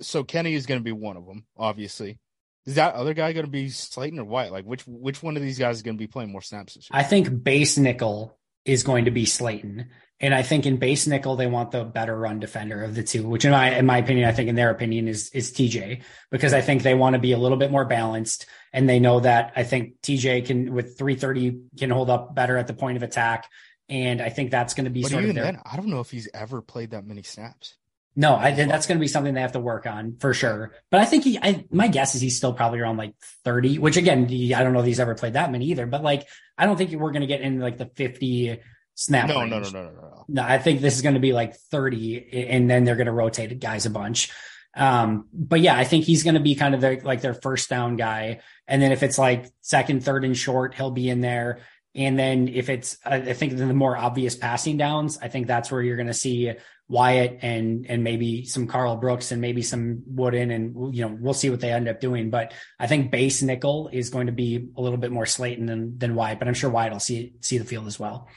so 0.00 0.24
Kenny 0.24 0.54
is 0.54 0.66
going 0.66 0.80
to 0.80 0.84
be 0.84 0.92
one 0.92 1.16
of 1.16 1.26
them, 1.26 1.46
obviously. 1.56 2.18
Is 2.64 2.76
that 2.76 2.94
other 2.94 3.14
guy 3.14 3.32
going 3.32 3.46
to 3.46 3.50
be 3.50 3.66
Slaton 3.66 4.18
or 4.18 4.24
Wyatt? 4.24 4.52
Like 4.52 4.64
which 4.64 4.86
which 4.86 5.22
one 5.22 5.36
of 5.36 5.42
these 5.42 5.58
guys 5.58 5.76
is 5.76 5.82
going 5.82 5.96
to 5.96 6.02
be 6.02 6.06
playing 6.06 6.30
more 6.30 6.42
snaps 6.42 6.74
this 6.74 6.88
year? 6.90 7.00
I 7.00 7.02
think 7.02 7.42
base 7.42 7.76
nickel 7.76 8.38
is 8.64 8.82
going 8.82 9.06
to 9.06 9.10
be 9.10 9.24
Slaton. 9.24 9.86
And 10.22 10.32
I 10.32 10.42
think 10.42 10.66
in 10.66 10.76
base 10.76 11.08
nickel, 11.08 11.34
they 11.34 11.48
want 11.48 11.72
the 11.72 11.84
better 11.84 12.16
run 12.16 12.38
defender 12.38 12.84
of 12.84 12.94
the 12.94 13.02
two, 13.02 13.26
which 13.26 13.44
in 13.44 13.50
my 13.50 13.76
in 13.76 13.86
my 13.86 13.98
opinion, 13.98 14.28
I 14.28 14.32
think 14.32 14.48
in 14.48 14.54
their 14.54 14.70
opinion 14.70 15.08
is 15.08 15.30
is 15.30 15.52
TJ, 15.52 16.02
because 16.30 16.54
I 16.54 16.60
think 16.60 16.84
they 16.84 16.94
want 16.94 17.14
to 17.14 17.18
be 17.18 17.32
a 17.32 17.38
little 17.38 17.58
bit 17.58 17.72
more 17.72 17.84
balanced. 17.84 18.46
And 18.72 18.88
they 18.88 19.00
know 19.00 19.18
that 19.20 19.52
I 19.56 19.64
think 19.64 20.00
TJ 20.00 20.46
can 20.46 20.72
with 20.72 20.96
330 20.96 21.62
can 21.76 21.90
hold 21.90 22.08
up 22.08 22.36
better 22.36 22.56
at 22.56 22.68
the 22.68 22.74
point 22.74 22.96
of 22.96 23.02
attack. 23.02 23.50
And 23.88 24.22
I 24.22 24.28
think 24.28 24.52
that's 24.52 24.74
going 24.74 24.84
to 24.84 24.90
be 24.90 25.02
but 25.02 25.10
sort 25.10 25.24
of 25.24 25.34
their, 25.34 25.44
then, 25.44 25.60
I 25.66 25.76
don't 25.76 25.88
know 25.88 26.00
if 26.00 26.10
he's 26.10 26.28
ever 26.32 26.62
played 26.62 26.92
that 26.92 27.04
many 27.04 27.22
snaps. 27.22 27.74
No, 28.14 28.36
I 28.36 28.54
think 28.54 28.70
that's 28.70 28.86
going 28.86 28.98
to 28.98 29.00
be 29.00 29.08
something 29.08 29.34
they 29.34 29.40
have 29.40 29.52
to 29.52 29.60
work 29.60 29.86
on 29.86 30.16
for 30.20 30.34
sure. 30.34 30.72
But 30.90 31.00
I 31.00 31.06
think 31.06 31.24
he, 31.24 31.38
I, 31.38 31.64
my 31.70 31.88
guess 31.88 32.14
is 32.14 32.20
he's 32.20 32.36
still 32.36 32.52
probably 32.52 32.78
around 32.78 32.98
like 32.98 33.14
30, 33.44 33.78
which 33.78 33.96
again, 33.96 34.24
I 34.24 34.62
don't 34.62 34.74
know 34.74 34.80
if 34.80 34.86
he's 34.86 35.00
ever 35.00 35.14
played 35.14 35.32
that 35.32 35.50
many 35.50 35.66
either, 35.66 35.86
but 35.86 36.02
like, 36.02 36.28
I 36.58 36.66
don't 36.66 36.76
think 36.76 36.92
we're 36.92 37.10
going 37.10 37.22
to 37.22 37.26
get 37.26 37.40
in 37.40 37.58
like 37.58 37.78
the 37.78 37.86
50 37.86 38.60
snap. 38.94 39.28
No, 39.28 39.44
no, 39.44 39.60
no, 39.60 39.70
no, 39.70 39.82
no. 39.82 40.24
No, 40.28 40.42
I 40.42 40.58
think 40.58 40.80
this 40.80 40.94
is 40.96 41.02
going 41.02 41.14
to 41.14 41.20
be 41.20 41.32
like 41.32 41.56
30 41.56 42.48
and 42.48 42.70
then 42.70 42.84
they're 42.84 42.96
going 42.96 43.06
to 43.06 43.12
rotate 43.12 43.58
guys 43.60 43.86
a 43.86 43.90
bunch. 43.90 44.30
Um, 44.74 45.26
but 45.32 45.60
yeah, 45.60 45.76
I 45.76 45.84
think 45.84 46.04
he's 46.04 46.22
going 46.22 46.34
to 46.34 46.40
be 46.40 46.54
kind 46.54 46.74
of 46.74 46.80
their, 46.80 47.00
like 47.00 47.20
their 47.20 47.34
first 47.34 47.68
down 47.68 47.96
guy. 47.96 48.40
And 48.66 48.80
then 48.80 48.92
if 48.92 49.02
it's 49.02 49.18
like 49.18 49.50
second, 49.60 50.04
third 50.04 50.24
and 50.24 50.36
short, 50.36 50.74
he'll 50.74 50.90
be 50.90 51.10
in 51.10 51.20
there. 51.20 51.60
And 51.94 52.18
then 52.18 52.48
if 52.48 52.70
it's, 52.70 52.96
I 53.04 53.34
think 53.34 53.56
the 53.56 53.74
more 53.74 53.96
obvious 53.96 54.34
passing 54.34 54.78
downs, 54.78 55.18
I 55.20 55.28
think 55.28 55.46
that's 55.46 55.70
where 55.70 55.82
you're 55.82 55.96
going 55.96 56.06
to 56.06 56.14
see 56.14 56.54
Wyatt 56.92 57.38
and 57.40 57.86
and 57.88 58.04
maybe 58.04 58.44
some 58.44 58.66
Karl 58.66 58.96
Brooks 58.96 59.32
and 59.32 59.40
maybe 59.40 59.62
some 59.62 60.02
Wooden 60.06 60.50
and 60.50 60.94
you 60.94 61.02
know 61.02 61.16
we'll 61.18 61.32
see 61.32 61.48
what 61.48 61.60
they 61.60 61.72
end 61.72 61.88
up 61.88 62.00
doing. 62.00 62.28
But 62.28 62.52
I 62.78 62.86
think 62.86 63.10
base 63.10 63.40
nickel 63.40 63.88
is 63.90 64.10
going 64.10 64.26
to 64.26 64.32
be 64.32 64.68
a 64.76 64.80
little 64.82 64.98
bit 64.98 65.10
more 65.10 65.24
Slaton 65.24 65.66
than 65.66 65.96
than 65.96 66.14
Wyatt, 66.14 66.38
but 66.38 66.48
I'm 66.48 66.54
sure 66.54 66.68
Wyatt 66.68 66.92
will 66.92 67.00
see 67.00 67.32
see 67.40 67.56
the 67.56 67.64
field 67.64 67.86
as 67.86 67.98
well. 67.98 68.28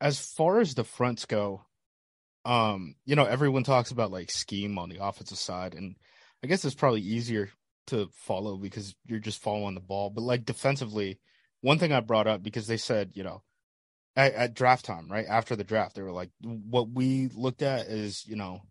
As 0.00 0.18
far 0.18 0.60
as 0.60 0.74
the 0.74 0.84
fronts 0.84 1.24
go, 1.24 1.64
um, 2.44 2.94
you 3.04 3.16
know, 3.16 3.24
everyone 3.24 3.64
talks 3.64 3.90
about 3.90 4.10
like 4.10 4.30
scheme 4.30 4.78
on 4.78 4.88
the 4.88 5.04
offensive 5.04 5.38
side, 5.38 5.74
and 5.74 5.96
I 6.44 6.46
guess 6.46 6.64
it's 6.64 6.74
probably 6.74 7.00
easier 7.00 7.50
to 7.88 8.08
follow 8.12 8.56
because 8.56 8.94
you're 9.06 9.18
just 9.18 9.42
following 9.42 9.74
the 9.74 9.80
ball. 9.80 10.10
But 10.10 10.22
like 10.22 10.44
defensively, 10.44 11.18
one 11.60 11.78
thing 11.78 11.92
I 11.92 12.00
brought 12.00 12.26
up 12.26 12.42
because 12.42 12.66
they 12.66 12.76
said, 12.76 13.12
you 13.14 13.24
know, 13.24 13.42
at, 14.14 14.34
at 14.34 14.54
draft 14.54 14.84
time, 14.84 15.08
right 15.10 15.26
after 15.28 15.56
the 15.56 15.64
draft, 15.64 15.96
they 15.96 16.02
were 16.02 16.12
like, 16.12 16.30
what 16.42 16.88
we 16.88 17.28
looked 17.34 17.62
at 17.62 17.86
is, 17.86 18.26
you 18.26 18.36
know, 18.36 18.62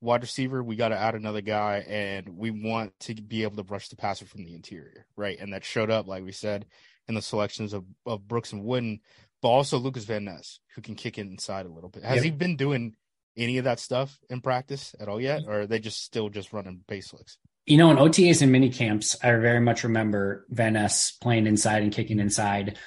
wide 0.00 0.22
receiver, 0.22 0.62
we 0.62 0.76
got 0.76 0.88
to 0.88 0.98
add 0.98 1.14
another 1.14 1.40
guy, 1.40 1.84
and 1.88 2.28
we 2.36 2.50
want 2.50 2.92
to 3.00 3.14
be 3.14 3.44
able 3.44 3.56
to 3.56 3.72
rush 3.72 3.88
the 3.88 3.96
passer 3.96 4.26
from 4.26 4.44
the 4.44 4.54
interior, 4.54 5.06
right? 5.16 5.38
And 5.38 5.52
that 5.52 5.64
showed 5.64 5.90
up, 5.90 6.08
like 6.08 6.24
we 6.24 6.32
said, 6.32 6.66
in 7.08 7.14
the 7.14 7.22
selections 7.22 7.72
of, 7.72 7.84
of 8.04 8.26
Brooks 8.26 8.52
and 8.52 8.64
Wooden, 8.64 9.00
but 9.42 9.48
also 9.48 9.78
Lucas 9.78 10.04
Van 10.04 10.24
Ness, 10.24 10.60
who 10.74 10.80
can 10.80 10.94
kick 10.94 11.18
inside 11.18 11.66
a 11.66 11.72
little 11.72 11.90
bit. 11.90 12.04
Has 12.04 12.16
yep. 12.16 12.24
he 12.24 12.30
been 12.30 12.56
doing 12.56 12.94
any 13.36 13.58
of 13.58 13.64
that 13.64 13.80
stuff 13.80 14.18
in 14.30 14.40
practice 14.40 14.94
at 15.00 15.08
all 15.08 15.20
yet, 15.20 15.42
mm-hmm. 15.42 15.50
or 15.50 15.60
are 15.62 15.66
they 15.66 15.80
just 15.80 16.02
still 16.02 16.28
just 16.28 16.52
running 16.52 16.82
base 16.88 17.12
looks? 17.12 17.38
You 17.66 17.76
know, 17.76 17.90
in 17.90 17.96
OTAs 17.96 18.42
and 18.42 18.50
mini 18.50 18.70
camps, 18.70 19.16
I 19.22 19.30
very 19.32 19.60
much 19.60 19.84
remember 19.84 20.46
Van 20.48 20.72
Ness 20.72 21.12
playing 21.12 21.46
inside 21.46 21.82
and 21.82 21.92
kicking 21.92 22.18
inside. 22.18 22.78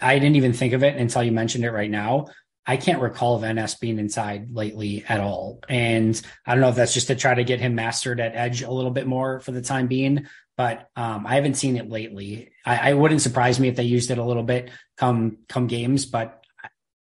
I 0.00 0.18
didn't 0.18 0.36
even 0.36 0.52
think 0.52 0.72
of 0.72 0.82
it 0.82 0.96
until 0.96 1.22
you 1.22 1.32
mentioned 1.32 1.64
it 1.64 1.72
right 1.72 1.90
now. 1.90 2.26
I 2.66 2.76
can't 2.76 3.00
recall 3.00 3.38
Van 3.38 3.56
Ness 3.56 3.74
being 3.74 3.98
inside 3.98 4.50
lately 4.52 5.04
at 5.08 5.20
all. 5.20 5.60
And 5.68 6.20
I 6.46 6.54
don't 6.54 6.60
know 6.60 6.68
if 6.68 6.76
that's 6.76 6.94
just 6.94 7.08
to 7.08 7.16
try 7.16 7.34
to 7.34 7.42
get 7.42 7.58
him 7.58 7.74
mastered 7.74 8.20
at 8.20 8.36
edge 8.36 8.62
a 8.62 8.70
little 8.70 8.90
bit 8.90 9.06
more 9.06 9.40
for 9.40 9.50
the 9.50 9.62
time 9.62 9.88
being, 9.88 10.26
but 10.60 10.90
um, 10.94 11.26
I 11.26 11.36
haven't 11.36 11.54
seen 11.54 11.78
it 11.78 11.88
lately. 11.88 12.50
I, 12.66 12.90
I, 12.90 12.92
wouldn't 12.92 13.22
surprise 13.22 13.58
me 13.58 13.68
if 13.68 13.76
they 13.76 13.84
used 13.84 14.10
it 14.10 14.18
a 14.18 14.22
little 14.22 14.42
bit 14.42 14.68
come 14.98 15.38
come 15.48 15.68
games, 15.68 16.04
but 16.04 16.44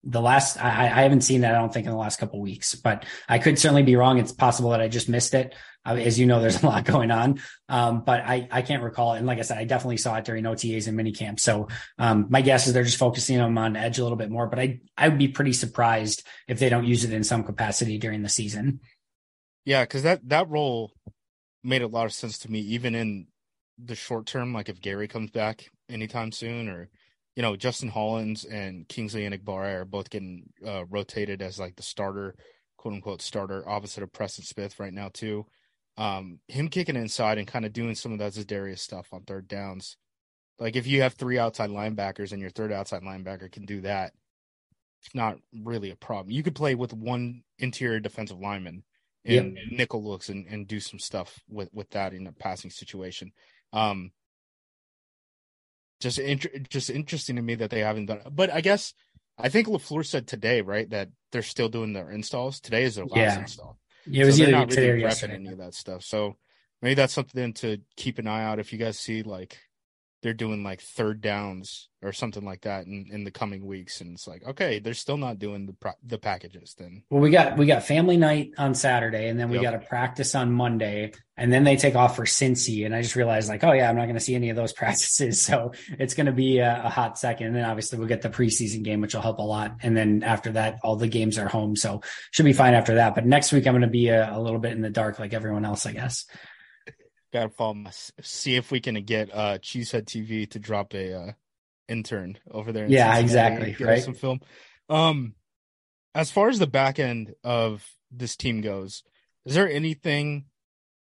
the 0.03 0.21
last 0.21 0.61
I, 0.61 0.87
I 0.87 1.03
haven't 1.03 1.21
seen 1.21 1.43
that. 1.43 1.55
I 1.55 1.59
don't 1.59 1.73
think 1.73 1.87
in 1.87 1.93
the 1.93 1.97
last 1.97 2.19
couple 2.19 2.41
weeks, 2.41 2.75
but 2.75 3.07
I 3.29 3.39
could 3.39 3.57
certainly 3.57 3.85
be 3.85 3.95
wrong. 3.95 4.19
It's 4.19 4.33
possible 4.33 4.71
that 4.71 4.81
I 4.81 4.89
just 4.89 5.09
missed 5.09 5.35
it. 5.35 5.55
Uh, 5.87 5.95
as 5.95 6.19
you 6.19 6.27
know, 6.27 6.41
there's 6.41 6.65
a 6.65 6.67
lot 6.73 6.85
going 6.85 7.13
on. 7.13 7.39
Um, 7.69 8.03
but 8.03 8.23
I, 8.23 8.49
I 8.51 8.63
can't 8.63 8.83
recall 8.83 9.15
it. 9.15 9.19
And 9.19 9.27
like 9.29 9.39
I 9.39 9.43
said, 9.43 9.59
I 9.59 9.67
definitely 9.67 9.99
saw 9.99 10.17
it 10.17 10.25
during 10.25 10.43
OTAs 10.43 10.89
and 10.89 10.99
minicamp. 10.99 11.39
So, 11.39 11.69
um, 11.97 12.27
my 12.31 12.41
guess 12.41 12.67
is 12.67 12.73
they're 12.73 12.83
just 12.83 12.99
focusing 12.99 13.37
them 13.37 13.57
on 13.57 13.77
edge 13.77 14.01
a 14.01 14.03
little 14.03 14.19
bit 14.19 14.31
more, 14.33 14.49
but 14.49 14.59
I, 14.59 14.81
I 14.99 15.11
would 15.11 15.19
be 15.19 15.29
pretty 15.29 15.53
surprised 15.53 16.27
if 16.49 16.59
they 16.59 16.71
don't 16.71 16.87
use 16.87 17.05
it 17.05 17.13
in 17.13 17.23
some 17.23 17.45
capacity 17.45 17.99
during 17.99 18.23
the 18.23 18.29
season. 18.29 18.81
Yeah. 19.65 19.87
Cause 19.87 20.03
that, 20.03 20.29
that 20.29 20.49
role 20.49 20.91
made 21.63 21.83
a 21.83 21.87
lot 21.87 22.07
of 22.07 22.13
sense 22.13 22.41
to 22.41 22.51
me, 22.51 22.59
even 22.59 22.97
in 22.97 23.29
the 23.83 23.95
short 23.95 24.27
term. 24.27 24.53
Like 24.53 24.69
if 24.69 24.81
Gary 24.81 25.09
comes 25.09 25.31
back 25.31 25.71
anytime 25.89 26.33
soon 26.33 26.69
or, 26.69 26.89
you 27.37 27.43
know, 27.43 27.57
Justin 27.57 27.89
Hollins 27.89 28.45
and 28.45 28.89
Kingsley 28.89 29.23
Enagbare 29.29 29.81
are 29.81 29.85
both 29.85 30.11
getting 30.11 30.51
uh, 30.67 30.85
rotated 30.87 31.43
as 31.43 31.59
like 31.59 31.77
the 31.77 31.83
starter, 31.83 32.35
quote 32.77 32.95
unquote 32.95 33.23
starter 33.23 33.69
opposite 33.69 34.03
of 34.03 34.13
Preston 34.13 34.45
Smith 34.45 34.79
right 34.79 34.93
now 34.93 35.11
too 35.13 35.47
um, 35.97 36.41
him 36.49 36.69
kicking 36.69 36.97
inside 36.97 37.39
and 37.39 37.47
kind 37.47 37.65
of 37.65 37.73
doing 37.73 37.95
some 37.95 38.13
of 38.13 38.19
that 38.19 38.47
Darius 38.47 38.83
stuff 38.83 39.09
on 39.13 39.23
third 39.23 39.47
downs. 39.49 39.97
Like 40.59 40.77
if 40.77 40.87
you 40.87 41.03
have 41.03 41.15
three 41.15 41.39
outside 41.39 41.71
linebackers 41.71 42.33
and 42.33 42.41
your 42.41 42.51
third 42.51 42.73
outside 42.73 43.03
linebacker 43.03 43.51
can 43.51 43.65
do 43.65 43.81
that, 43.83 44.13
it's 45.01 45.15
not 45.15 45.37
really 45.53 45.91
a 45.91 45.97
problem. 45.97 46.31
You 46.31 46.43
could 46.43 46.55
play 46.55 46.75
with 46.75 46.93
one 46.93 47.43
interior 47.59 48.01
defensive 48.01 48.39
lineman 48.39 48.85
and 49.27 49.57
nickel 49.71 50.05
looks 50.05 50.29
and, 50.29 50.47
and 50.47 50.67
do 50.67 50.81
some 50.81 50.99
stuff 50.99 51.41
with, 51.49 51.69
with 51.73 51.91
that 51.91 52.13
in 52.13 52.27
a 52.27 52.33
passing 52.33 52.71
situation. 52.71 53.33
Um, 53.75 54.13
just 56.01 56.19
inter- 56.19 56.51
just 56.69 56.91
interesting 56.91 57.37
to 57.37 57.43
me 57.43 57.57
that 57.57 57.71
they 57.71 57.81
haven't 57.81 58.07
done 58.07 58.19
it. 58.19 58.35
But 58.35 58.51
I 58.51 58.61
guess 58.61 58.95
I 59.39 59.49
think 59.49 59.67
LaFleur 59.67 60.07
said 60.07 60.27
today, 60.27 60.61
right, 60.61 60.89
that 60.91 61.09
they're 61.33 61.43
still 61.43 61.69
doing 61.69 61.93
their 61.93 62.11
installs. 62.11 62.61
Today 62.61 62.85
is 62.85 62.95
their 62.95 63.07
last 63.07 63.17
yeah. 63.17 63.41
install. 63.41 63.79
Yeah, 64.07 64.23
it 64.23 64.27
was 64.27 64.37
so 64.37 64.43
either 64.43 64.53
not 64.53 64.71
really 64.71 65.03
or 65.03 65.09
Any 65.09 65.49
of 65.49 65.59
that 65.59 65.75
stuff. 65.75 66.05
So 66.05 66.37
maybe 66.83 66.95
that's 66.95 67.13
something 67.13 67.53
to 67.55 67.79
keep 67.97 68.19
an 68.19 68.27
eye 68.27 68.45
out 68.45 68.59
if 68.59 68.73
you 68.73 68.79
guys 68.79 68.99
see 68.99 69.23
like 69.23 69.59
they're 70.25 70.33
doing 70.33 70.65
like 70.65 70.81
third 70.81 71.21
downs 71.21 71.91
or 72.03 72.11
something 72.11 72.47
like 72.47 72.63
that 72.63 72.87
in, 72.87 73.07
in 73.13 73.25
the 73.25 73.31
coming 73.31 73.67
weeks 73.67 74.01
and 74.01 74.15
it's 74.15 74.27
like 74.27 74.43
okay 74.47 74.79
they're 74.79 74.95
still 74.95 75.19
not 75.19 75.39
doing 75.39 75.67
the 75.67 75.93
the 76.03 76.17
packages 76.17 76.75
then 76.79 77.03
well 77.11 77.21
we 77.21 77.29
got 77.29 77.59
we 77.59 77.67
got 77.67 77.83
family 77.83 78.17
night 78.17 78.51
on 78.57 78.75
saturday 78.75 79.29
and 79.29 79.39
then 79.39 79.51
we 79.51 79.57
yep. 79.57 79.65
got 79.65 79.75
a 79.75 79.87
practice 79.87 80.35
on 80.35 80.51
monday 80.51 81.13
and 81.37 81.53
then 81.53 81.63
they 81.63 81.77
take 81.77 81.95
off 81.95 82.17
for 82.17 82.25
cincy 82.25 82.87
and 82.87 82.95
i 82.95 83.03
just 83.03 83.17
realized 83.17 83.51
like 83.51 83.63
oh 83.65 83.73
yeah 83.73 83.87
i'm 83.87 83.97
not 83.97 84.05
going 84.05 84.15
to 84.15 84.21
see 84.21 84.35
any 84.35 84.49
of 84.49 84.57
those 84.57 84.73
practices 84.83 85.43
so 85.43 85.73
it's 85.99 86.15
going 86.15 86.25
to 86.27 86.33
be 86.33 86.57
a, 86.57 86.85
a, 86.87 86.89
hot 86.89 87.19
second 87.19 87.49
and 87.49 87.57
then 87.57 87.65
obviously 87.67 87.99
we'll 87.99 88.09
get 88.09 88.23
the 88.23 88.31
preseason 88.31 88.83
game 88.83 89.03
which 89.03 89.13
will 89.13 89.21
help 89.21 89.39
a 89.41 89.43
lot 89.43 89.77
and 89.83 89.95
then 89.95 90.23
after 90.23 90.53
that 90.53 90.79
all 90.83 90.97
the 90.97 91.07
games 91.07 91.37
are 91.37 91.49
home 91.49 91.77
so 91.77 92.01
should 92.31 92.47
be 92.47 92.55
fine 92.55 92.73
after 92.73 92.95
that 92.95 93.15
but 93.15 93.27
next 93.27 93.53
week 93.53 93.67
i'm 93.67 93.75
going 93.75 93.83
to 93.83 93.89
be 93.89 94.09
a, 94.09 94.35
a 94.35 94.41
little 94.41 94.59
bit 94.59 94.73
in 94.73 94.81
the 94.81 94.89
dark 94.89 95.19
like 95.19 95.35
everyone 95.35 95.67
else 95.67 95.85
i 95.85 95.93
guess 95.93 96.25
gotta 97.35 97.51
follow 97.51 97.75
my, 97.75 97.91
see 98.23 98.57
if 98.57 98.71
we 98.71 98.81
can 98.81 98.95
get 99.05 99.35
uh 99.35 99.59
Cheesehead 99.59 100.05
TV 100.05 100.49
to 100.51 100.59
drop 100.59 100.95
a 100.95 101.13
uh, 101.13 101.33
intern 101.89 102.39
over 102.51 102.73
there. 102.73 102.87
yeah, 102.87 103.19
exactly. 103.19 103.77
Right. 103.79 104.03
Some 104.03 104.15
film. 104.15 104.41
Um, 104.89 105.35
as 106.15 106.31
far 106.31 106.49
as 106.49 106.59
the 106.59 106.67
back 106.67 106.99
end 106.99 107.35
of 107.43 107.85
this 108.11 108.37
team 108.37 108.61
goes, 108.61 109.03
is 109.45 109.55
there 109.55 109.69
anything 109.69 110.47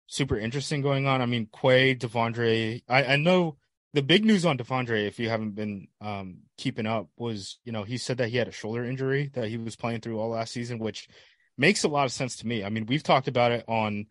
super 0.07 0.37
interesting 0.37 0.81
going 0.81 1.07
on? 1.07 1.21
I 1.21 1.25
mean, 1.25 1.47
Quay, 1.51 1.95
De'Vondre. 1.95 2.83
I, 2.87 3.03
I 3.03 3.15
know 3.15 3.57
the 3.93 4.03
big 4.03 4.23
news 4.23 4.45
on 4.45 4.57
De'Vondre, 4.57 5.07
if 5.07 5.19
you 5.19 5.29
haven't 5.29 5.55
been 5.55 5.87
um, 5.99 6.41
keeping 6.57 6.85
up, 6.85 7.09
was 7.17 7.57
you 7.63 7.71
know 7.71 7.83
he 7.83 7.97
said 7.97 8.17
that 8.19 8.29
he 8.29 8.37
had 8.37 8.47
a 8.47 8.53
shoulder 8.53 8.83
injury 8.83 9.31
that 9.33 9.49
he 9.49 9.57
was 9.57 9.75
playing 9.75 10.01
through 10.01 10.19
all 10.19 10.29
last 10.29 10.53
season, 10.53 10.77
which 10.77 11.07
makes 11.57 11.83
a 11.83 11.89
lot 11.89 12.05
of 12.05 12.11
sense 12.11 12.37
to 12.37 12.47
me. 12.47 12.63
I 12.63 12.69
mean, 12.69 12.85
we've 12.85 13.03
talked 13.03 13.27
about 13.27 13.51
it 13.51 13.65
on 13.67 14.05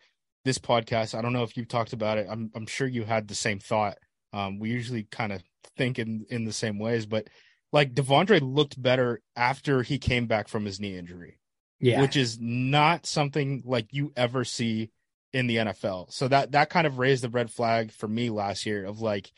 this 0.48 0.58
podcast. 0.58 1.16
I 1.16 1.20
don't 1.20 1.34
know 1.34 1.42
if 1.42 1.56
you've 1.56 1.68
talked 1.68 1.92
about 1.92 2.16
it. 2.16 2.26
I'm 2.28 2.50
I'm 2.54 2.66
sure 2.66 2.86
you 2.88 3.04
had 3.04 3.28
the 3.28 3.34
same 3.34 3.58
thought. 3.58 3.98
Um, 4.32 4.58
we 4.58 4.70
usually 4.70 5.04
kind 5.04 5.30
of 5.30 5.42
think 5.76 5.98
in 5.98 6.24
in 6.30 6.46
the 6.46 6.52
same 6.52 6.78
ways, 6.78 7.04
but 7.04 7.28
like 7.70 7.92
De'Vondre 7.94 8.40
looked 8.42 8.80
better 8.80 9.20
after 9.36 9.82
he 9.82 9.98
came 9.98 10.26
back 10.26 10.48
from 10.48 10.64
his 10.64 10.80
knee 10.80 10.96
injury. 10.96 11.38
Yeah. 11.80 12.00
Which 12.00 12.16
is 12.16 12.38
not 12.40 13.04
something 13.04 13.62
like 13.64 13.88
you 13.92 14.10
ever 14.16 14.42
see 14.42 14.90
in 15.34 15.46
the 15.46 15.56
NFL. 15.56 16.12
So 16.12 16.26
that 16.28 16.52
that 16.52 16.70
kind 16.70 16.86
of 16.86 16.98
raised 16.98 17.22
the 17.22 17.28
red 17.28 17.50
flag 17.50 17.92
for 17.92 18.08
me 18.08 18.30
last 18.30 18.64
year 18.64 18.86
of 18.86 19.00
like 19.00 19.30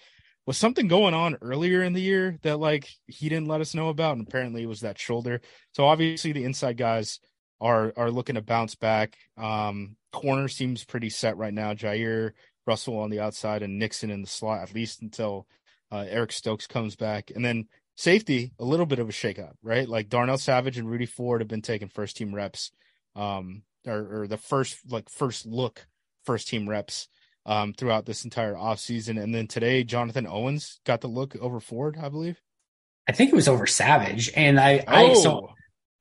was 0.46 0.56
something 0.56 0.86
going 0.86 1.12
on 1.12 1.38
earlier 1.42 1.82
in 1.82 1.92
the 1.92 2.00
year 2.00 2.38
that 2.42 2.60
like 2.60 2.88
he 3.06 3.28
didn't 3.28 3.48
let 3.48 3.60
us 3.60 3.74
know 3.74 3.88
about 3.88 4.16
and 4.16 4.26
apparently 4.26 4.62
it 4.62 4.68
was 4.68 4.80
that 4.80 4.98
shoulder. 4.98 5.40
So 5.72 5.86
obviously 5.86 6.30
the 6.30 6.44
inside 6.44 6.76
guys 6.76 7.18
are 7.60 7.92
are 7.96 8.12
looking 8.12 8.36
to 8.36 8.42
bounce 8.42 8.76
back. 8.76 9.16
Um, 9.36 9.96
corner 10.12 10.48
seems 10.48 10.84
pretty 10.84 11.10
set 11.10 11.36
right 11.36 11.54
now. 11.54 11.74
Jaire 11.74 12.32
Rasul 12.66 12.98
on 12.98 13.10
the 13.10 13.20
outside 13.20 13.62
and 13.62 13.78
Nixon 13.78 14.10
in 14.10 14.22
the 14.22 14.28
slot 14.28 14.62
at 14.62 14.74
least 14.74 15.02
until 15.02 15.46
uh, 15.90 16.04
Eric 16.08 16.32
Stokes 16.32 16.66
comes 16.66 16.96
back, 16.96 17.30
and 17.34 17.44
then 17.44 17.66
safety 17.96 18.52
a 18.58 18.64
little 18.64 18.86
bit 18.86 18.98
of 18.98 19.08
a 19.08 19.12
shakeup, 19.12 19.54
right? 19.62 19.88
Like 19.88 20.08
Darnell 20.08 20.38
Savage 20.38 20.78
and 20.78 20.88
Rudy 20.88 21.06
Ford 21.06 21.40
have 21.40 21.48
been 21.48 21.62
taking 21.62 21.88
first 21.88 22.16
team 22.16 22.34
reps, 22.34 22.70
um, 23.16 23.62
or, 23.86 24.22
or 24.22 24.26
the 24.26 24.36
first 24.36 24.78
like 24.88 25.08
first 25.08 25.46
look 25.46 25.86
first 26.24 26.48
team 26.48 26.68
reps 26.68 27.08
um, 27.46 27.72
throughout 27.72 28.06
this 28.06 28.24
entire 28.24 28.54
offseason. 28.54 29.20
And 29.20 29.34
then 29.34 29.46
today, 29.46 29.82
Jonathan 29.84 30.26
Owens 30.26 30.80
got 30.84 31.00
the 31.00 31.08
look 31.08 31.34
over 31.36 31.60
Ford, 31.60 31.98
I 32.00 32.08
believe. 32.08 32.40
I 33.08 33.12
think 33.12 33.32
it 33.32 33.36
was 33.36 33.48
over 33.48 33.66
Savage, 33.66 34.30
and 34.36 34.60
I, 34.60 34.84
oh. 34.86 35.10
I 35.10 35.14
so 35.14 35.50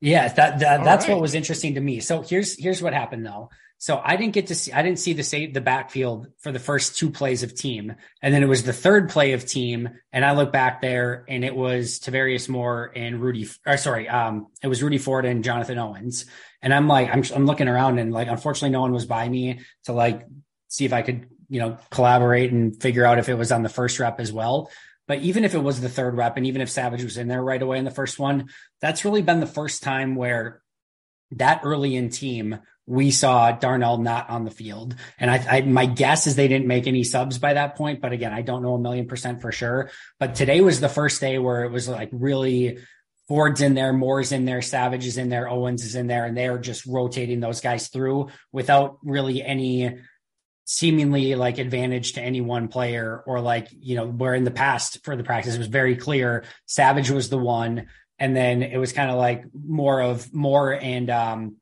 Yeah, 0.00 0.28
that, 0.28 0.60
that 0.60 0.84
that's 0.84 1.06
right. 1.06 1.14
what 1.14 1.20
was 1.20 1.34
interesting 1.34 1.74
to 1.74 1.80
me. 1.80 2.00
So 2.00 2.22
here's 2.22 2.58
here's 2.58 2.82
what 2.82 2.94
happened 2.94 3.26
though. 3.26 3.50
So 3.76 4.00
I 4.02 4.16
didn't 4.16 4.34
get 4.34 4.48
to 4.48 4.54
see 4.54 4.72
I 4.72 4.82
didn't 4.82 4.98
see 4.98 5.12
the 5.12 5.22
say 5.22 5.46
the 5.46 5.60
backfield 5.60 6.28
for 6.38 6.52
the 6.52 6.58
first 6.58 6.98
two 6.98 7.10
plays 7.10 7.42
of 7.42 7.54
team. 7.54 7.94
And 8.22 8.32
then 8.32 8.42
it 8.42 8.46
was 8.46 8.62
the 8.62 8.72
third 8.72 9.10
play 9.10 9.32
of 9.32 9.46
team. 9.46 9.90
And 10.12 10.24
I 10.24 10.32
look 10.32 10.52
back 10.52 10.80
there 10.80 11.24
and 11.28 11.44
it 11.44 11.54
was 11.54 11.98
Tarvarius 11.98 12.48
Moore 12.48 12.92
and 12.94 13.20
Rudy 13.20 13.48
or 13.66 13.76
sorry, 13.76 14.08
um, 14.08 14.48
it 14.62 14.68
was 14.68 14.82
Rudy 14.82 14.98
Ford 14.98 15.24
and 15.24 15.44
Jonathan 15.44 15.78
Owens. 15.78 16.24
And 16.62 16.72
I'm 16.72 16.88
like, 16.88 17.08
I'm 17.10 17.22
I'm 17.34 17.46
looking 17.46 17.68
around 17.68 17.98
and 17.98 18.12
like 18.12 18.28
unfortunately 18.28 18.70
no 18.70 18.80
one 18.80 18.92
was 18.92 19.06
by 19.06 19.28
me 19.28 19.60
to 19.84 19.92
like 19.92 20.26
see 20.68 20.86
if 20.86 20.92
I 20.94 21.02
could, 21.02 21.28
you 21.48 21.60
know, 21.60 21.78
collaborate 21.90 22.52
and 22.52 22.80
figure 22.80 23.04
out 23.04 23.18
if 23.18 23.28
it 23.28 23.34
was 23.34 23.52
on 23.52 23.62
the 23.62 23.68
first 23.68 23.98
rep 23.98 24.18
as 24.20 24.32
well. 24.32 24.70
But 25.10 25.22
even 25.22 25.44
if 25.44 25.56
it 25.56 25.58
was 25.58 25.80
the 25.80 25.88
third 25.88 26.16
rep, 26.16 26.36
and 26.36 26.46
even 26.46 26.62
if 26.62 26.70
Savage 26.70 27.02
was 27.02 27.16
in 27.16 27.26
there 27.26 27.42
right 27.42 27.60
away 27.60 27.78
in 27.78 27.84
the 27.84 27.90
first 27.90 28.20
one, 28.20 28.48
that's 28.80 29.04
really 29.04 29.22
been 29.22 29.40
the 29.40 29.44
first 29.44 29.82
time 29.82 30.14
where 30.14 30.62
that 31.32 31.62
early 31.64 31.96
in 31.96 32.10
team 32.10 32.60
we 32.86 33.10
saw 33.10 33.50
Darnell 33.50 33.98
not 33.98 34.30
on 34.30 34.44
the 34.44 34.52
field. 34.52 34.94
And 35.18 35.28
I, 35.28 35.56
I, 35.56 35.60
my 35.62 35.86
guess 35.86 36.28
is 36.28 36.36
they 36.36 36.46
didn't 36.46 36.68
make 36.68 36.86
any 36.86 37.02
subs 37.02 37.38
by 37.38 37.54
that 37.54 37.74
point. 37.74 38.00
But 38.00 38.12
again, 38.12 38.32
I 38.32 38.42
don't 38.42 38.62
know 38.62 38.74
a 38.74 38.78
million 38.78 39.08
percent 39.08 39.40
for 39.40 39.50
sure. 39.50 39.90
But 40.20 40.36
today 40.36 40.60
was 40.60 40.78
the 40.78 40.88
first 40.88 41.20
day 41.20 41.40
where 41.40 41.64
it 41.64 41.72
was 41.72 41.88
like 41.88 42.10
really 42.12 42.78
Ford's 43.26 43.62
in 43.62 43.74
there, 43.74 43.92
Moore's 43.92 44.30
in 44.30 44.44
there, 44.44 44.62
Savage 44.62 45.06
is 45.06 45.18
in 45.18 45.28
there, 45.28 45.48
Owens 45.48 45.84
is 45.84 45.96
in 45.96 46.06
there, 46.06 46.24
and 46.24 46.36
they're 46.36 46.58
just 46.58 46.86
rotating 46.86 47.40
those 47.40 47.60
guys 47.60 47.88
through 47.88 48.28
without 48.52 48.98
really 49.02 49.42
any 49.42 49.98
seemingly 50.70 51.34
like 51.34 51.58
advantage 51.58 52.12
to 52.12 52.22
any 52.22 52.40
one 52.40 52.68
player 52.68 53.24
or 53.26 53.40
like 53.40 53.66
you 53.72 53.96
know 53.96 54.06
where 54.06 54.34
in 54.34 54.44
the 54.44 54.52
past 54.52 55.04
for 55.04 55.16
the 55.16 55.24
practice 55.24 55.56
it 55.56 55.58
was 55.58 55.66
very 55.66 55.96
clear 55.96 56.44
savage 56.64 57.10
was 57.10 57.28
the 57.28 57.36
one. 57.36 57.88
And 58.20 58.36
then 58.36 58.62
it 58.62 58.76
was 58.76 58.92
kind 58.92 59.10
of 59.10 59.16
like 59.16 59.46
more 59.52 60.00
of 60.00 60.32
more 60.32 60.72
and 60.72 61.10
um 61.10 61.56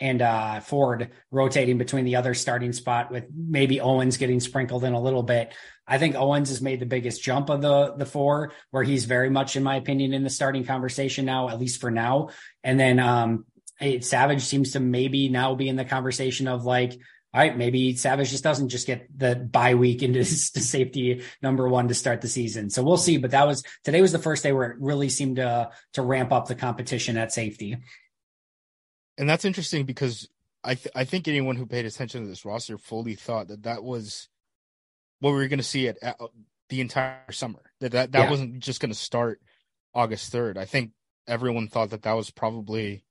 and 0.00 0.22
uh 0.22 0.60
ford 0.60 1.10
rotating 1.30 1.76
between 1.76 2.06
the 2.06 2.16
other 2.16 2.32
starting 2.32 2.72
spot 2.72 3.10
with 3.10 3.26
maybe 3.30 3.82
owens 3.82 4.16
getting 4.16 4.40
sprinkled 4.40 4.84
in 4.84 4.94
a 4.94 5.02
little 5.02 5.22
bit. 5.22 5.52
I 5.86 5.98
think 5.98 6.14
owens 6.14 6.48
has 6.48 6.62
made 6.62 6.80
the 6.80 6.86
biggest 6.86 7.22
jump 7.22 7.50
of 7.50 7.60
the 7.60 7.92
the 7.94 8.06
four 8.06 8.52
where 8.70 8.84
he's 8.84 9.04
very 9.04 9.28
much 9.28 9.56
in 9.56 9.64
my 9.64 9.76
opinion 9.76 10.14
in 10.14 10.24
the 10.24 10.30
starting 10.30 10.64
conversation 10.64 11.26
now 11.26 11.50
at 11.50 11.60
least 11.60 11.78
for 11.78 11.90
now. 11.90 12.30
And 12.64 12.80
then 12.80 13.00
um 13.00 13.44
savage 14.00 14.44
seems 14.44 14.72
to 14.72 14.80
maybe 14.80 15.28
now 15.28 15.54
be 15.54 15.68
in 15.68 15.76
the 15.76 15.84
conversation 15.84 16.48
of 16.48 16.64
like 16.64 16.98
all 17.36 17.42
right, 17.42 17.54
maybe 17.54 17.94
Savage 17.96 18.30
just 18.30 18.42
doesn't 18.42 18.70
just 18.70 18.86
get 18.86 19.06
the 19.14 19.36
bye 19.36 19.74
week 19.74 20.02
into 20.02 20.24
safety 20.24 21.22
number 21.42 21.68
one 21.68 21.88
to 21.88 21.94
start 21.94 22.22
the 22.22 22.28
season. 22.28 22.70
So 22.70 22.82
we'll 22.82 22.96
see. 22.96 23.18
But 23.18 23.32
that 23.32 23.46
was 23.46 23.62
today 23.84 24.00
was 24.00 24.12
the 24.12 24.18
first 24.18 24.42
day 24.42 24.52
where 24.52 24.70
it 24.70 24.78
really 24.80 25.10
seemed 25.10 25.36
to 25.36 25.68
to 25.92 26.02
ramp 26.02 26.32
up 26.32 26.48
the 26.48 26.54
competition 26.54 27.18
at 27.18 27.34
safety. 27.34 27.76
And 29.18 29.28
that's 29.28 29.44
interesting 29.44 29.84
because 29.84 30.30
I 30.64 30.76
th- 30.76 30.94
I 30.94 31.04
think 31.04 31.28
anyone 31.28 31.56
who 31.56 31.66
paid 31.66 31.84
attention 31.84 32.22
to 32.22 32.26
this 32.26 32.46
roster 32.46 32.78
fully 32.78 33.16
thought 33.16 33.48
that 33.48 33.64
that 33.64 33.84
was 33.84 34.30
what 35.20 35.32
we 35.32 35.36
were 35.36 35.48
going 35.48 35.58
to 35.58 35.62
see 35.62 35.88
at, 35.88 35.98
at, 36.02 36.18
the 36.70 36.80
entire 36.80 37.32
summer. 37.32 37.60
That 37.80 37.92
that, 37.92 38.12
that 38.12 38.24
yeah. 38.24 38.30
wasn't 38.30 38.60
just 38.60 38.80
going 38.80 38.92
to 38.92 38.98
start 38.98 39.42
August 39.92 40.32
third. 40.32 40.56
I 40.56 40.64
think 40.64 40.92
everyone 41.28 41.68
thought 41.68 41.90
that 41.90 42.04
that 42.04 42.14
was 42.14 42.30
probably. 42.30 43.04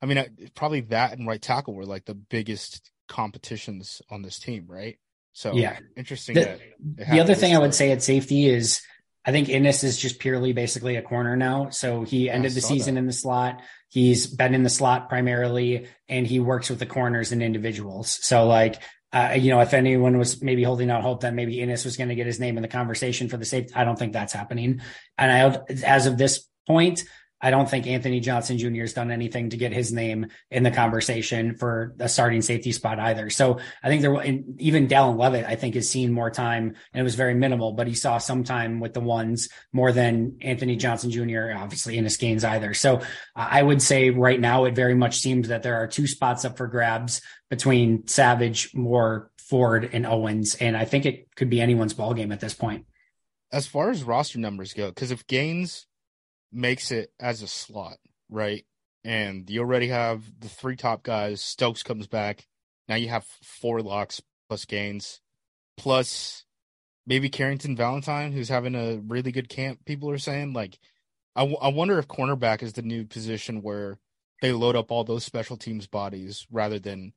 I 0.00 0.06
mean, 0.06 0.18
uh, 0.18 0.26
probably 0.54 0.82
that 0.82 1.18
and 1.18 1.26
right 1.26 1.42
tackle 1.42 1.74
were 1.74 1.86
like 1.86 2.04
the 2.04 2.14
biggest 2.14 2.92
competitions 3.08 4.02
on 4.10 4.22
this 4.22 4.38
team, 4.38 4.66
right? 4.68 4.98
So 5.32 5.54
yeah, 5.54 5.78
interesting. 5.96 6.36
The, 6.36 6.60
the 6.78 7.20
other 7.20 7.34
thing 7.34 7.54
I 7.54 7.58
would 7.58 7.74
say 7.74 7.90
at 7.90 8.02
safety 8.02 8.48
is 8.48 8.82
I 9.24 9.32
think 9.32 9.48
Innis 9.48 9.82
is 9.82 9.98
just 9.98 10.18
purely 10.18 10.52
basically 10.52 10.96
a 10.96 11.02
corner 11.02 11.36
now. 11.36 11.70
So 11.70 12.04
he 12.04 12.30
ended 12.30 12.52
the 12.52 12.60
season 12.60 12.94
that. 12.94 13.00
in 13.00 13.06
the 13.06 13.12
slot. 13.12 13.62
He's 13.88 14.26
been 14.26 14.54
in 14.54 14.62
the 14.62 14.70
slot 14.70 15.08
primarily, 15.08 15.88
and 16.08 16.26
he 16.26 16.40
works 16.40 16.70
with 16.70 16.78
the 16.78 16.86
corners 16.86 17.32
and 17.32 17.42
individuals. 17.42 18.18
So 18.22 18.46
like. 18.46 18.80
Uh, 19.12 19.34
you 19.38 19.50
know, 19.52 19.60
if 19.60 19.72
anyone 19.74 20.18
was 20.18 20.42
maybe 20.42 20.64
holding 20.64 20.90
out 20.90 21.02
hope 21.02 21.20
that 21.20 21.32
maybe 21.32 21.60
Innis 21.60 21.84
was 21.84 21.96
going 21.96 22.08
to 22.08 22.16
get 22.16 22.26
his 22.26 22.40
name 22.40 22.58
in 22.58 22.62
the 22.62 22.68
conversation 22.68 23.28
for 23.28 23.36
the 23.36 23.44
safety, 23.44 23.72
I 23.72 23.84
don't 23.84 23.96
think 23.96 24.12
that's 24.12 24.32
happening. 24.32 24.80
And 25.16 25.30
I, 25.30 25.60
as 25.84 26.06
of 26.06 26.18
this 26.18 26.48
point, 26.66 27.04
I 27.44 27.50
don't 27.50 27.68
think 27.68 27.86
Anthony 27.86 28.20
Johnson 28.20 28.56
Jr. 28.56 28.80
has 28.80 28.94
done 28.94 29.10
anything 29.10 29.50
to 29.50 29.58
get 29.58 29.70
his 29.70 29.92
name 29.92 30.28
in 30.50 30.62
the 30.62 30.70
conversation 30.70 31.56
for 31.56 31.94
a 32.00 32.08
starting 32.08 32.40
safety 32.40 32.72
spot 32.72 32.98
either. 32.98 33.28
So 33.28 33.58
I 33.82 33.88
think 33.88 34.00
there, 34.00 34.18
even 34.58 34.88
Dallin 34.88 35.18
Leavitt, 35.18 35.44
I 35.44 35.54
think 35.54 35.74
has 35.74 35.86
seen 35.86 36.10
more 36.10 36.30
time 36.30 36.74
and 36.94 37.00
it 37.00 37.02
was 37.02 37.16
very 37.16 37.34
minimal, 37.34 37.72
but 37.72 37.86
he 37.86 37.92
saw 37.92 38.16
some 38.16 38.44
time 38.44 38.80
with 38.80 38.94
the 38.94 39.00
ones 39.00 39.50
more 39.74 39.92
than 39.92 40.38
Anthony 40.40 40.76
Johnson 40.76 41.10
Jr. 41.10 41.52
obviously 41.54 41.98
Innis 41.98 42.16
Gaines 42.16 42.44
either. 42.44 42.72
So 42.72 43.02
I 43.36 43.62
would 43.62 43.82
say 43.82 44.08
right 44.08 44.40
now 44.40 44.64
it 44.64 44.74
very 44.74 44.94
much 44.94 45.18
seems 45.18 45.48
that 45.48 45.62
there 45.62 45.76
are 45.76 45.86
two 45.86 46.06
spots 46.06 46.46
up 46.46 46.56
for 46.56 46.66
grabs 46.66 47.20
between 47.50 48.06
Savage, 48.06 48.74
Moore, 48.74 49.30
Ford, 49.36 49.90
and 49.92 50.06
Owens, 50.06 50.54
and 50.54 50.78
I 50.78 50.86
think 50.86 51.04
it 51.04 51.28
could 51.36 51.50
be 51.50 51.60
anyone's 51.60 51.92
ball 51.92 52.14
game 52.14 52.32
at 52.32 52.40
this 52.40 52.54
point. 52.54 52.86
As 53.52 53.66
far 53.66 53.90
as 53.90 54.02
roster 54.02 54.38
numbers 54.38 54.72
go, 54.72 54.88
because 54.88 55.10
if 55.10 55.26
Gaines 55.26 55.86
makes 56.54 56.90
it 56.90 57.12
as 57.20 57.42
a 57.42 57.48
slot, 57.48 57.98
right? 58.28 58.64
And 59.04 59.48
you 59.50 59.60
already 59.60 59.88
have 59.88 60.22
the 60.40 60.48
three 60.48 60.76
top 60.76 61.02
guys. 61.02 61.42
Stokes 61.42 61.82
comes 61.82 62.06
back. 62.06 62.46
Now 62.88 62.94
you 62.96 63.08
have 63.08 63.24
four 63.42 63.82
locks 63.82 64.20
plus 64.48 64.64
Gaines, 64.64 65.20
plus 65.76 66.44
maybe 67.06 67.28
Carrington 67.28 67.76
Valentine, 67.76 68.32
who's 68.32 68.48
having 68.48 68.74
a 68.74 68.96
really 69.06 69.32
good 69.32 69.48
camp. 69.48 69.84
People 69.84 70.10
are 70.10 70.18
saying 70.18 70.52
like, 70.52 70.78
I, 71.36 71.40
w- 71.40 71.58
I 71.60 71.68
wonder 71.68 71.98
if 71.98 72.08
cornerback 72.08 72.62
is 72.62 72.74
the 72.74 72.82
new 72.82 73.04
position 73.04 73.62
where 73.62 73.98
they 74.40 74.52
load 74.52 74.76
up 74.76 74.90
all 74.90 75.04
those 75.04 75.24
special 75.24 75.56
teams 75.56 75.86
bodies 75.86 76.46
rather 76.50 76.78
than 76.78 77.12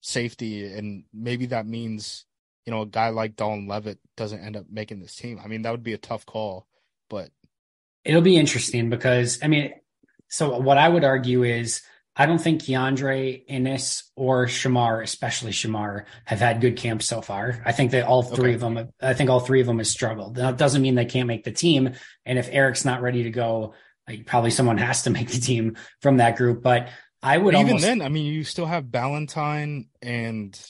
safety, 0.00 0.64
and 0.72 1.04
maybe 1.12 1.46
that 1.46 1.66
means 1.66 2.24
you 2.66 2.76
know, 2.76 2.82
a 2.82 2.86
guy 2.86 3.08
like 3.08 3.36
Dallin 3.36 3.68
Leavitt 3.68 3.98
doesn't 4.16 4.40
end 4.40 4.56
up 4.56 4.66
making 4.70 5.00
this 5.00 5.16
team. 5.16 5.40
I 5.42 5.48
mean, 5.48 5.62
that 5.62 5.70
would 5.70 5.82
be 5.82 5.92
a 5.92 5.98
tough 5.98 6.26
call, 6.26 6.66
but 7.08 7.30
it'll 8.04 8.22
be 8.22 8.36
interesting 8.36 8.90
because 8.90 9.38
I 9.42 9.48
mean, 9.48 9.72
so 10.28 10.58
what 10.58 10.78
I 10.78 10.88
would 10.88 11.04
argue 11.04 11.42
is 11.42 11.82
I 12.16 12.26
don't 12.26 12.40
think 12.40 12.62
Kiondre, 12.62 13.42
Innis, 13.46 14.10
or 14.16 14.46
Shemar, 14.46 15.02
especially 15.02 15.52
Shemar, 15.52 16.04
have 16.24 16.40
had 16.40 16.60
good 16.60 16.76
camps 16.76 17.06
so 17.06 17.22
far. 17.22 17.62
I 17.64 17.72
think 17.72 17.92
that 17.92 18.06
all 18.06 18.22
three 18.22 18.50
okay. 18.50 18.54
of 18.54 18.60
them, 18.60 18.90
I 19.00 19.14
think 19.14 19.30
all 19.30 19.40
three 19.40 19.60
of 19.60 19.66
them 19.66 19.78
have 19.78 19.86
struggled. 19.86 20.34
That 20.34 20.58
doesn't 20.58 20.82
mean 20.82 20.96
they 20.96 21.04
can't 21.04 21.28
make 21.28 21.44
the 21.44 21.52
team. 21.52 21.94
And 22.26 22.38
if 22.38 22.48
Eric's 22.50 22.84
not 22.84 23.00
ready 23.00 23.22
to 23.22 23.30
go, 23.30 23.74
like, 24.08 24.26
probably 24.26 24.50
someone 24.50 24.78
has 24.78 25.04
to 25.04 25.10
make 25.10 25.28
the 25.28 25.40
team 25.40 25.76
from 26.02 26.18
that 26.18 26.36
group. 26.36 26.62
But 26.62 26.88
I 27.22 27.38
would 27.38 27.54
even 27.54 27.66
almost, 27.66 27.84
then. 27.84 28.02
I 28.02 28.08
mean, 28.08 28.26
you 28.26 28.44
still 28.44 28.66
have 28.66 28.84
Ballentine 28.84 29.88
and 30.02 30.60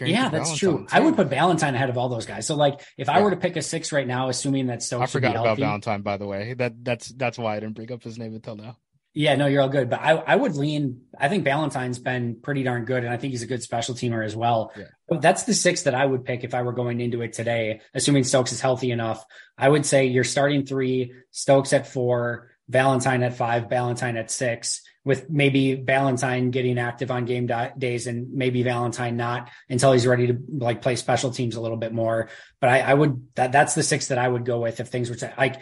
yeah, 0.00 0.28
that's 0.28 0.56
true. 0.56 0.78
Too. 0.78 0.86
I 0.90 1.00
would 1.00 1.16
put 1.16 1.28
Valentine 1.28 1.74
ahead 1.74 1.90
of 1.90 1.98
all 1.98 2.08
those 2.08 2.26
guys. 2.26 2.46
So 2.46 2.56
like 2.56 2.80
if 2.98 3.08
yeah. 3.08 3.14
I 3.14 3.22
were 3.22 3.30
to 3.30 3.36
pick 3.36 3.56
a 3.56 3.62
six 3.62 3.92
right 3.92 4.06
now, 4.06 4.28
assuming 4.28 4.66
that 4.66 4.82
Stokes 4.82 5.10
is 5.10 5.12
healthy, 5.12 5.26
I 5.26 5.30
forgot 5.30 5.42
about 5.42 5.58
Valentine 5.58 6.02
by 6.02 6.16
the 6.16 6.26
way. 6.26 6.54
That 6.54 6.84
that's 6.84 7.08
that's 7.08 7.38
why 7.38 7.56
I 7.56 7.60
didn't 7.60 7.76
bring 7.76 7.92
up 7.92 8.02
his 8.02 8.18
name 8.18 8.34
until 8.34 8.56
now. 8.56 8.76
Yeah, 9.16 9.36
no, 9.36 9.46
you're 9.46 9.62
all 9.62 9.68
good. 9.68 9.90
But 9.90 10.00
I, 10.00 10.10
I 10.14 10.34
would 10.34 10.56
lean. 10.56 11.02
I 11.16 11.28
think 11.28 11.44
Valentine's 11.44 12.00
been 12.00 12.40
pretty 12.42 12.64
darn 12.64 12.84
good, 12.84 13.04
and 13.04 13.12
I 13.12 13.16
think 13.16 13.30
he's 13.30 13.44
a 13.44 13.46
good 13.46 13.62
special 13.62 13.94
teamer 13.94 14.24
as 14.24 14.34
well. 14.34 14.72
Yeah. 14.76 14.86
But 15.08 15.22
that's 15.22 15.44
the 15.44 15.54
six 15.54 15.82
that 15.82 15.94
I 15.94 16.04
would 16.04 16.24
pick 16.24 16.42
if 16.42 16.52
I 16.52 16.62
were 16.62 16.72
going 16.72 17.00
into 17.00 17.22
it 17.22 17.32
today, 17.32 17.80
assuming 17.94 18.24
Stokes 18.24 18.50
is 18.50 18.60
healthy 18.60 18.90
enough. 18.90 19.24
I 19.56 19.68
would 19.68 19.86
say 19.86 20.06
you're 20.06 20.24
starting 20.24 20.66
three, 20.66 21.12
Stokes 21.30 21.72
at 21.72 21.86
four, 21.86 22.50
Ballentine 22.70 23.24
at 23.24 23.36
five, 23.36 23.68
Valentine 23.68 24.16
at 24.16 24.30
six, 24.30 24.82
with 25.04 25.28
maybe 25.28 25.74
Valentine 25.74 26.50
getting 26.50 26.78
active 26.78 27.10
on 27.10 27.26
game 27.26 27.50
days 27.76 28.06
and 28.06 28.32
maybe 28.32 28.62
Valentine 28.62 29.16
not 29.16 29.50
until 29.68 29.92
he's 29.92 30.06
ready 30.06 30.28
to 30.28 30.38
like 30.48 30.80
play 30.80 30.96
special 30.96 31.30
teams 31.30 31.56
a 31.56 31.60
little 31.60 31.76
bit 31.76 31.92
more. 31.92 32.30
But 32.60 32.70
I, 32.70 32.80
I 32.80 32.94
would 32.94 33.26
that 33.34 33.52
that's 33.52 33.74
the 33.74 33.82
six 33.82 34.08
that 34.08 34.18
I 34.18 34.26
would 34.26 34.44
go 34.44 34.60
with 34.60 34.80
if 34.80 34.88
things 34.88 35.10
were 35.10 35.16
to 35.16 35.32
like 35.36 35.60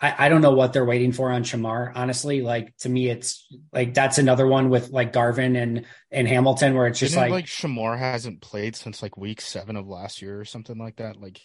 I, 0.00 0.26
I 0.26 0.28
don't 0.28 0.40
know 0.40 0.52
what 0.52 0.72
they're 0.72 0.84
waiting 0.84 1.12
for 1.12 1.30
on 1.30 1.44
Shemar. 1.44 1.92
Honestly, 1.94 2.40
like 2.40 2.76
to 2.78 2.88
me, 2.88 3.08
it's 3.08 3.46
like 3.72 3.92
that's 3.94 4.18
another 4.18 4.46
one 4.46 4.70
with 4.70 4.90
like 4.90 5.12
Garvin 5.12 5.56
and 5.56 5.86
and 6.10 6.26
Hamilton, 6.26 6.74
where 6.74 6.86
it's 6.86 6.98
just 6.98 7.16
like 7.16 7.30
like 7.30 7.46
Shemar 7.46 7.98
hasn't 7.98 8.40
played 8.40 8.76
since 8.76 9.02
like 9.02 9.16
week 9.16 9.40
seven 9.40 9.76
of 9.76 9.86
last 9.86 10.22
year 10.22 10.40
or 10.40 10.44
something 10.44 10.78
like 10.78 10.96
that. 10.96 11.20
Like 11.20 11.40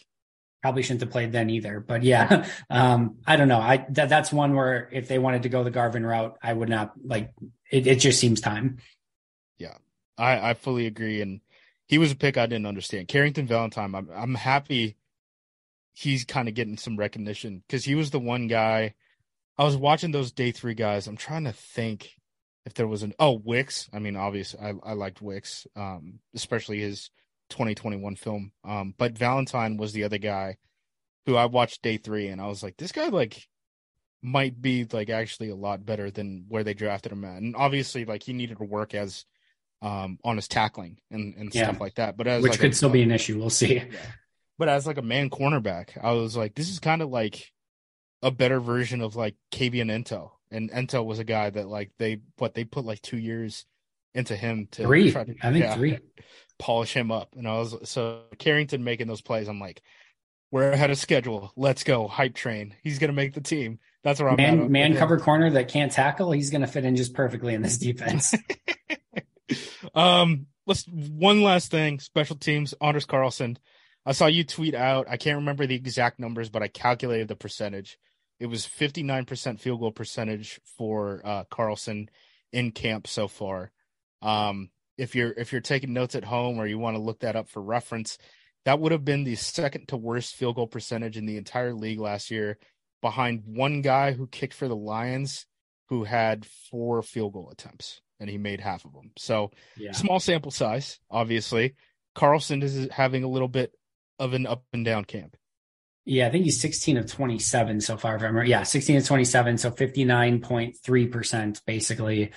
probably 0.66 0.82
shouldn't 0.82 1.02
have 1.02 1.10
played 1.10 1.30
then 1.30 1.48
either. 1.48 1.78
But 1.78 2.02
yeah, 2.02 2.48
um, 2.70 3.18
I 3.24 3.36
don't 3.36 3.46
know. 3.46 3.60
I 3.60 3.86
that 3.90 4.08
that's 4.08 4.32
one 4.32 4.56
where 4.56 4.88
if 4.90 5.06
they 5.06 5.20
wanted 5.20 5.44
to 5.44 5.48
go 5.48 5.62
the 5.62 5.70
Garvin 5.70 6.04
route, 6.04 6.36
I 6.42 6.52
would 6.52 6.68
not 6.68 6.92
like 7.04 7.32
it. 7.70 7.86
It 7.86 8.00
just 8.00 8.18
seems 8.18 8.40
time. 8.40 8.78
Yeah, 9.58 9.76
I 10.18 10.50
I 10.50 10.54
fully 10.54 10.86
agree, 10.86 11.20
and 11.20 11.40
he 11.86 11.98
was 11.98 12.10
a 12.10 12.16
pick 12.16 12.36
I 12.36 12.46
didn't 12.46 12.66
understand. 12.66 13.06
Carrington 13.06 13.46
Valentine. 13.46 13.94
I'm 13.94 14.10
I'm 14.12 14.34
happy 14.34 14.96
he's 15.92 16.24
kind 16.24 16.48
of 16.48 16.54
getting 16.54 16.78
some 16.78 16.96
recognition 16.96 17.62
because 17.64 17.84
he 17.84 17.94
was 17.94 18.10
the 18.10 18.18
one 18.18 18.48
guy. 18.48 18.94
I 19.56 19.62
was 19.62 19.76
watching 19.76 20.10
those 20.10 20.32
day 20.32 20.50
three 20.50 20.74
guys. 20.74 21.06
I'm 21.06 21.16
trying 21.16 21.44
to 21.44 21.52
think 21.52 22.10
if 22.64 22.74
there 22.74 22.88
was 22.88 23.04
an 23.04 23.14
oh 23.20 23.40
Wicks. 23.44 23.88
I 23.92 24.00
mean, 24.00 24.16
obviously, 24.16 24.58
I 24.58 24.74
I 24.82 24.94
liked 24.94 25.22
Wicks, 25.22 25.64
um, 25.76 26.18
especially 26.34 26.80
his 26.80 27.10
2021 27.50 28.16
film. 28.16 28.52
Um, 28.64 28.94
but 28.96 29.16
Valentine 29.16 29.76
was 29.76 29.92
the 29.92 30.04
other 30.04 30.18
guy 30.18 30.56
who 31.26 31.36
I 31.36 31.46
watched 31.46 31.82
day 31.82 31.96
three, 31.96 32.28
and 32.28 32.40
I 32.40 32.46
was 32.46 32.62
like, 32.62 32.76
this 32.76 32.92
guy 32.92 33.08
like 33.08 33.46
might 34.22 34.60
be 34.60 34.86
like 34.90 35.10
actually 35.10 35.50
a 35.50 35.56
lot 35.56 35.84
better 35.84 36.10
than 36.10 36.46
where 36.48 36.64
they 36.64 36.74
drafted 36.74 37.12
him 37.12 37.24
at. 37.24 37.42
And 37.42 37.56
obviously, 37.56 38.04
like 38.04 38.22
he 38.22 38.32
needed 38.32 38.58
to 38.58 38.64
work 38.64 38.94
as 38.94 39.24
um 39.82 40.18
on 40.24 40.36
his 40.36 40.48
tackling 40.48 40.98
and, 41.10 41.34
and 41.34 41.54
yeah. 41.54 41.64
stuff 41.64 41.80
like 41.80 41.96
that. 41.96 42.16
But 42.16 42.26
as 42.26 42.42
which 42.42 42.52
like 42.52 42.60
could 42.60 42.72
a, 42.72 42.74
still 42.74 42.90
be 42.90 43.02
an 43.02 43.10
issue. 43.10 43.38
We'll 43.38 43.50
see. 43.50 43.76
Yeah. 43.90 43.98
But 44.58 44.70
as 44.70 44.86
like 44.86 44.96
a 44.96 45.02
man 45.02 45.28
cornerback, 45.28 46.02
I 46.02 46.12
was 46.12 46.34
like, 46.34 46.54
this 46.54 46.70
is 46.70 46.78
kind 46.78 47.02
of 47.02 47.10
like 47.10 47.52
a 48.22 48.30
better 48.30 48.58
version 48.58 49.02
of 49.02 49.14
like 49.14 49.34
Kabion 49.52 49.90
Ento. 49.90 50.30
And 50.50 50.70
Ento 50.70 51.04
was 51.04 51.18
a 51.18 51.24
guy 51.24 51.50
that 51.50 51.68
like 51.68 51.90
they 51.98 52.20
what 52.38 52.54
they 52.54 52.64
put 52.64 52.86
like 52.86 53.02
two 53.02 53.18
years 53.18 53.66
into 54.14 54.34
him 54.34 54.66
to 54.72 54.84
three. 54.84 55.12
To, 55.12 55.20
I 55.20 55.24
think 55.24 55.56
yeah, 55.56 55.74
three. 55.74 55.98
Polish 56.58 56.92
him 56.94 57.10
up. 57.10 57.34
And 57.36 57.46
I 57.46 57.58
was 57.58 57.76
so 57.84 58.22
Carrington 58.38 58.84
making 58.84 59.06
those 59.06 59.20
plays, 59.20 59.48
I'm 59.48 59.60
like, 59.60 59.82
we're 60.50 60.70
ahead 60.70 60.90
of 60.90 60.98
schedule. 60.98 61.52
Let's 61.56 61.84
go. 61.84 62.06
Hype 62.06 62.34
train. 62.34 62.74
He's 62.82 62.98
gonna 62.98 63.12
make 63.12 63.34
the 63.34 63.40
team. 63.40 63.78
That's 64.04 64.20
where 64.20 64.30
I'm 64.30 64.36
man, 64.36 64.70
man 64.70 64.96
cover 64.96 65.18
corner 65.18 65.50
that 65.50 65.68
can't 65.68 65.90
tackle. 65.90 66.30
He's 66.32 66.50
gonna 66.50 66.68
fit 66.68 66.84
in 66.84 66.96
just 66.96 67.14
perfectly 67.14 67.54
in 67.54 67.62
this 67.62 67.78
defense. 67.78 68.34
um, 69.94 70.46
let's 70.66 70.86
one 70.86 71.42
last 71.42 71.70
thing. 71.70 71.98
Special 71.98 72.36
teams. 72.36 72.74
Anders 72.80 73.06
Carlson 73.06 73.58
I 74.06 74.12
saw 74.12 74.26
you 74.26 74.44
tweet 74.44 74.74
out. 74.74 75.08
I 75.10 75.16
can't 75.16 75.38
remember 75.38 75.66
the 75.66 75.74
exact 75.74 76.20
numbers, 76.20 76.48
but 76.48 76.62
I 76.62 76.68
calculated 76.68 77.26
the 77.26 77.34
percentage. 77.34 77.98
It 78.38 78.46
was 78.46 78.64
59% 78.64 79.58
field 79.58 79.80
goal 79.80 79.90
percentage 79.90 80.60
for 80.76 81.20
uh, 81.24 81.44
Carlson 81.50 82.08
in 82.52 82.70
camp 82.70 83.08
so 83.08 83.26
far. 83.26 83.72
Um, 84.22 84.70
if 84.98 85.14
you're 85.14 85.32
if 85.32 85.52
you're 85.52 85.60
taking 85.60 85.92
notes 85.92 86.14
at 86.14 86.24
home 86.24 86.58
or 86.58 86.66
you 86.66 86.78
want 86.78 86.96
to 86.96 87.02
look 87.02 87.20
that 87.20 87.36
up 87.36 87.48
for 87.48 87.62
reference, 87.62 88.18
that 88.64 88.80
would 88.80 88.92
have 88.92 89.04
been 89.04 89.24
the 89.24 89.36
second 89.36 89.88
to 89.88 89.96
worst 89.96 90.34
field 90.34 90.56
goal 90.56 90.66
percentage 90.66 91.16
in 91.16 91.26
the 91.26 91.36
entire 91.36 91.74
league 91.74 92.00
last 92.00 92.30
year, 92.30 92.58
behind 93.02 93.42
one 93.46 93.82
guy 93.82 94.12
who 94.12 94.26
kicked 94.26 94.54
for 94.54 94.68
the 94.68 94.76
Lions, 94.76 95.46
who 95.88 96.04
had 96.04 96.46
four 96.70 97.02
field 97.02 97.32
goal 97.32 97.50
attempts 97.50 98.00
and 98.18 98.30
he 98.30 98.38
made 98.38 98.60
half 98.60 98.84
of 98.84 98.92
them. 98.92 99.12
So 99.16 99.50
yeah. 99.76 99.92
small 99.92 100.20
sample 100.20 100.50
size, 100.50 100.98
obviously. 101.10 101.74
Carlson 102.14 102.62
is 102.62 102.88
having 102.90 103.24
a 103.24 103.28
little 103.28 103.48
bit 103.48 103.72
of 104.18 104.32
an 104.32 104.46
up 104.46 104.64
and 104.72 104.84
down 104.84 105.04
camp. 105.04 105.36
Yeah, 106.04 106.28
I 106.28 106.30
think 106.30 106.44
he's 106.44 106.60
16 106.60 106.96
of 106.98 107.06
27 107.10 107.80
so 107.80 107.96
far. 107.96 108.14
If 108.14 108.22
I 108.22 108.26
remember, 108.26 108.48
yeah, 108.48 108.62
16 108.62 108.98
of 108.98 109.06
27, 109.06 109.58
so 109.58 109.70
59.3 109.70 111.12
percent 111.12 111.60
basically. 111.66 112.32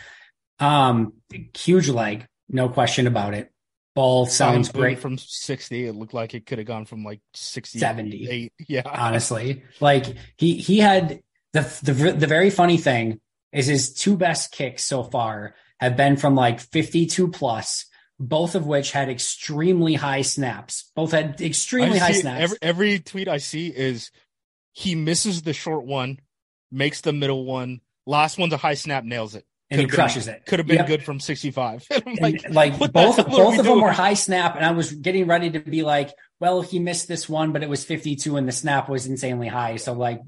Um, 0.60 1.14
huge 1.56 1.88
leg, 1.88 2.26
no 2.50 2.70
question 2.70 3.08
about 3.08 3.34
it. 3.34 3.52
Ball 3.96 4.26
sounds 4.26 4.72
great 4.72 5.00
from 5.00 5.18
60. 5.18 5.88
It 5.88 5.96
looked 5.96 6.14
like 6.14 6.34
it 6.34 6.46
could 6.46 6.58
have 6.58 6.68
gone 6.68 6.86
from 6.86 7.04
like 7.04 7.22
60, 7.34 7.80
70. 7.80 8.52
Yeah, 8.68 8.84
honestly, 8.86 9.64
like 9.80 10.06
he 10.38 10.56
he 10.56 10.80
had 10.80 11.22
the 11.54 11.62
the 11.84 11.94
the 12.14 12.28
very 12.28 12.50
funny 12.50 12.78
thing 12.78 13.20
is 13.52 13.68
his 13.68 13.94
two 13.94 14.16
best 14.16 14.52
kicks 14.52 14.86
so 14.86 15.04
far 15.04 15.56
have 15.80 15.98
been 15.98 16.18
from 16.18 16.36
like 16.36 16.60
52 16.60 17.30
plus 17.30 17.86
both 18.20 18.56
of 18.56 18.68
which 18.68 18.92
had 18.92 19.10
extremely 19.10 19.94
high 19.94 20.22
snaps. 20.22 20.92
Both 20.94 21.14
had 21.14 21.40
extremely 21.40 21.98
high 21.98 22.12
snaps. 22.12 22.42
Every, 22.44 22.58
every 22.62 23.00
tweet 23.00 23.30
I 23.30 23.38
see 23.38 23.68
is 23.68 24.12
he 24.74 24.94
misses 24.94 25.42
the 25.42 25.54
short 25.54 25.86
one, 25.86 26.20
makes 26.70 27.02
the 27.02 27.14
middle 27.14 27.46
one, 27.46 27.80
last 28.06 28.38
one's 28.38 28.54
a 28.54 28.58
high 28.58 28.74
snap, 28.74 29.06
nails 29.06 29.36
it. 29.36 29.46
And 29.72 29.82
he 29.82 29.88
crushes 29.88 30.26
been, 30.26 30.36
it. 30.36 30.46
Could 30.46 30.60
have 30.60 30.68
been 30.68 30.78
yep. 30.78 30.88
good 30.88 31.04
from 31.04 31.20
65. 31.20 31.86
like, 32.22 32.50
like 32.50 32.78
both, 32.92 33.18
both 33.30 33.60
of 33.60 33.66
them 33.66 33.82
were 33.82 33.92
high 33.92 34.16
snap. 34.16 34.56
And 34.56 34.66
I 34.66 34.72
was 34.72 34.92
getting 34.92 35.28
ready 35.28 35.52
to 35.52 35.60
be 35.60 35.84
like, 35.84 36.12
well, 36.40 36.62
he 36.62 36.80
missed 36.80 37.08
this 37.08 37.28
one, 37.28 37.52
but 37.52 37.64
it 37.64 37.70
was 37.70 37.84
52 37.84 38.38
and 38.38 38.48
the 38.48 38.52
snap 38.52 38.88
was 38.88 39.06
insanely 39.06 39.48
high. 39.48 39.76
So 39.76 39.94
like 39.94 40.22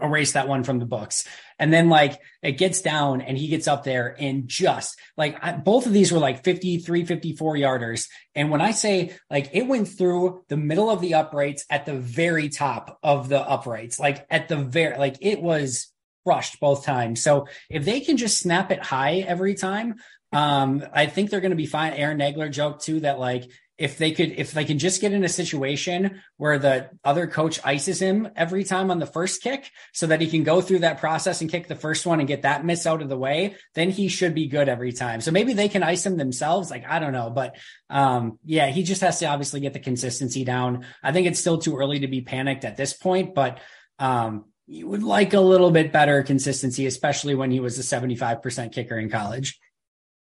erase 0.00 0.32
that 0.32 0.48
one 0.48 0.62
from 0.62 0.78
the 0.78 0.86
books. 0.86 1.26
And 1.58 1.72
then 1.72 1.88
like 1.88 2.20
it 2.40 2.52
gets 2.52 2.80
down 2.80 3.20
and 3.20 3.36
he 3.36 3.48
gets 3.48 3.66
up 3.66 3.82
there 3.82 4.14
and 4.18 4.46
just 4.46 4.98
like 5.16 5.36
I, 5.42 5.52
both 5.52 5.86
of 5.86 5.92
these 5.92 6.12
were 6.12 6.20
like 6.20 6.44
53, 6.44 7.04
54 7.04 7.54
yarders. 7.56 8.08
And 8.34 8.50
when 8.50 8.60
I 8.60 8.70
say 8.70 9.16
like 9.28 9.50
it 9.52 9.66
went 9.66 9.88
through 9.88 10.44
the 10.48 10.56
middle 10.56 10.88
of 10.88 11.00
the 11.00 11.14
uprights 11.14 11.66
at 11.68 11.84
the 11.84 11.94
very 11.94 12.48
top 12.48 12.98
of 13.02 13.28
the 13.28 13.40
uprights, 13.40 13.98
like 13.98 14.24
at 14.30 14.48
the 14.48 14.56
very, 14.56 14.96
like 14.96 15.16
it 15.20 15.42
was 15.42 15.92
crushed 16.26 16.58
both 16.58 16.84
times. 16.84 17.22
So 17.22 17.46
if 17.70 17.84
they 17.84 18.00
can 18.00 18.16
just 18.16 18.40
snap 18.40 18.72
it 18.72 18.82
high 18.82 19.18
every 19.18 19.54
time, 19.54 19.96
um, 20.32 20.82
I 20.92 21.06
think 21.06 21.30
they're 21.30 21.40
going 21.40 21.50
to 21.50 21.56
be 21.56 21.66
fine. 21.66 21.92
Aaron 21.92 22.18
Nagler 22.18 22.50
joked 22.50 22.84
too 22.84 23.00
that 23.00 23.20
like 23.20 23.48
if 23.78 23.98
they 23.98 24.10
could 24.10 24.32
if 24.32 24.52
they 24.52 24.64
can 24.64 24.78
just 24.78 25.00
get 25.00 25.12
in 25.12 25.22
a 25.22 25.28
situation 25.28 26.22
where 26.38 26.58
the 26.58 26.88
other 27.04 27.26
coach 27.26 27.60
ices 27.62 28.00
him 28.00 28.28
every 28.34 28.64
time 28.64 28.90
on 28.90 28.98
the 28.98 29.06
first 29.06 29.42
kick 29.42 29.70
so 29.92 30.06
that 30.06 30.20
he 30.20 30.28
can 30.28 30.44
go 30.44 30.60
through 30.60 30.78
that 30.78 30.98
process 30.98 31.42
and 31.42 31.50
kick 31.50 31.68
the 31.68 31.76
first 31.76 32.06
one 32.06 32.18
and 32.18 32.26
get 32.26 32.42
that 32.42 32.64
miss 32.64 32.86
out 32.86 33.02
of 33.02 33.10
the 33.10 33.18
way 33.18 33.54
then 33.74 33.90
he 33.90 34.08
should 34.08 34.34
be 34.34 34.46
good 34.46 34.70
every 34.70 34.92
time 34.92 35.20
so 35.20 35.30
maybe 35.30 35.52
they 35.52 35.68
can 35.68 35.82
ice 35.82 36.06
him 36.06 36.16
themselves 36.16 36.70
like 36.70 36.88
i 36.88 36.98
don't 36.98 37.12
know 37.12 37.28
but 37.28 37.56
um 37.90 38.38
yeah 38.46 38.68
he 38.68 38.82
just 38.82 39.02
has 39.02 39.18
to 39.18 39.26
obviously 39.26 39.60
get 39.60 39.74
the 39.74 39.78
consistency 39.78 40.42
down 40.42 40.86
i 41.02 41.12
think 41.12 41.26
it's 41.26 41.40
still 41.40 41.58
too 41.58 41.76
early 41.76 42.00
to 42.00 42.08
be 42.08 42.22
panicked 42.22 42.64
at 42.64 42.78
this 42.78 42.94
point 42.94 43.34
but 43.34 43.60
um 43.98 44.46
you 44.66 44.88
would 44.88 45.02
like 45.02 45.32
a 45.32 45.40
little 45.40 45.70
bit 45.70 45.92
better 45.92 46.22
consistency 46.22 46.86
especially 46.86 47.34
when 47.34 47.50
he 47.50 47.60
was 47.60 47.78
a 47.78 47.82
75% 47.82 48.72
kicker 48.72 48.98
in 48.98 49.10
college 49.10 49.58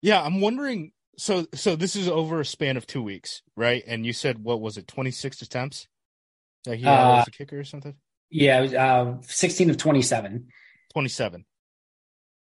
yeah 0.01 0.21
i'm 0.21 0.41
wondering 0.41 0.91
so 1.17 1.47
so 1.53 1.75
this 1.75 1.95
is 1.95 2.07
over 2.07 2.39
a 2.39 2.45
span 2.45 2.77
of 2.77 2.85
two 2.87 3.01
weeks, 3.01 3.41
right? 3.55 3.83
And 3.85 4.05
you 4.05 4.13
said 4.13 4.43
what 4.43 4.61
was 4.61 4.77
it, 4.77 4.87
twenty 4.87 5.11
six 5.11 5.41
attempts 5.41 5.87
that 6.63 6.77
he 6.77 6.83
had 6.83 6.99
uh, 6.99 7.19
as 7.19 7.27
a 7.27 7.31
kicker 7.31 7.59
or 7.59 7.63
something? 7.63 7.95
Yeah, 8.29 8.61
was, 8.61 8.73
uh, 8.73 9.15
sixteen 9.21 9.69
of 9.69 9.77
twenty 9.77 10.01
seven. 10.01 10.47
Twenty 10.93 11.09
seven. 11.09 11.45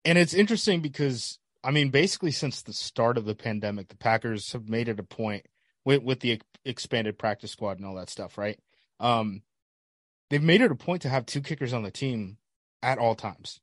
And 0.05 0.17
it's 0.17 0.34
interesting 0.34 0.81
because 0.81 1.39
I 1.63 1.71
mean, 1.71 1.89
basically 1.89 2.31
since 2.31 2.61
the 2.61 2.73
start 2.73 3.17
of 3.17 3.25
the 3.25 3.36
pandemic, 3.36 3.89
the 3.89 3.97
Packers 3.97 4.53
have 4.53 4.69
made 4.69 4.88
it 4.88 4.99
a 4.99 5.03
point 5.03 5.45
with 5.84 6.01
with 6.01 6.21
the 6.21 6.41
expanded 6.63 7.19
practice 7.19 7.51
squad 7.51 7.77
and 7.77 7.86
all 7.86 7.95
that 7.95 8.09
stuff, 8.09 8.38
right? 8.38 8.57
Um, 8.99 9.41
they've 10.34 10.41
made 10.41 10.61
it 10.61 10.71
a 10.71 10.75
point 10.75 11.03
to 11.03 11.09
have 11.09 11.27
two 11.27 11.41
kickers 11.41 11.73
on 11.73 11.84
the 11.84 11.91
team 11.91 12.38
at 12.81 12.97
all 12.97 13.13
times, 13.13 13.59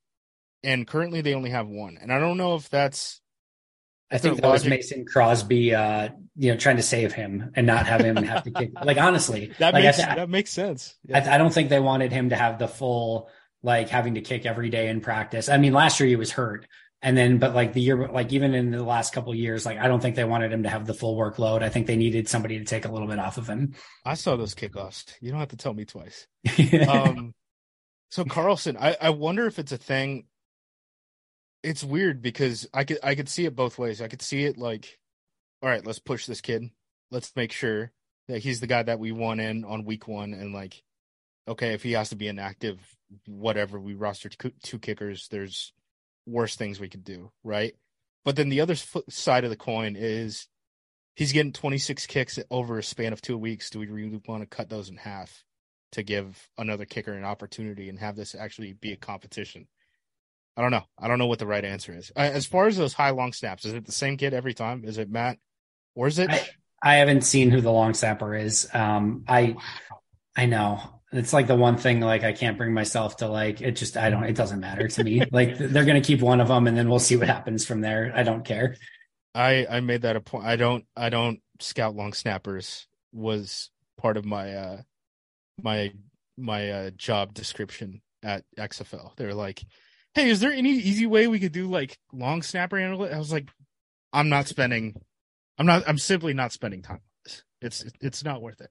and 0.63 0.87
currently 0.87 1.21
they 1.21 1.35
only 1.35 1.51
have 1.51 1.67
one. 1.67 1.99
And 2.01 2.13
I 2.13 2.21
don't 2.21 2.37
know 2.37 2.55
if 2.55 2.71
that's. 2.71 3.21
I 4.13 4.19
think 4.19 4.37
that 4.37 4.47
logic. 4.47 4.65
was 4.65 4.69
Mason 4.69 5.05
Crosby, 5.05 5.75
uh, 5.75 6.11
you 6.37 6.53
know, 6.53 6.57
trying 6.57 6.77
to 6.77 6.83
save 6.83 7.13
him 7.13 7.53
and 7.55 7.67
not 7.67 7.87
have 7.87 8.01
him 8.01 8.17
have 8.17 8.45
to 8.45 8.51
kick. 8.53 8.71
Like 8.83 8.99
honestly, 8.99 9.53
that 9.59 9.75
like, 9.75 9.85
makes 9.85 9.97
th- 9.97 10.09
that 10.09 10.31
makes 10.31 10.51
sense. 10.51 10.97
Yeah. 11.05 11.19
I, 11.19 11.35
I 11.35 11.39
don't 11.39 11.53
think 11.53 11.71
they 11.71 11.81
wanted 11.81 12.13
him 12.13 12.31
to 12.31 12.37
have 12.37 12.59
the 12.59 12.69
full 12.69 13.29
like 13.63 13.89
having 13.89 14.15
to 14.15 14.21
kick 14.21 14.47
every 14.47 14.71
day 14.71 14.89
in 14.89 15.01
practice. 15.01 15.49
I 15.49 15.59
mean, 15.59 15.73
last 15.73 15.99
year 16.01 16.09
he 16.09 16.17
was 16.17 16.31
hurt, 16.31 16.67
and 17.03 17.17
then, 17.17 17.39
but 17.39 17.55
like 17.55 17.73
the 17.73 17.81
year, 17.81 18.09
like 18.09 18.33
even 18.33 18.53
in 18.55 18.71
the 18.71 18.83
last 18.83 19.15
couple 19.15 19.35
years, 19.35 19.65
like 19.65 19.79
I 19.79 19.89
don't 19.89 20.01
think 20.01 20.17
they 20.17 20.25
wanted 20.25 20.53
him 20.53 20.65
to 20.65 20.69
have 20.69 20.87
the 20.87 20.93
full 20.93 21.17
workload. 21.17 21.63
I 21.63 21.71
think 21.71 21.87
they 21.87 21.97
needed 21.97 22.29
somebody 22.29 22.59
to 22.59 22.65
take 22.65 22.85
a 22.85 22.93
little 22.93 23.09
bit 23.09 23.19
off 23.19 23.39
of 23.39 23.49
him. 23.49 23.75
I 24.05 24.15
saw 24.15 24.37
those 24.37 24.55
kickoffs. 24.55 25.15
You 25.21 25.31
don't 25.31 25.41
have 25.41 25.49
to 25.49 25.57
tell 25.57 25.73
me 25.73 25.87
twice. 25.87 26.27
um, 26.89 27.35
so 28.11 28.25
Carlson, 28.25 28.77
I, 28.79 28.97
I 29.01 29.11
wonder 29.11 29.47
if 29.47 29.59
it's 29.59 29.73
a 29.73 29.79
thing. 29.79 30.27
It's 31.63 31.83
weird 31.83 32.21
because 32.21 32.69
I 32.75 32.85
could 32.85 32.99
I 33.03 33.15
could 33.15 33.29
see 33.29 33.47
it 33.47 33.57
both 33.57 33.79
ways. 33.79 34.03
I 34.03 34.09
could 34.09 34.23
see 34.23 34.45
it 34.45 34.59
like, 34.59 34.99
all 35.63 35.71
right, 35.71 35.85
let's 35.85 35.99
push 35.99 36.27
this 36.27 36.43
kid. 36.43 36.71
Let's 37.11 37.35
make 37.35 37.53
sure 37.53 37.93
that 38.29 38.43
he's 38.43 38.61
the 38.61 38.67
guy 38.67 38.83
that 38.83 38.99
we 38.99 39.11
want 39.11 39.41
in 39.41 39.65
on 39.65 39.85
week 39.87 40.07
one, 40.07 40.35
and 40.35 40.53
like, 40.53 40.83
okay, 41.49 41.73
if 41.73 41.83
he 41.83 41.93
has 41.93 42.11
to 42.11 42.17
be 42.17 42.29
inactive, 42.29 42.79
whatever, 43.27 43.81
we 43.81 43.95
roster 43.95 44.29
two, 44.29 44.53
two 44.63 44.79
kickers. 44.79 45.29
There's 45.29 45.73
worst 46.31 46.59
things 46.59 46.81
we 46.81 46.89
could 46.89 47.05
do, 47.05 47.31
right? 47.45 47.75
But 48.25 48.37
then 48.37 48.49
the 48.49 48.61
other 48.61 48.77
side 49.09 49.45
of 49.45 49.51
the 49.51 49.57
coin 49.57 49.97
is 49.97 50.47
he's 51.15 51.33
getting 51.33 51.53
26 51.53 52.07
kicks 52.07 52.39
over 52.51 52.79
a 52.79 52.83
span 52.83 53.13
of 53.13 53.23
two 53.23 53.39
weeks. 53.39 53.71
Do 53.71 53.79
we 53.79 53.87
really 53.87 54.21
want 54.27 54.43
to 54.43 54.47
cut 54.47 54.69
those 54.69 54.89
in 54.89 54.97
half 54.97 55.45
to 55.93 56.03
give 56.03 56.49
another 56.59 56.85
kicker 56.85 57.13
an 57.13 57.25
opportunity 57.25 57.89
and 57.89 57.99
have 57.99 58.17
this 58.17 58.35
actually 58.35 58.73
be 58.73 58.93
a 58.93 58.97
competition? 58.97 59.67
I 60.57 60.63
don't 60.63 60.71
know. 60.71 60.85
I 60.99 61.09
don't 61.09 61.19
know 61.19 61.27
what 61.27 61.39
the 61.39 61.47
right 61.47 61.65
answer 61.65 61.95
is. 61.97 62.11
As 62.11 62.47
far 62.47 62.67
as 62.67 62.77
those 62.77 62.93
high 62.93 63.11
long 63.11 63.33
snaps, 63.33 63.65
is 63.65 63.73
it 63.73 63.87
the 63.87 63.93
same 63.93 64.17
kid 64.17 64.35
every 64.35 64.53
time? 64.53 64.85
Is 64.85 64.99
it 64.99 65.11
Matt, 65.11 65.39
or 65.95 66.07
is 66.07 66.19
it? 66.19 66.29
I, 66.29 66.47
I 66.83 66.95
haven't 66.97 67.23
seen 67.23 67.51
who 67.51 67.61
the 67.61 67.73
long 67.73 67.95
snapper 67.95 68.35
is. 68.35 68.69
Um, 68.75 69.25
I, 69.27 69.57
I 70.37 70.47
know 70.47 71.00
it's 71.13 71.33
like 71.33 71.47
the 71.47 71.57
one 71.57 71.77
thing 71.77 72.01
like 72.01 72.23
I 72.23 72.33
can't 72.33 72.57
bring 72.57 72.73
myself 72.73 73.17
to 73.19 73.29
like 73.29 73.61
it 73.61 73.73
just 73.73 73.97
I 73.97 74.11
don't 74.11 74.25
it 74.25 74.37
doesn't 74.37 74.61
matter 74.61 74.89
to 74.89 75.05
me. 75.05 75.23
like 75.33 75.59
they're 75.59 75.85
gonna 75.85 76.01
keep 76.01 76.21
one 76.21 76.41
of 76.41 76.49
them 76.49 76.67
and 76.67 76.77
then 76.77 76.89
we'll 76.89 76.99
see 76.99 77.17
what 77.17 77.29
happens 77.29 77.65
from 77.67 77.81
there. 77.81 78.13
I 78.15 78.23
don't 78.23 78.45
care. 78.45 78.77
I 79.35 79.67
I 79.69 79.81
made 79.81 80.03
that 80.03 80.17
a 80.17 80.21
point. 80.21 80.45
I 80.45 80.57
don't 80.57 80.85
I 80.97 81.09
don't 81.09 81.41
scout 81.59 81.95
long 81.95 82.13
snappers 82.13 82.87
was 83.13 83.71
part 83.99 84.17
of 84.17 84.25
my 84.25 84.55
uh 84.55 84.83
my 85.61 85.93
my 86.37 86.71
uh 86.71 86.91
job 86.91 87.35
description 87.35 88.03
at 88.23 88.45
XFL. 88.57 89.17
They 89.17 89.27
were 89.27 89.35
like, 89.35 89.65
"Hey, 90.15 90.31
is 90.31 90.41
there 90.41 90.53
any 90.53 90.71
easy 90.71 91.07
way 91.07 91.27
we 91.27 91.41
could 91.41 91.53
do 91.53 91.69
like 91.69 91.99
long 92.13 92.43
snapper 92.43 92.77
analytics?" 92.77 93.15
I 93.15 93.19
was 93.19 93.33
like, 93.33 93.49
"I'm 94.13 94.29
not 94.29 94.47
spending 94.47 94.95
I'm 95.59 95.67
not 95.67 95.83
I'm 95.89 95.99
simply 95.99 96.35
not 96.35 96.53
spending 96.53 96.83
time. 96.83 97.01
It's 97.61 97.85
it's 98.01 98.25
not 98.25 98.43
worth 98.43 98.61
it." 98.61 98.71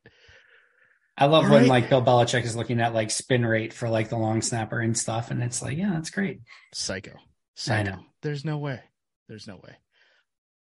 I 1.19 1.25
love 1.25 1.43
right. 1.43 1.51
when 1.51 1.67
like 1.67 1.89
Bill 1.89 2.01
Belichick 2.01 2.43
is 2.43 2.55
looking 2.55 2.79
at 2.79 2.93
like 2.93 3.11
spin 3.11 3.45
rate 3.45 3.73
for 3.73 3.89
like 3.89 4.09
the 4.09 4.17
long 4.17 4.41
snapper 4.41 4.79
and 4.79 4.97
stuff, 4.97 5.31
and 5.31 5.43
it's 5.43 5.61
like, 5.61 5.77
yeah, 5.77 5.91
that's 5.91 6.09
great. 6.09 6.39
Psycho. 6.73 7.11
Psycho. 7.55 7.91
I 7.91 7.95
know. 7.95 8.01
There's 8.21 8.45
no 8.45 8.57
way. 8.57 8.79
There's 9.27 9.45
no 9.45 9.57
way. 9.57 9.75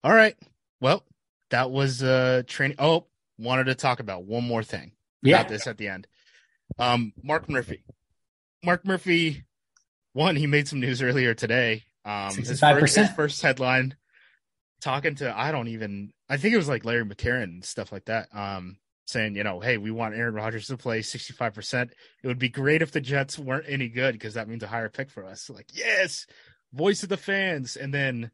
All 0.02 0.12
right. 0.12 0.36
Well, 0.80 1.04
that 1.50 1.70
was 1.70 2.02
uh 2.02 2.42
training. 2.46 2.76
Oh, 2.80 3.06
wanted 3.38 3.64
to 3.64 3.76
talk 3.76 4.00
about 4.00 4.24
one 4.24 4.44
more 4.44 4.64
thing. 4.64 4.92
Yeah. 5.22 5.36
About 5.36 5.48
this 5.48 5.66
at 5.68 5.78
the 5.78 5.88
end. 5.88 6.08
Um, 6.78 7.12
Mark 7.22 7.48
Murphy. 7.48 7.84
Mark 8.64 8.84
Murphy, 8.84 9.44
one, 10.12 10.34
he 10.36 10.46
made 10.46 10.66
some 10.66 10.80
news 10.80 11.02
earlier 11.02 11.34
today. 11.34 11.84
Um, 12.04 12.34
his 12.34 12.58
first, 12.58 12.96
his 12.96 13.10
first 13.10 13.42
headline 13.42 13.96
talking 14.80 15.14
to 15.14 15.38
I 15.38 15.52
don't 15.52 15.68
even 15.68 16.12
I 16.28 16.36
think 16.36 16.52
it 16.54 16.56
was 16.56 16.68
like 16.68 16.84
Larry 16.84 17.04
McCarren 17.04 17.44
and 17.44 17.64
stuff 17.64 17.92
like 17.92 18.06
that. 18.06 18.28
Um, 18.34 18.78
saying, 19.12 19.36
you 19.36 19.44
know, 19.44 19.60
hey, 19.60 19.76
we 19.78 19.90
want 19.90 20.14
Aaron 20.14 20.34
Rodgers 20.34 20.66
to 20.66 20.76
play 20.76 21.00
65%. 21.00 21.90
It 22.22 22.26
would 22.26 22.38
be 22.38 22.48
great 22.48 22.82
if 22.82 22.92
the 22.92 23.00
Jets 23.00 23.38
weren't 23.38 23.66
any 23.68 23.88
good 23.88 24.12
because 24.12 24.34
that 24.34 24.48
means 24.48 24.62
a 24.62 24.68
higher 24.68 24.88
pick 24.88 25.10
for 25.10 25.24
us. 25.24 25.48
Like, 25.48 25.68
yes, 25.72 26.26
voice 26.72 27.02
of 27.02 27.08
the 27.08 27.16
fans. 27.16 27.76
And 27.76 27.92
then 27.92 28.30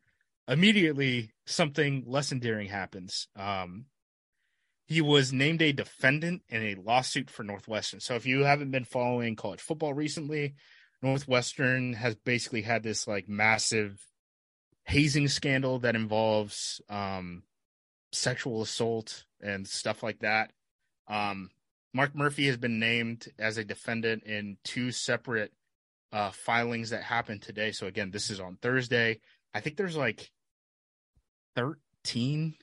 immediately 0.46 1.32
something 1.46 2.04
less 2.06 2.32
endearing 2.32 2.68
happens. 2.68 3.28
Um, 3.36 3.86
he 4.86 5.02
was 5.02 5.32
named 5.32 5.60
a 5.60 5.72
defendant 5.72 6.42
in 6.48 6.62
a 6.62 6.74
lawsuit 6.76 7.28
for 7.28 7.42
Northwestern. 7.42 8.00
So 8.00 8.14
if 8.14 8.24
you 8.24 8.44
haven't 8.44 8.70
been 8.70 8.84
following 8.84 9.36
college 9.36 9.60
football 9.60 9.92
recently, 9.92 10.54
Northwestern 11.02 11.92
has 11.92 12.14
basically 12.14 12.62
had 12.62 12.82
this 12.82 13.06
like 13.06 13.28
massive 13.28 14.00
hazing 14.84 15.28
scandal 15.28 15.80
that 15.80 15.94
involves 15.94 16.80
um, 16.88 17.42
sexual 18.12 18.62
assault 18.62 19.24
and 19.40 19.68
stuff 19.68 20.02
like 20.02 20.20
that. 20.20 20.50
Um, 21.08 21.50
Mark 21.94 22.14
Murphy 22.14 22.46
has 22.46 22.56
been 22.56 22.78
named 22.78 23.26
as 23.38 23.56
a 23.56 23.64
defendant 23.64 24.24
in 24.24 24.58
two 24.62 24.90
separate 24.90 25.52
uh, 26.12 26.30
filings 26.30 26.90
that 26.90 27.02
happened 27.02 27.42
today. 27.42 27.72
So 27.72 27.86
again, 27.86 28.10
this 28.10 28.30
is 28.30 28.40
on 28.40 28.56
Thursday. 28.60 29.20
I 29.54 29.60
think 29.60 29.76
there's 29.76 29.96
like 29.96 30.30
13 31.56 32.54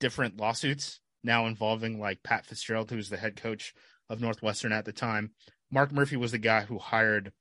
different 0.00 0.38
lawsuits 0.38 1.00
now 1.22 1.46
involving 1.46 1.98
like 1.98 2.22
Pat 2.22 2.46
Fitzgerald, 2.46 2.90
who 2.90 2.96
was 2.96 3.08
the 3.08 3.16
head 3.16 3.36
coach 3.36 3.74
of 4.10 4.20
Northwestern 4.20 4.72
at 4.72 4.84
the 4.84 4.92
time. 4.92 5.30
Mark 5.70 5.90
Murphy 5.92 6.16
was 6.16 6.32
the 6.32 6.38
guy 6.38 6.62
who 6.62 6.78
hired 6.78 7.32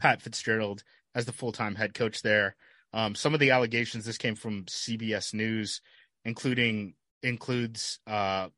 Pat 0.00 0.20
Fitzgerald 0.20 0.82
as 1.14 1.24
the 1.24 1.32
full 1.32 1.52
time 1.52 1.76
head 1.76 1.94
coach 1.94 2.22
there. 2.22 2.56
Um, 2.92 3.14
some 3.14 3.34
of 3.34 3.40
the 3.40 3.50
allegations 3.50 4.04
this 4.04 4.18
came 4.18 4.34
from 4.34 4.64
CBS 4.64 5.34
News, 5.34 5.80
including 6.24 6.94
includes 7.22 8.00
uh, 8.06 8.48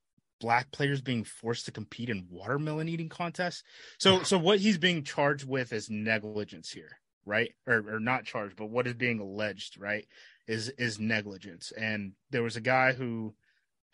black 0.40 0.70
players 0.70 1.00
being 1.00 1.24
forced 1.24 1.66
to 1.66 1.72
compete 1.72 2.10
in 2.10 2.26
watermelon 2.30 2.88
eating 2.88 3.08
contests. 3.08 3.62
So 3.98 4.22
so 4.22 4.38
what 4.38 4.58
he's 4.58 4.78
being 4.78 5.04
charged 5.04 5.48
with 5.48 5.72
is 5.72 5.90
negligence 5.90 6.70
here, 6.70 6.98
right? 7.24 7.52
Or 7.66 7.84
or 7.94 8.00
not 8.00 8.24
charged, 8.24 8.56
but 8.56 8.70
what 8.70 8.86
is 8.86 8.94
being 8.94 9.20
alleged, 9.20 9.78
right? 9.80 10.06
Is 10.46 10.68
is 10.70 10.98
negligence. 10.98 11.72
And 11.72 12.12
there 12.30 12.42
was 12.42 12.56
a 12.56 12.60
guy 12.60 12.92
who 12.92 13.34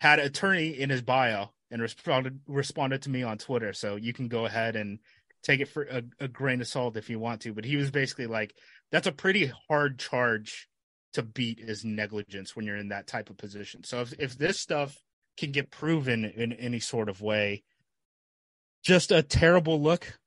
had 0.01 0.19
an 0.19 0.25
attorney 0.25 0.69
in 0.69 0.89
his 0.89 1.01
bio 1.01 1.47
and 1.71 1.81
responded 1.81 2.39
responded 2.47 3.01
to 3.03 3.09
me 3.09 3.23
on 3.23 3.37
Twitter. 3.37 3.73
So 3.73 3.95
you 3.95 4.13
can 4.13 4.27
go 4.27 4.45
ahead 4.45 4.75
and 4.75 4.99
take 5.43 5.59
it 5.59 5.67
for 5.67 5.83
a, 5.83 6.03
a 6.19 6.27
grain 6.27 6.61
of 6.61 6.67
salt 6.67 6.97
if 6.97 7.09
you 7.09 7.19
want 7.19 7.41
to. 7.41 7.53
But 7.53 7.65
he 7.65 7.75
was 7.75 7.91
basically 7.91 8.27
like, 8.27 8.55
that's 8.91 9.07
a 9.07 9.11
pretty 9.11 9.51
hard 9.67 9.99
charge 9.99 10.67
to 11.13 11.23
beat 11.23 11.59
is 11.59 11.85
negligence 11.85 12.55
when 12.55 12.65
you're 12.65 12.77
in 12.77 12.89
that 12.89 13.07
type 13.07 13.29
of 13.29 13.37
position. 13.37 13.83
So 13.83 14.01
if 14.01 14.13
if 14.19 14.37
this 14.37 14.59
stuff 14.59 14.97
can 15.37 15.51
get 15.51 15.71
proven 15.71 16.25
in 16.25 16.53
any 16.53 16.79
sort 16.79 17.09
of 17.09 17.21
way. 17.21 17.63
Just 18.83 19.11
a 19.11 19.23
terrible 19.23 19.81
look 19.81 20.19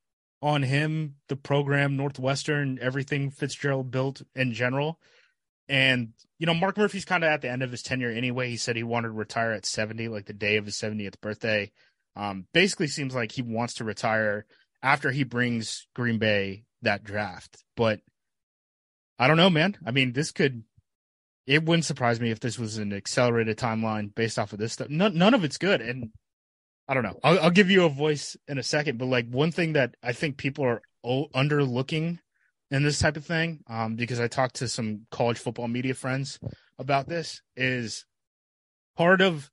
on 0.43 0.63
him, 0.63 1.17
the 1.29 1.37
program, 1.37 1.97
Northwestern, 1.97 2.79
everything 2.81 3.31
Fitzgerald 3.31 3.91
built 3.91 4.23
in 4.35 4.53
general. 4.53 4.99
And, 5.69 6.13
you 6.39 6.47
know, 6.47 6.55
Mark 6.55 6.79
Murphy's 6.79 7.05
kind 7.05 7.25
of 7.25 7.29
at 7.29 7.43
the 7.43 7.51
end 7.51 7.63
of 7.63 7.71
his 7.71 7.83
tenure 7.83 8.11
anyway. 8.11 8.51
He 8.51 8.57
said 8.57 8.77
he 8.77 8.83
wanted 8.83 9.09
to 9.09 9.15
retire 9.15 9.53
at 9.53 9.67
70, 9.67 10.09
like 10.09 10.27
the 10.27 10.33
day 10.33 10.57
of 10.57 10.67
his 10.67 10.77
70th 10.77 11.21
birthday. 11.21 11.73
Um, 12.15 12.47
basically 12.53 12.87
seems 12.87 13.15
like 13.15 13.33
he 13.33 13.43
wants 13.43 13.75
to 13.75 13.85
retire 13.85 14.47
after 14.83 15.11
he 15.11 15.25
brings 15.25 15.87
Green 15.95 16.19
Bay 16.19 16.65
that 16.83 17.05
draft. 17.05 17.65
But 17.77 18.01
I 19.19 19.27
don't 19.27 19.37
know, 19.37 19.51
man. 19.51 19.77
I 19.85 19.91
mean, 19.91 20.13
this 20.13 20.31
could 20.31 20.63
it 21.47 21.64
wouldn't 21.64 21.84
surprise 21.84 22.20
me 22.20 22.30
if 22.30 22.40
this 22.40 22.59
was 22.59 22.78
an 22.78 22.92
accelerated 22.92 23.57
timeline 23.57 24.14
based 24.14 24.38
off 24.38 24.53
of 24.53 24.59
this 24.59 24.72
stuff. 24.72 24.88
None, 24.88 25.16
none 25.16 25.34
of 25.34 25.44
it's 25.44 25.59
good, 25.59 25.80
and 25.80 26.11
I 26.88 26.94
don't 26.94 27.05
know. 27.05 27.18
I'll, 27.22 27.40
I'll, 27.40 27.51
give 27.51 27.70
you 27.70 27.84
a 27.84 27.88
voice 27.88 28.36
in 28.49 28.59
a 28.59 28.62
second, 28.62 28.99
but 28.99 29.07
like 29.07 29.28
one 29.28 29.53
thing 29.53 29.74
that 29.74 29.94
I 30.03 30.12
think 30.12 30.36
people 30.36 30.64
are 30.64 30.82
underlooking 31.05 32.18
in 32.70 32.82
this 32.82 32.99
type 32.99 33.16
of 33.16 33.24
thing, 33.24 33.61
um, 33.68 33.94
because 33.94 34.20
I 34.20 34.28
talked 34.28 34.57
to 34.57 34.68
some 34.68 35.07
college 35.11 35.38
football 35.38 35.68
media 35.68 35.94
friends 35.94 36.38
about 36.78 37.09
this, 37.09 37.42
is 37.57 38.05
part 38.97 39.20
of 39.20 39.51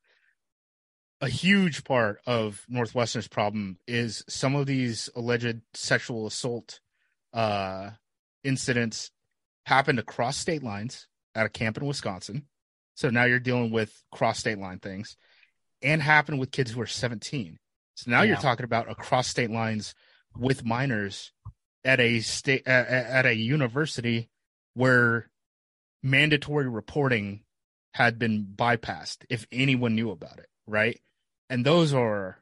a 1.22 1.30
huge 1.30 1.84
part 1.84 2.20
of 2.26 2.66
Northwestern's 2.68 3.28
problem 3.28 3.78
is 3.88 4.26
some 4.28 4.56
of 4.56 4.66
these 4.66 5.10
alleged 5.16 5.62
sexual 5.74 6.28
assault 6.28 6.82
uh, 7.34 7.92
incidents 8.44 9.12
happened 9.66 10.00
across 10.00 10.38
state 10.38 10.64
lines 10.64 11.08
at 11.36 11.46
a 11.46 11.50
camp 11.50 11.78
in 11.78 11.86
Wisconsin. 11.86 12.48
So 12.96 13.10
now 13.10 13.24
you're 13.26 13.40
dealing 13.40 13.72
with 13.72 14.04
cross 14.12 14.40
state 14.40 14.58
line 14.58 14.80
things 14.80 15.18
and 15.82 16.02
happen 16.02 16.38
with 16.38 16.52
kids 16.52 16.72
who 16.72 16.82
are 16.82 16.88
17. 16.88 17.58
So 17.96 18.12
now 18.12 18.22
yeah. 18.22 18.30
you're 18.30 18.38
talking 18.38 18.66
about 18.66 18.90
across 18.90 19.28
state 19.28 19.52
lines 19.52 19.94
with 20.38 20.66
minors 20.66 21.32
at 21.84 22.00
a 22.00 22.22
state 22.22 22.68
at, 22.68 22.88
at 22.88 23.26
a 23.26 23.36
university 23.36 24.30
where 24.74 25.30
mandatory 26.02 26.68
reporting 26.68 27.44
had 27.94 28.18
been 28.18 28.46
bypassed 28.56 29.20
if 29.30 29.46
anyone 29.52 29.96
knew 29.96 30.10
about 30.12 30.40
it. 30.40 30.48
right? 30.66 31.00
And 31.50 31.66
those 31.66 31.94
are 31.94 32.38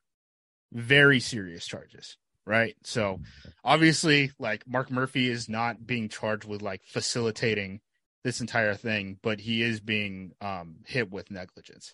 very 0.71 1.19
serious 1.19 1.65
charges, 1.65 2.17
right? 2.45 2.75
So 2.83 3.19
obviously, 3.63 4.31
like 4.39 4.67
Mark 4.67 4.89
Murphy 4.89 5.29
is 5.29 5.49
not 5.49 5.85
being 5.85 6.07
charged 6.07 6.45
with 6.45 6.61
like 6.61 6.81
facilitating 6.85 7.81
this 8.24 8.41
entire 8.41 8.76
thing, 8.76 9.17
but 9.22 9.39
he 9.39 9.61
is 9.61 9.80
being 9.80 10.34
um, 10.41 10.78
hit 10.86 11.11
with 11.11 11.32
negligence. 11.32 11.93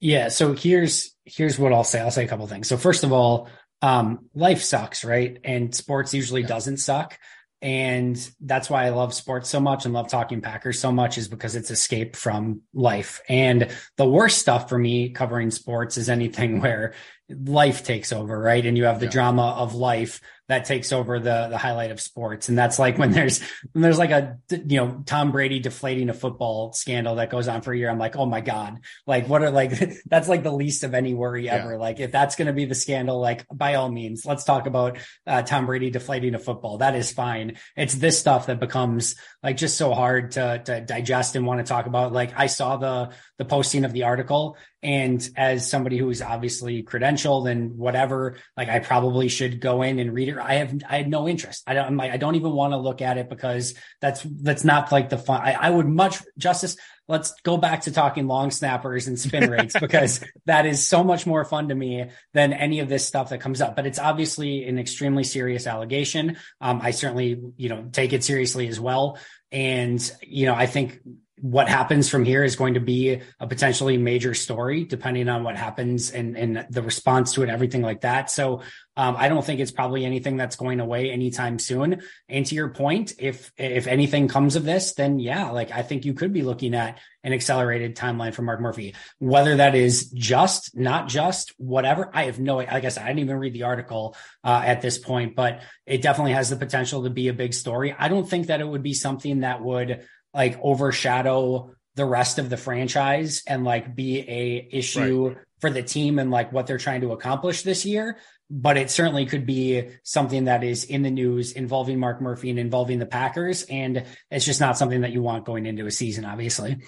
Yeah. 0.00 0.28
So 0.28 0.54
here's 0.54 1.14
here's 1.24 1.58
what 1.58 1.72
I'll 1.72 1.84
say. 1.84 2.00
I'll 2.00 2.10
say 2.10 2.24
a 2.24 2.28
couple 2.28 2.46
things. 2.46 2.68
So 2.68 2.76
first 2.76 3.04
of 3.04 3.12
all, 3.12 3.48
um, 3.82 4.26
life 4.34 4.62
sucks, 4.62 5.04
right? 5.04 5.38
And 5.44 5.74
sports 5.74 6.14
usually 6.14 6.42
yeah. 6.42 6.48
doesn't 6.48 6.78
suck. 6.78 7.18
And 7.62 8.16
that's 8.40 8.70
why 8.70 8.86
I 8.86 8.88
love 8.88 9.12
sports 9.12 9.50
so 9.50 9.60
much 9.60 9.84
and 9.84 9.92
love 9.92 10.08
talking 10.08 10.40
Packers 10.40 10.78
so 10.78 10.90
much 10.90 11.18
is 11.18 11.28
because 11.28 11.56
it's 11.56 11.70
escape 11.70 12.16
from 12.16 12.62
life. 12.72 13.20
And 13.28 13.70
the 13.98 14.08
worst 14.08 14.38
stuff 14.38 14.70
for 14.70 14.78
me 14.78 15.10
covering 15.10 15.50
sports 15.50 15.98
is 15.98 16.08
anything 16.08 16.60
where 16.62 16.94
life 17.28 17.84
takes 17.84 18.12
over, 18.12 18.38
right? 18.38 18.64
And 18.64 18.78
you 18.78 18.84
have 18.84 18.98
the 18.98 19.06
yeah. 19.06 19.12
drama 19.12 19.54
of 19.58 19.74
life 19.74 20.22
that 20.50 20.64
takes 20.64 20.92
over 20.92 21.20
the 21.20 21.46
the 21.48 21.56
highlight 21.56 21.92
of 21.92 22.00
sports. 22.00 22.48
And 22.48 22.58
that's 22.58 22.76
like 22.76 22.98
when 22.98 23.12
there's 23.12 23.40
when 23.72 23.82
there's 23.82 23.98
like 23.98 24.10
a 24.10 24.36
you 24.50 24.78
know 24.78 25.02
Tom 25.06 25.30
Brady 25.30 25.60
deflating 25.60 26.08
a 26.08 26.12
football 26.12 26.72
scandal 26.72 27.14
that 27.14 27.30
goes 27.30 27.46
on 27.46 27.62
for 27.62 27.72
a 27.72 27.78
year. 27.78 27.88
I'm 27.88 28.00
like, 28.00 28.16
oh 28.16 28.26
my 28.26 28.40
god, 28.40 28.80
like 29.06 29.28
what 29.28 29.42
are 29.42 29.52
like 29.52 29.72
that's 30.06 30.28
like 30.28 30.42
the 30.42 30.50
least 30.50 30.82
of 30.82 30.92
any 30.92 31.14
worry 31.14 31.44
yeah. 31.44 31.54
ever. 31.54 31.78
Like 31.78 32.00
if 32.00 32.10
that's 32.10 32.34
going 32.34 32.46
to 32.46 32.52
be 32.52 32.64
the 32.64 32.74
scandal, 32.74 33.20
like 33.20 33.46
by 33.52 33.76
all 33.76 33.90
means, 33.90 34.26
let's 34.26 34.42
talk 34.42 34.66
about 34.66 34.98
uh, 35.24 35.42
Tom 35.42 35.66
Brady 35.66 35.90
deflating 35.90 36.34
a 36.34 36.40
football. 36.40 36.78
That 36.78 36.96
is 36.96 37.12
fine. 37.12 37.56
It's 37.76 37.94
this 37.94 38.18
stuff 38.18 38.46
that 38.46 38.58
becomes 38.58 39.14
like 39.44 39.56
just 39.56 39.76
so 39.76 39.94
hard 39.94 40.32
to 40.32 40.62
to 40.64 40.80
digest 40.80 41.36
and 41.36 41.46
want 41.46 41.64
to 41.64 41.68
talk 41.68 41.86
about. 41.86 42.12
Like 42.12 42.32
I 42.36 42.46
saw 42.46 42.76
the 42.76 43.10
the 43.38 43.44
posting 43.44 43.84
of 43.84 43.92
the 43.92 44.02
article 44.02 44.56
and 44.82 45.28
as 45.36 45.68
somebody 45.68 45.98
who 45.98 46.08
is 46.08 46.22
obviously 46.22 46.82
credentialed 46.82 47.50
and 47.50 47.76
whatever, 47.76 48.36
like 48.56 48.68
I 48.68 48.78
probably 48.78 49.28
should 49.28 49.60
go 49.60 49.82
in 49.82 49.98
and 49.98 50.14
read 50.14 50.28
it. 50.28 50.38
I 50.40 50.54
have, 50.54 50.74
I 50.88 50.98
had 50.98 51.08
no 51.08 51.28
interest. 51.28 51.62
I 51.66 51.74
don't, 51.74 51.86
I'm 51.86 51.96
like, 51.96 52.12
I 52.12 52.16
don't 52.16 52.34
even 52.34 52.52
want 52.52 52.72
to 52.72 52.76
look 52.76 53.02
at 53.02 53.18
it 53.18 53.28
because 53.28 53.74
that's, 54.00 54.22
that's 54.22 54.64
not 54.64 54.90
like 54.92 55.08
the 55.08 55.18
fun. 55.18 55.40
I, 55.40 55.52
I 55.52 55.70
would 55.70 55.86
much 55.86 56.18
Justis. 56.38 56.76
Let's 57.08 57.32
go 57.42 57.56
back 57.56 57.82
to 57.82 57.90
talking 57.90 58.28
long 58.28 58.52
snappers 58.52 59.08
and 59.08 59.18
spin 59.18 59.50
rates 59.50 59.74
because 59.80 60.20
that 60.46 60.64
is 60.64 60.86
so 60.86 61.02
much 61.02 61.26
more 61.26 61.44
fun 61.44 61.68
to 61.68 61.74
me 61.74 62.06
than 62.34 62.52
any 62.52 62.80
of 62.80 62.88
this 62.88 63.04
stuff 63.04 63.30
that 63.30 63.40
comes 63.40 63.60
up. 63.60 63.74
But 63.74 63.86
it's 63.86 63.98
obviously 63.98 64.64
an 64.68 64.78
extremely 64.78 65.24
serious 65.24 65.66
allegation. 65.66 66.36
Um, 66.60 66.80
I 66.80 66.92
certainly, 66.92 67.40
you 67.56 67.68
know, 67.68 67.88
take 67.90 68.12
it 68.12 68.22
seriously 68.22 68.68
as 68.68 68.78
well. 68.78 69.18
And, 69.50 70.00
you 70.22 70.46
know, 70.46 70.54
I 70.54 70.66
think 70.66 71.00
what 71.40 71.68
happens 71.68 72.08
from 72.08 72.24
here 72.24 72.44
is 72.44 72.56
going 72.56 72.74
to 72.74 72.80
be 72.80 73.20
a 73.38 73.46
potentially 73.46 73.96
major 73.96 74.34
story, 74.34 74.84
depending 74.84 75.28
on 75.28 75.42
what 75.42 75.56
happens 75.56 76.10
and, 76.10 76.36
and 76.36 76.66
the 76.68 76.82
response 76.82 77.32
to 77.34 77.42
it, 77.42 77.48
everything 77.48 77.82
like 77.82 78.02
that. 78.02 78.30
So 78.30 78.60
um, 78.96 79.16
I 79.18 79.28
don't 79.28 79.44
think 79.44 79.60
it's 79.60 79.70
probably 79.70 80.04
anything 80.04 80.36
that's 80.36 80.56
going 80.56 80.80
away 80.80 81.10
anytime 81.10 81.58
soon. 81.58 82.02
And 82.28 82.44
to 82.44 82.54
your 82.54 82.68
point, 82.68 83.14
if 83.18 83.50
if 83.56 83.86
anything 83.86 84.28
comes 84.28 84.56
of 84.56 84.64
this, 84.64 84.92
then 84.92 85.18
yeah, 85.18 85.50
like 85.50 85.70
I 85.70 85.82
think 85.82 86.04
you 86.04 86.12
could 86.12 86.32
be 86.32 86.42
looking 86.42 86.74
at 86.74 86.98
an 87.24 87.32
accelerated 87.32 87.96
timeline 87.96 88.34
for 88.34 88.42
Mark 88.42 88.60
Murphy. 88.60 88.94
Whether 89.18 89.56
that 89.56 89.74
is 89.74 90.10
just, 90.10 90.76
not 90.76 91.08
just, 91.08 91.52
whatever, 91.58 92.10
I 92.12 92.24
have 92.24 92.38
no. 92.38 92.56
Like 92.56 92.84
I 92.84 92.88
said, 92.88 93.04
I 93.04 93.08
didn't 93.08 93.20
even 93.20 93.38
read 93.38 93.54
the 93.54 93.62
article 93.62 94.16
uh, 94.44 94.62
at 94.64 94.82
this 94.82 94.98
point, 94.98 95.34
but 95.34 95.62
it 95.86 96.02
definitely 96.02 96.32
has 96.32 96.50
the 96.50 96.56
potential 96.56 97.04
to 97.04 97.10
be 97.10 97.28
a 97.28 97.34
big 97.34 97.54
story. 97.54 97.94
I 97.98 98.08
don't 98.08 98.28
think 98.28 98.48
that 98.48 98.60
it 98.60 98.68
would 98.68 98.82
be 98.82 98.94
something 98.94 99.40
that 99.40 99.62
would 99.62 100.06
like 100.34 100.58
overshadow 100.62 101.74
the 101.96 102.04
rest 102.04 102.38
of 102.38 102.48
the 102.48 102.56
franchise 102.56 103.42
and 103.46 103.64
like 103.64 103.94
be 103.94 104.20
a 104.20 104.68
issue 104.72 105.28
right. 105.28 105.36
for 105.58 105.70
the 105.70 105.82
team 105.82 106.18
and 106.18 106.30
like 106.30 106.52
what 106.52 106.66
they're 106.66 106.78
trying 106.78 107.00
to 107.02 107.12
accomplish 107.12 107.62
this 107.62 107.84
year. 107.84 108.16
But 108.48 108.76
it 108.76 108.90
certainly 108.90 109.26
could 109.26 109.46
be 109.46 109.90
something 110.02 110.44
that 110.44 110.64
is 110.64 110.84
in 110.84 111.02
the 111.02 111.10
news 111.10 111.52
involving 111.52 112.00
Mark 112.00 112.20
Murphy 112.20 112.50
and 112.50 112.58
involving 112.58 112.98
the 112.98 113.06
Packers. 113.06 113.62
And 113.62 114.04
it's 114.30 114.44
just 114.44 114.60
not 114.60 114.76
something 114.76 115.02
that 115.02 115.12
you 115.12 115.22
want 115.22 115.44
going 115.44 115.66
into 115.66 115.86
a 115.86 115.90
season 115.90 116.24
obviously. 116.24 116.78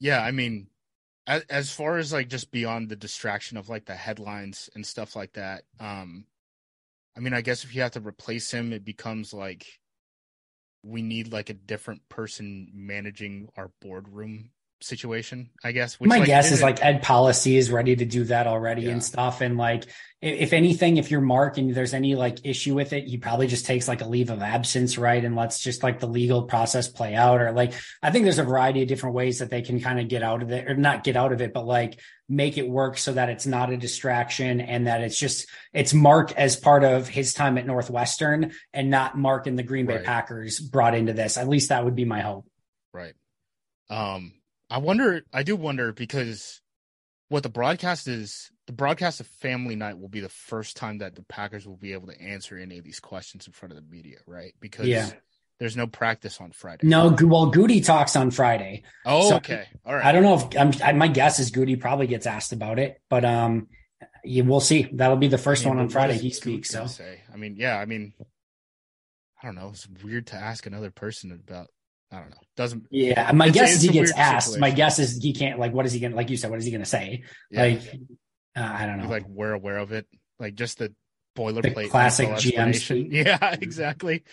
Yeah 0.00 0.20
i 0.20 0.32
mean 0.32 0.66
as, 1.26 1.42
as 1.48 1.70
far 1.70 1.98
as 1.98 2.12
like 2.12 2.28
just 2.28 2.50
beyond 2.50 2.88
the 2.88 2.96
distraction 2.96 3.56
of 3.56 3.68
like 3.68 3.84
the 3.86 3.94
headlines 3.94 4.70
and 4.74 4.84
stuff 4.86 5.14
like 5.14 5.32
that 5.34 5.62
um 5.80 6.24
i 7.16 7.20
mean 7.20 7.34
i 7.34 7.40
guess 7.40 7.64
if 7.64 7.74
you 7.74 7.82
have 7.82 7.92
to 7.92 8.00
replace 8.00 8.50
him 8.50 8.72
it 8.72 8.84
becomes 8.84 9.32
like 9.32 9.66
we 10.82 11.02
need 11.02 11.32
like 11.32 11.50
a 11.50 11.54
different 11.54 12.08
person 12.08 12.68
managing 12.74 13.48
our 13.56 13.70
boardroom 13.80 14.50
situation, 14.82 15.50
I 15.62 15.72
guess. 15.72 15.98
Which, 15.98 16.08
My 16.08 16.18
like, 16.18 16.26
guess 16.26 16.52
is 16.52 16.62
like 16.62 16.84
Ed 16.84 17.02
Policy 17.02 17.56
is 17.56 17.70
ready 17.70 17.96
to 17.96 18.04
do 18.04 18.24
that 18.24 18.46
already 18.46 18.82
yeah. 18.82 18.92
and 18.92 19.04
stuff. 19.04 19.40
And 19.40 19.56
like, 19.56 19.84
if 20.22 20.52
anything, 20.52 20.98
if 20.98 21.10
you're 21.10 21.20
Mark 21.20 21.58
and 21.58 21.74
there's 21.74 21.94
any 21.94 22.14
like 22.14 22.38
issue 22.44 22.74
with 22.74 22.92
it, 22.92 23.08
he 23.08 23.16
probably 23.16 23.48
just 23.48 23.66
takes 23.66 23.88
like 23.88 24.02
a 24.02 24.06
leave 24.06 24.30
of 24.30 24.40
absence, 24.40 24.96
right? 24.96 25.24
And 25.24 25.34
lets 25.34 25.58
just 25.58 25.82
like 25.82 25.98
the 25.98 26.06
legal 26.06 26.44
process 26.44 26.88
play 26.88 27.16
out. 27.16 27.40
Or 27.40 27.50
like, 27.50 27.72
I 28.02 28.12
think 28.12 28.24
there's 28.24 28.38
a 28.38 28.44
variety 28.44 28.82
of 28.82 28.88
different 28.88 29.16
ways 29.16 29.40
that 29.40 29.50
they 29.50 29.62
can 29.62 29.80
kind 29.80 29.98
of 29.98 30.06
get 30.06 30.22
out 30.22 30.42
of 30.42 30.52
it 30.52 30.70
or 30.70 30.76
not 30.76 31.02
get 31.02 31.16
out 31.16 31.32
of 31.32 31.40
it, 31.40 31.52
but 31.52 31.66
like 31.66 31.98
make 32.28 32.56
it 32.56 32.68
work 32.68 32.98
so 32.98 33.12
that 33.12 33.30
it's 33.30 33.46
not 33.46 33.72
a 33.72 33.76
distraction 33.76 34.60
and 34.60 34.86
that 34.86 35.00
it's 35.00 35.18
just 35.18 35.48
it's 35.72 35.92
Mark 35.92 36.32
as 36.32 36.56
part 36.56 36.84
of 36.84 37.08
his 37.08 37.34
time 37.34 37.58
at 37.58 37.66
Northwestern 37.66 38.52
and 38.72 38.90
not 38.90 39.18
Mark 39.18 39.48
and 39.48 39.58
the 39.58 39.64
Green 39.64 39.86
Bay 39.86 39.96
right. 39.96 40.04
Packers 40.04 40.60
brought 40.60 40.94
into 40.94 41.12
this. 41.12 41.36
At 41.36 41.48
least 41.48 41.70
that 41.70 41.84
would 41.84 41.96
be 41.96 42.04
my 42.04 42.20
hope. 42.20 42.46
Right. 42.92 43.14
Um 43.90 44.34
I 44.72 44.78
wonder 44.78 45.22
I 45.32 45.42
do 45.42 45.54
wonder 45.54 45.92
because 45.92 46.62
what 47.28 47.42
the 47.42 47.50
broadcast 47.50 48.08
is 48.08 48.50
the 48.66 48.72
broadcast 48.72 49.20
of 49.20 49.26
family 49.26 49.76
night 49.76 49.98
will 49.98 50.08
be 50.08 50.20
the 50.20 50.30
first 50.30 50.78
time 50.78 50.98
that 50.98 51.14
the 51.14 51.22
Packers 51.22 51.66
will 51.66 51.76
be 51.76 51.92
able 51.92 52.06
to 52.06 52.18
answer 52.18 52.56
any 52.56 52.78
of 52.78 52.84
these 52.84 52.98
questions 52.98 53.46
in 53.46 53.52
front 53.52 53.72
of 53.72 53.76
the 53.76 53.94
media, 53.94 54.18
right? 54.26 54.54
Because 54.60 54.86
yeah. 54.86 55.10
There's 55.58 55.76
no 55.76 55.86
practice 55.86 56.40
on 56.40 56.50
Friday. 56.50 56.88
No, 56.88 57.16
well, 57.22 57.52
Gutey 57.52 57.84
talks 57.84 58.16
on 58.16 58.32
Friday. 58.32 58.82
Oh, 59.06 59.28
so 59.28 59.36
okay, 59.36 59.66
all 59.86 59.94
right. 59.94 60.04
I 60.04 60.10
don't 60.10 60.24
know 60.24 60.34
if 60.34 60.58
I'm. 60.58 60.72
I, 60.82 60.92
my 60.92 61.06
guess 61.06 61.38
is 61.38 61.52
Gutey 61.52 61.78
probably 61.78 62.08
gets 62.08 62.26
asked 62.26 62.52
about 62.52 62.80
it, 62.80 63.00
but 63.08 63.24
um, 63.24 63.68
yeah, 64.24 64.42
we'll 64.42 64.58
see. 64.58 64.88
That'll 64.92 65.18
be 65.18 65.28
the 65.28 65.38
first 65.38 65.64
I 65.64 65.68
mean, 65.68 65.76
one 65.76 65.84
on 65.84 65.90
Friday. 65.90 66.18
He 66.18 66.30
speaks. 66.30 66.70
So, 66.70 66.86
say? 66.86 67.20
I 67.32 67.36
mean, 67.36 67.54
yeah, 67.56 67.78
I 67.78 67.84
mean, 67.84 68.12
I 69.40 69.46
don't 69.46 69.54
know. 69.54 69.68
It's 69.68 69.86
weird 70.02 70.26
to 70.28 70.36
ask 70.36 70.66
another 70.66 70.90
person 70.90 71.30
about. 71.30 71.68
I 72.12 72.18
don't 72.18 72.30
know. 72.30 72.36
Doesn't. 72.56 72.84
Yeah, 72.90 73.32
my 73.32 73.48
guess 73.48 73.76
is 73.76 73.82
he 73.82 73.88
gets 73.88 74.12
asked. 74.12 74.48
Situation. 74.48 74.60
My 74.60 74.70
guess 74.70 74.98
is 74.98 75.22
he 75.22 75.32
can't. 75.32 75.58
Like, 75.58 75.72
what 75.72 75.86
is 75.86 75.92
he 75.92 76.00
gonna? 76.00 76.14
Like 76.14 76.28
you 76.28 76.36
said, 76.36 76.50
what 76.50 76.58
is 76.58 76.66
he 76.66 76.70
gonna 76.70 76.84
say? 76.84 77.22
Yeah. 77.50 77.62
Like, 77.62 77.80
uh, 78.54 78.60
I 78.78 78.86
don't 78.86 78.98
know. 78.98 79.08
like 79.08 79.26
we're 79.26 79.52
aware 79.52 79.78
of 79.78 79.92
it. 79.92 80.06
Like 80.38 80.54
just 80.54 80.78
the 80.78 80.94
boilerplate 81.36 81.74
the 81.84 81.88
classic 81.88 82.28
GM. 82.28 83.10
Yeah, 83.10 83.56
exactly. 83.60 84.24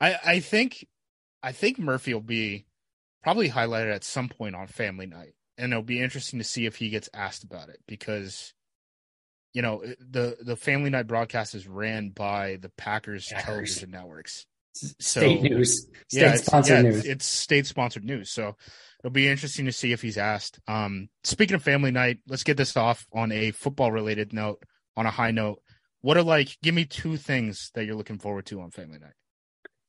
I 0.00 0.16
I 0.24 0.40
think 0.40 0.86
I 1.42 1.52
think 1.52 1.78
Murphy 1.78 2.12
will 2.12 2.20
be 2.20 2.66
probably 3.22 3.48
highlighted 3.48 3.94
at 3.94 4.04
some 4.04 4.28
point 4.28 4.54
on 4.54 4.66
Family 4.66 5.06
Night, 5.06 5.34
and 5.56 5.72
it'll 5.72 5.82
be 5.82 6.00
interesting 6.00 6.38
to 6.40 6.44
see 6.44 6.66
if 6.66 6.76
he 6.76 6.90
gets 6.90 7.08
asked 7.14 7.44
about 7.44 7.70
it 7.70 7.80
because 7.88 8.52
you 9.54 9.62
know 9.62 9.82
the 9.98 10.36
the 10.42 10.56
Family 10.56 10.90
Night 10.90 11.06
broadcast 11.06 11.54
is 11.54 11.66
ran 11.66 12.10
by 12.10 12.56
the 12.60 12.68
Packers, 12.70 13.28
Packers. 13.28 13.44
television 13.46 13.90
networks. 13.92 14.46
State 14.74 15.42
so, 15.42 15.48
news, 15.48 15.82
state 16.08 16.20
yeah, 16.20 16.34
sponsored 16.36 16.76
yeah, 16.76 16.82
news. 16.82 16.98
It's, 16.98 17.06
it's 17.06 17.26
state 17.26 17.66
sponsored 17.66 18.04
news, 18.04 18.30
so 18.30 18.56
it'll 19.00 19.10
be 19.10 19.28
interesting 19.28 19.66
to 19.66 19.72
see 19.72 19.92
if 19.92 20.00
he's 20.00 20.16
asked. 20.16 20.58
Um, 20.66 21.08
speaking 21.24 21.54
of 21.54 21.62
Family 21.62 21.90
Night, 21.90 22.20
let's 22.26 22.44
get 22.44 22.56
this 22.56 22.76
off 22.76 23.06
on 23.12 23.32
a 23.32 23.50
football 23.50 23.92
related 23.92 24.32
note. 24.32 24.62
On 24.94 25.06
a 25.06 25.10
high 25.10 25.30
note, 25.30 25.62
what 26.02 26.18
are 26.18 26.22
like? 26.22 26.58
Give 26.62 26.74
me 26.74 26.84
two 26.84 27.16
things 27.16 27.70
that 27.74 27.84
you're 27.84 27.94
looking 27.94 28.18
forward 28.18 28.44
to 28.46 28.60
on 28.60 28.70
Family 28.70 28.98
Night. 28.98 29.14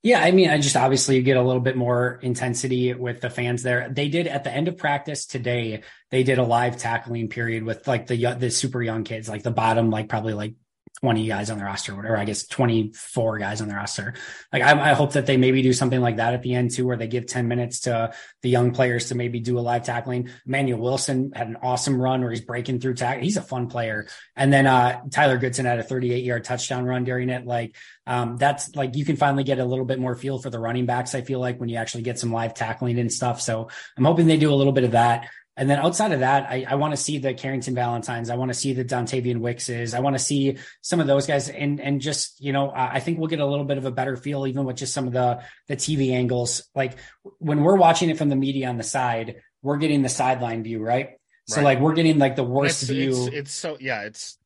Yeah, 0.01 0.21
I 0.21 0.31
mean, 0.31 0.49
I 0.49 0.57
just 0.57 0.75
obviously 0.75 1.15
you 1.15 1.23
get 1.23 1.37
a 1.37 1.41
little 1.41 1.61
bit 1.61 1.77
more 1.77 2.19
intensity 2.21 2.93
with 2.93 3.21
the 3.21 3.29
fans 3.29 3.63
there. 3.63 3.89
They 3.89 4.09
did 4.09 4.27
at 4.27 4.43
the 4.43 4.51
end 4.51 4.67
of 4.67 4.77
practice 4.77 5.25
today. 5.25 5.81
They 6.11 6.23
did 6.23 6.39
a 6.39 6.43
live 6.43 6.77
tackling 6.77 7.29
period 7.29 7.63
with 7.63 7.87
like 7.87 8.07
the 8.07 8.35
the 8.37 8.51
super 8.51 8.81
young 8.81 9.05
kids, 9.05 9.29
like 9.29 9.43
the 9.43 9.51
bottom, 9.51 9.89
like 9.89 10.09
probably 10.09 10.33
like 10.33 10.55
20 11.03 11.27
guys 11.27 11.49
on 11.49 11.57
the 11.57 11.65
roster, 11.65 11.93
whatever. 11.93 12.15
I 12.15 12.23
guess 12.23 12.47
24 12.47 13.37
guys 13.37 13.59
on 13.59 13.67
the 13.67 13.75
roster. 13.75 14.13
Like 14.53 14.63
I, 14.63 14.91
I, 14.91 14.93
hope 14.93 15.11
that 15.13 15.25
they 15.25 15.35
maybe 15.35 15.61
do 15.61 15.73
something 15.73 15.99
like 15.99 16.15
that 16.15 16.33
at 16.33 16.43
the 16.43 16.55
end 16.55 16.71
too, 16.71 16.87
where 16.87 16.95
they 16.95 17.07
give 17.07 17.25
10 17.25 17.49
minutes 17.49 17.81
to 17.81 18.13
the 18.41 18.49
young 18.49 18.71
players 18.71 19.09
to 19.09 19.15
maybe 19.15 19.41
do 19.41 19.59
a 19.59 19.61
live 19.61 19.83
tackling. 19.83 20.29
Manuel 20.45 20.79
Wilson 20.79 21.33
had 21.35 21.47
an 21.47 21.57
awesome 21.61 22.01
run 22.01 22.21
where 22.21 22.29
he's 22.29 22.39
breaking 22.39 22.79
through 22.79 22.93
tack. 22.93 23.19
He's 23.19 23.35
a 23.35 23.41
fun 23.41 23.67
player. 23.67 24.07
And 24.37 24.53
then 24.53 24.65
uh, 24.65 25.01
Tyler 25.11 25.37
Goodson 25.37 25.65
had 25.65 25.77
a 25.77 25.83
38 25.83 26.23
yard 26.23 26.45
touchdown 26.45 26.85
run 26.85 27.03
during 27.03 27.27
it. 27.27 27.45
Like 27.45 27.75
um, 28.07 28.37
that's 28.37 28.73
like 28.73 28.95
you 28.95 29.03
can 29.03 29.17
finally 29.17 29.43
get 29.43 29.59
a 29.59 29.65
little 29.65 29.83
bit 29.83 29.99
more 29.99 30.15
feel 30.15 30.39
for 30.39 30.49
the 30.49 30.59
running 30.59 30.85
backs. 30.85 31.15
I 31.15 31.21
feel 31.21 31.41
like 31.41 31.59
when 31.59 31.67
you 31.67 31.75
actually 31.75 32.03
get 32.03 32.17
some 32.17 32.31
live 32.31 32.53
tackling 32.53 32.97
and 32.97 33.11
stuff. 33.11 33.41
So 33.41 33.67
I'm 33.97 34.05
hoping 34.05 34.27
they 34.27 34.37
do 34.37 34.53
a 34.53 34.55
little 34.55 34.71
bit 34.71 34.85
of 34.85 34.91
that. 34.91 35.27
And 35.55 35.69
then 35.69 35.77
outside 35.77 36.11
of 36.11 36.21
that, 36.21 36.49
I, 36.49 36.65
I 36.67 36.75
want 36.75 36.93
to 36.93 36.97
see 36.97 37.19
the 37.19 37.33
Carrington 37.33 37.75
Valentines. 37.75 38.29
I 38.31 38.35
want 38.35 38.49
to 38.49 38.55
see 38.55 38.73
the 38.73 38.83
Dontayvion 38.83 39.37
Wickses. 39.37 39.93
I 39.93 39.99
want 39.99 40.15
to 40.15 40.19
see 40.19 40.57
some 40.81 40.99
of 40.99 41.05
those 41.05 41.27
guys. 41.27 41.47
And, 41.47 41.79
and 41.79 42.01
just, 42.01 42.41
you 42.41 42.53
know, 42.53 42.71
I 42.75 42.99
think 42.99 43.19
we'll 43.19 43.27
get 43.27 43.39
a 43.39 43.45
little 43.45 43.65
bit 43.65 43.77
of 43.77 43.85
a 43.85 43.91
better 43.91 44.17
feel, 44.17 44.47
even 44.47 44.65
with 44.65 44.77
just 44.77 44.93
some 44.93 45.05
of 45.05 45.13
the, 45.13 45.43
the 45.67 45.75
TV 45.75 46.13
angles. 46.13 46.63
Like 46.73 46.97
when 47.37 47.61
we're 47.61 47.75
watching 47.75 48.09
it 48.09 48.17
from 48.17 48.29
the 48.29 48.35
media 48.35 48.67
on 48.67 48.77
the 48.77 48.83
side, 48.83 49.35
we're 49.61 49.77
getting 49.77 50.01
the 50.01 50.09
sideline 50.09 50.63
view, 50.63 50.83
right? 50.83 51.11
So 51.47 51.57
right. 51.57 51.63
like 51.63 51.79
we're 51.79 51.93
getting 51.93 52.17
like 52.17 52.35
the 52.35 52.43
worst 52.43 52.83
it's, 52.83 52.91
view. 52.91 53.27
It's, 53.27 53.35
it's, 53.35 53.51
so 53.53 53.77
yeah, 53.79 54.03
it's 54.03 54.37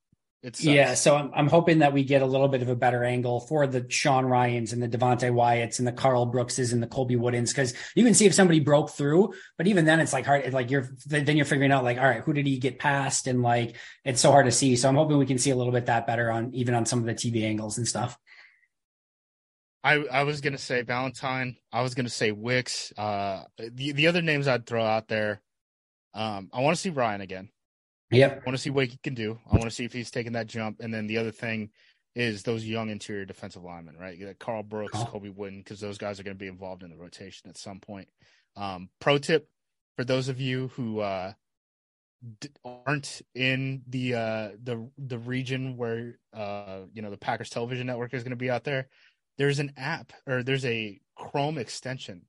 yeah. 0.59 0.93
So 0.93 1.15
I'm 1.15 1.31
I'm 1.33 1.47
hoping 1.47 1.79
that 1.79 1.93
we 1.93 2.03
get 2.03 2.21
a 2.21 2.25
little 2.25 2.47
bit 2.47 2.61
of 2.61 2.69
a 2.69 2.75
better 2.75 3.03
angle 3.03 3.39
for 3.41 3.65
the 3.65 3.85
Sean 3.89 4.25
Rhyan's 4.25 4.71
and 4.71 4.81
the 4.81 4.87
Devonte 4.87 5.31
Wyatts 5.31 5.79
and 5.79 5.87
the 5.87 5.91
Karl 5.91 6.25
Brookses 6.25 6.73
and 6.73 6.81
the 6.81 6.87
Colby 6.87 7.15
Woodens 7.15 7.49
because 7.49 7.73
you 7.95 8.03
can 8.03 8.13
see 8.13 8.25
if 8.25 8.33
somebody 8.33 8.59
broke 8.59 8.91
through, 8.91 9.33
but 9.57 9.67
even 9.67 9.85
then 9.85 9.99
it's 9.99 10.13
like 10.13 10.25
hard. 10.25 10.53
Like 10.53 10.69
you're 10.69 10.89
then 11.05 11.35
you're 11.35 11.45
figuring 11.45 11.71
out 11.71 11.83
like 11.83 11.97
all 11.97 12.05
right, 12.05 12.21
who 12.21 12.33
did 12.33 12.45
he 12.45 12.59
get 12.59 12.79
past 12.79 13.27
and 13.27 13.41
like 13.41 13.75
it's 14.05 14.21
so 14.21 14.31
hard 14.31 14.45
to 14.45 14.51
see. 14.51 14.75
So 14.75 14.87
I'm 14.87 14.95
hoping 14.95 15.17
we 15.17 15.25
can 15.25 15.39
see 15.39 15.49
a 15.49 15.55
little 15.55 15.73
bit 15.73 15.87
that 15.87 16.07
better 16.07 16.31
on 16.31 16.53
even 16.53 16.75
on 16.75 16.85
some 16.85 16.99
of 16.99 17.05
the 17.05 17.15
TV 17.15 17.43
angles 17.43 17.77
and 17.77 17.87
stuff. 17.87 18.17
I, 19.83 19.93
I 20.11 20.23
was 20.23 20.41
gonna 20.41 20.57
say 20.57 20.81
Valentine. 20.81 21.57
I 21.71 21.81
was 21.81 21.95
gonna 21.95 22.09
say 22.09 22.31
Wicks. 22.31 22.93
Uh, 22.97 23.43
the 23.57 23.91
the 23.93 24.07
other 24.07 24.21
names 24.21 24.47
I'd 24.47 24.65
throw 24.65 24.83
out 24.83 25.07
there 25.07 25.41
um, 26.17 26.49
I 26.51 26.61
want 26.61 26.75
to 26.75 26.81
see 26.81 26.89
Ryan 26.89 27.21
again. 27.21 27.49
Yep. 28.11 28.31
I 28.31 28.45
want 28.45 28.57
to 28.57 28.61
see 28.61 28.69
what 28.69 28.87
he 28.87 28.97
can 29.03 29.13
do. 29.13 29.39
I 29.45 29.55
want 29.55 29.65
to 29.65 29.71
see 29.71 29.85
if 29.85 29.93
he's 29.93 30.11
taking 30.11 30.33
that 30.33 30.47
jump. 30.47 30.79
And 30.79 30.93
then 30.93 31.07
the 31.07 31.17
other 31.17 31.31
thing 31.31 31.71
is 32.15 32.43
those 32.43 32.65
young 32.65 32.89
interior 32.89 33.25
defensive 33.25 33.63
linemen, 33.63 33.97
right? 33.97 34.19
Like 34.19 34.39
Karl 34.39 34.63
Brooks. 34.63 34.97
Colby 34.97 35.29
Wooden, 35.29 35.59
because 35.59 35.79
those 35.79 35.97
guys 35.97 36.19
are 36.19 36.23
going 36.23 36.35
to 36.35 36.39
be 36.39 36.47
involved 36.47 36.83
in 36.83 36.89
the 36.89 36.97
rotation 36.97 37.49
at 37.49 37.57
some 37.57 37.79
point. 37.79 38.07
Um, 38.55 38.89
pro 38.99 39.17
tip 39.17 39.49
for 39.97 40.03
those 40.03 40.29
of 40.29 40.39
you 40.39 40.69
who 40.69 40.99
uh, 40.99 41.33
d- 42.39 42.49
aren't 42.63 43.21
in 43.35 43.83
the 43.87 44.15
uh, 44.15 44.49
the 44.63 44.89
the 44.97 45.19
region 45.19 45.77
where 45.77 46.17
uh, 46.33 46.79
you 46.93 47.01
know 47.01 47.11
the 47.11 47.17
Packers 47.17 47.49
television 47.49 47.87
network 47.87 48.13
is 48.13 48.23
going 48.23 48.31
to 48.31 48.35
be 48.35 48.49
out 48.49 48.63
there. 48.63 48.87
There's 49.37 49.59
an 49.59 49.73
app 49.77 50.13
or 50.25 50.43
there's 50.43 50.65
a 50.65 50.99
Chrome 51.15 51.57
extension 51.57 52.23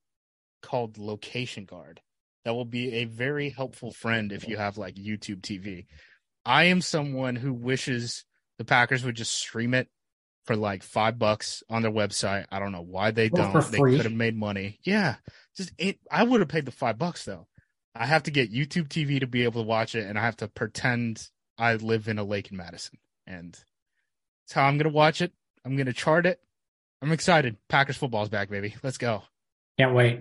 called 0.60 0.98
Location 0.98 1.64
Guard 1.64 2.00
that 2.44 2.54
will 2.54 2.64
be 2.64 2.94
a 2.94 3.04
very 3.04 3.50
helpful 3.50 3.92
friend 3.92 4.32
if 4.32 4.48
you 4.48 4.56
have 4.56 4.78
like 4.78 4.94
YouTube 4.94 5.40
TV. 5.40 5.86
I 6.44 6.64
am 6.64 6.80
someone 6.80 7.36
who 7.36 7.52
wishes 7.52 8.24
the 8.58 8.64
Packers 8.64 9.04
would 9.04 9.16
just 9.16 9.34
stream 9.34 9.74
it 9.74 9.88
for 10.44 10.56
like 10.56 10.82
five 10.82 11.18
bucks 11.18 11.62
on 11.68 11.82
their 11.82 11.92
website. 11.92 12.46
I 12.50 12.58
don't 12.58 12.72
know 12.72 12.80
why 12.82 13.10
they 13.10 13.26
oh, 13.26 13.36
don't. 13.36 13.70
They 13.70 13.78
could 13.78 14.04
have 14.04 14.12
made 14.12 14.36
money. 14.36 14.78
Yeah, 14.82 15.16
just 15.56 15.72
it, 15.78 15.98
I 16.10 16.22
would 16.22 16.40
have 16.40 16.48
paid 16.48 16.64
the 16.64 16.72
five 16.72 16.98
bucks 16.98 17.24
though. 17.24 17.46
I 17.94 18.06
have 18.06 18.22
to 18.24 18.30
get 18.30 18.52
YouTube 18.52 18.88
TV 18.88 19.20
to 19.20 19.26
be 19.26 19.44
able 19.44 19.62
to 19.62 19.68
watch 19.68 19.94
it, 19.94 20.06
and 20.06 20.18
I 20.18 20.22
have 20.22 20.36
to 20.38 20.48
pretend 20.48 21.28
I 21.58 21.74
live 21.74 22.08
in 22.08 22.18
a 22.18 22.24
lake 22.24 22.50
in 22.50 22.56
Madison, 22.56 22.98
and 23.26 23.52
that's 23.52 24.54
how 24.54 24.64
I'm 24.64 24.78
gonna 24.78 24.88
watch 24.88 25.20
it. 25.20 25.32
I'm 25.64 25.76
gonna 25.76 25.92
chart 25.92 26.24
it. 26.24 26.40
I'm 27.02 27.12
excited. 27.12 27.56
Packers 27.68 27.96
football's 27.96 28.30
back, 28.30 28.48
baby. 28.48 28.74
Let's 28.82 28.98
go. 28.98 29.22
Can't 29.78 29.94
wait. 29.94 30.20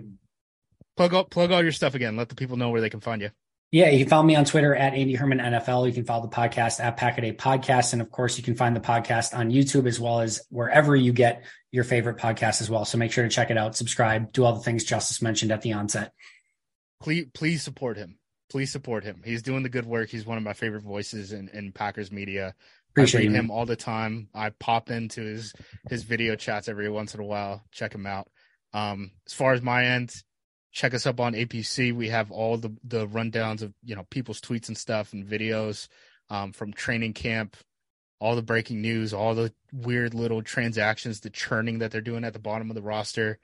Plug 0.98 1.14
up, 1.14 1.30
plug 1.30 1.52
all 1.52 1.62
your 1.62 1.70
stuff 1.70 1.94
again. 1.94 2.16
Let 2.16 2.28
the 2.28 2.34
people 2.34 2.56
know 2.56 2.70
where 2.70 2.80
they 2.80 2.90
can 2.90 2.98
find 2.98 3.22
you. 3.22 3.30
Yeah, 3.70 3.88
you 3.90 4.00
can 4.00 4.08
follow 4.08 4.24
me 4.24 4.34
on 4.34 4.44
Twitter 4.44 4.74
at 4.74 4.94
Andy 4.94 5.14
Herman 5.14 5.38
NFL. 5.38 5.86
You 5.86 5.92
can 5.92 6.04
follow 6.04 6.26
the 6.26 6.34
podcast 6.34 6.80
at 6.80 6.96
Pack-A-Day 6.96 7.34
Podcast. 7.34 7.92
And 7.92 8.02
of 8.02 8.10
course, 8.10 8.36
you 8.36 8.42
can 8.42 8.56
find 8.56 8.74
the 8.74 8.80
podcast 8.80 9.32
on 9.32 9.52
YouTube 9.52 9.86
as 9.86 10.00
well 10.00 10.22
as 10.22 10.40
wherever 10.50 10.96
you 10.96 11.12
get 11.12 11.44
your 11.70 11.84
favorite 11.84 12.16
podcast 12.16 12.60
as 12.62 12.68
well. 12.68 12.84
So 12.84 12.98
make 12.98 13.12
sure 13.12 13.22
to 13.22 13.30
check 13.30 13.52
it 13.52 13.56
out, 13.56 13.76
subscribe, 13.76 14.32
do 14.32 14.44
all 14.44 14.54
the 14.54 14.60
things 14.60 14.84
Justis 14.84 15.22
mentioned 15.22 15.52
at 15.52 15.62
the 15.62 15.74
onset. 15.74 16.12
Please, 17.00 17.28
please 17.32 17.62
support 17.62 17.96
him. 17.96 18.18
Please 18.50 18.72
support 18.72 19.04
him. 19.04 19.22
He's 19.24 19.42
doing 19.42 19.62
the 19.62 19.68
good 19.68 19.86
work. 19.86 20.08
He's 20.08 20.26
one 20.26 20.36
of 20.36 20.42
my 20.42 20.52
favorite 20.52 20.82
voices 20.82 21.32
in, 21.32 21.48
in 21.50 21.70
Packers 21.70 22.10
media. 22.10 22.56
Appreciate 22.90 23.20
I 23.20 23.26
read 23.28 23.36
him 23.36 23.52
all 23.52 23.66
the 23.66 23.76
time. 23.76 24.30
I 24.34 24.50
pop 24.50 24.90
into 24.90 25.20
his 25.20 25.54
his 25.88 26.02
video 26.02 26.34
chats 26.34 26.66
every 26.66 26.90
once 26.90 27.14
in 27.14 27.20
a 27.20 27.24
while. 27.24 27.62
Check 27.70 27.94
him 27.94 28.04
out. 28.04 28.26
Um, 28.72 29.12
as 29.26 29.32
far 29.32 29.52
as 29.52 29.62
my 29.62 29.84
end, 29.84 30.12
check 30.72 30.94
us 30.94 31.06
up 31.06 31.20
on 31.20 31.34
APC. 31.34 31.94
We 31.94 32.08
have 32.08 32.30
all 32.30 32.56
the 32.56 32.74
the 32.84 33.06
rundowns 33.06 33.62
of 33.62 33.72
you 33.84 33.96
know 33.96 34.06
people's 34.10 34.40
tweets 34.40 34.68
and 34.68 34.76
stuff 34.76 35.12
and 35.12 35.26
videos 35.26 35.88
um, 36.30 36.52
from 36.52 36.72
training 36.72 37.14
camp, 37.14 37.56
all 38.20 38.36
the 38.36 38.42
breaking 38.42 38.80
news, 38.80 39.12
all 39.12 39.34
the 39.34 39.52
weird 39.72 40.14
little 40.14 40.42
transactions, 40.42 41.20
the 41.20 41.30
churning 41.30 41.78
that 41.78 41.90
they're 41.90 42.00
doing 42.00 42.24
at 42.24 42.32
the 42.32 42.38
bottom 42.38 42.70
of 42.70 42.74
the 42.74 42.82
roster. 42.82 43.38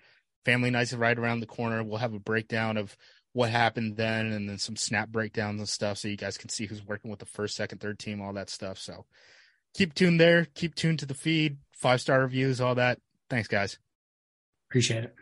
Family 0.44 0.70
nights 0.70 0.92
right 0.92 1.18
around 1.18 1.40
the 1.40 1.46
corner. 1.46 1.82
We'll 1.82 1.98
have 1.98 2.12
a 2.12 2.18
breakdown 2.18 2.76
of 2.76 2.96
what 3.32 3.50
happened 3.50 3.96
then, 3.96 4.32
and 4.32 4.48
then 4.48 4.58
some 4.58 4.76
snap 4.76 5.08
breakdowns 5.08 5.58
and 5.58 5.68
stuff, 5.68 5.98
so 5.98 6.08
you 6.08 6.16
guys 6.16 6.38
can 6.38 6.48
see 6.48 6.66
who's 6.66 6.86
working 6.86 7.10
with 7.10 7.18
the 7.18 7.26
first, 7.26 7.56
second, 7.56 7.80
third 7.80 7.98
team, 7.98 8.22
all 8.22 8.32
that 8.34 8.48
stuff. 8.48 8.78
So 8.78 9.06
keep 9.74 9.92
tuned 9.94 10.20
there. 10.20 10.46
Keep 10.54 10.76
tuned 10.76 11.00
to 11.00 11.06
the 11.06 11.14
feed. 11.14 11.58
Five 11.72 12.00
star 12.00 12.20
reviews, 12.20 12.60
all 12.60 12.76
that. 12.76 13.00
Thanks, 13.28 13.48
guys. 13.48 13.78
Appreciate 14.70 15.04
it. 15.04 15.14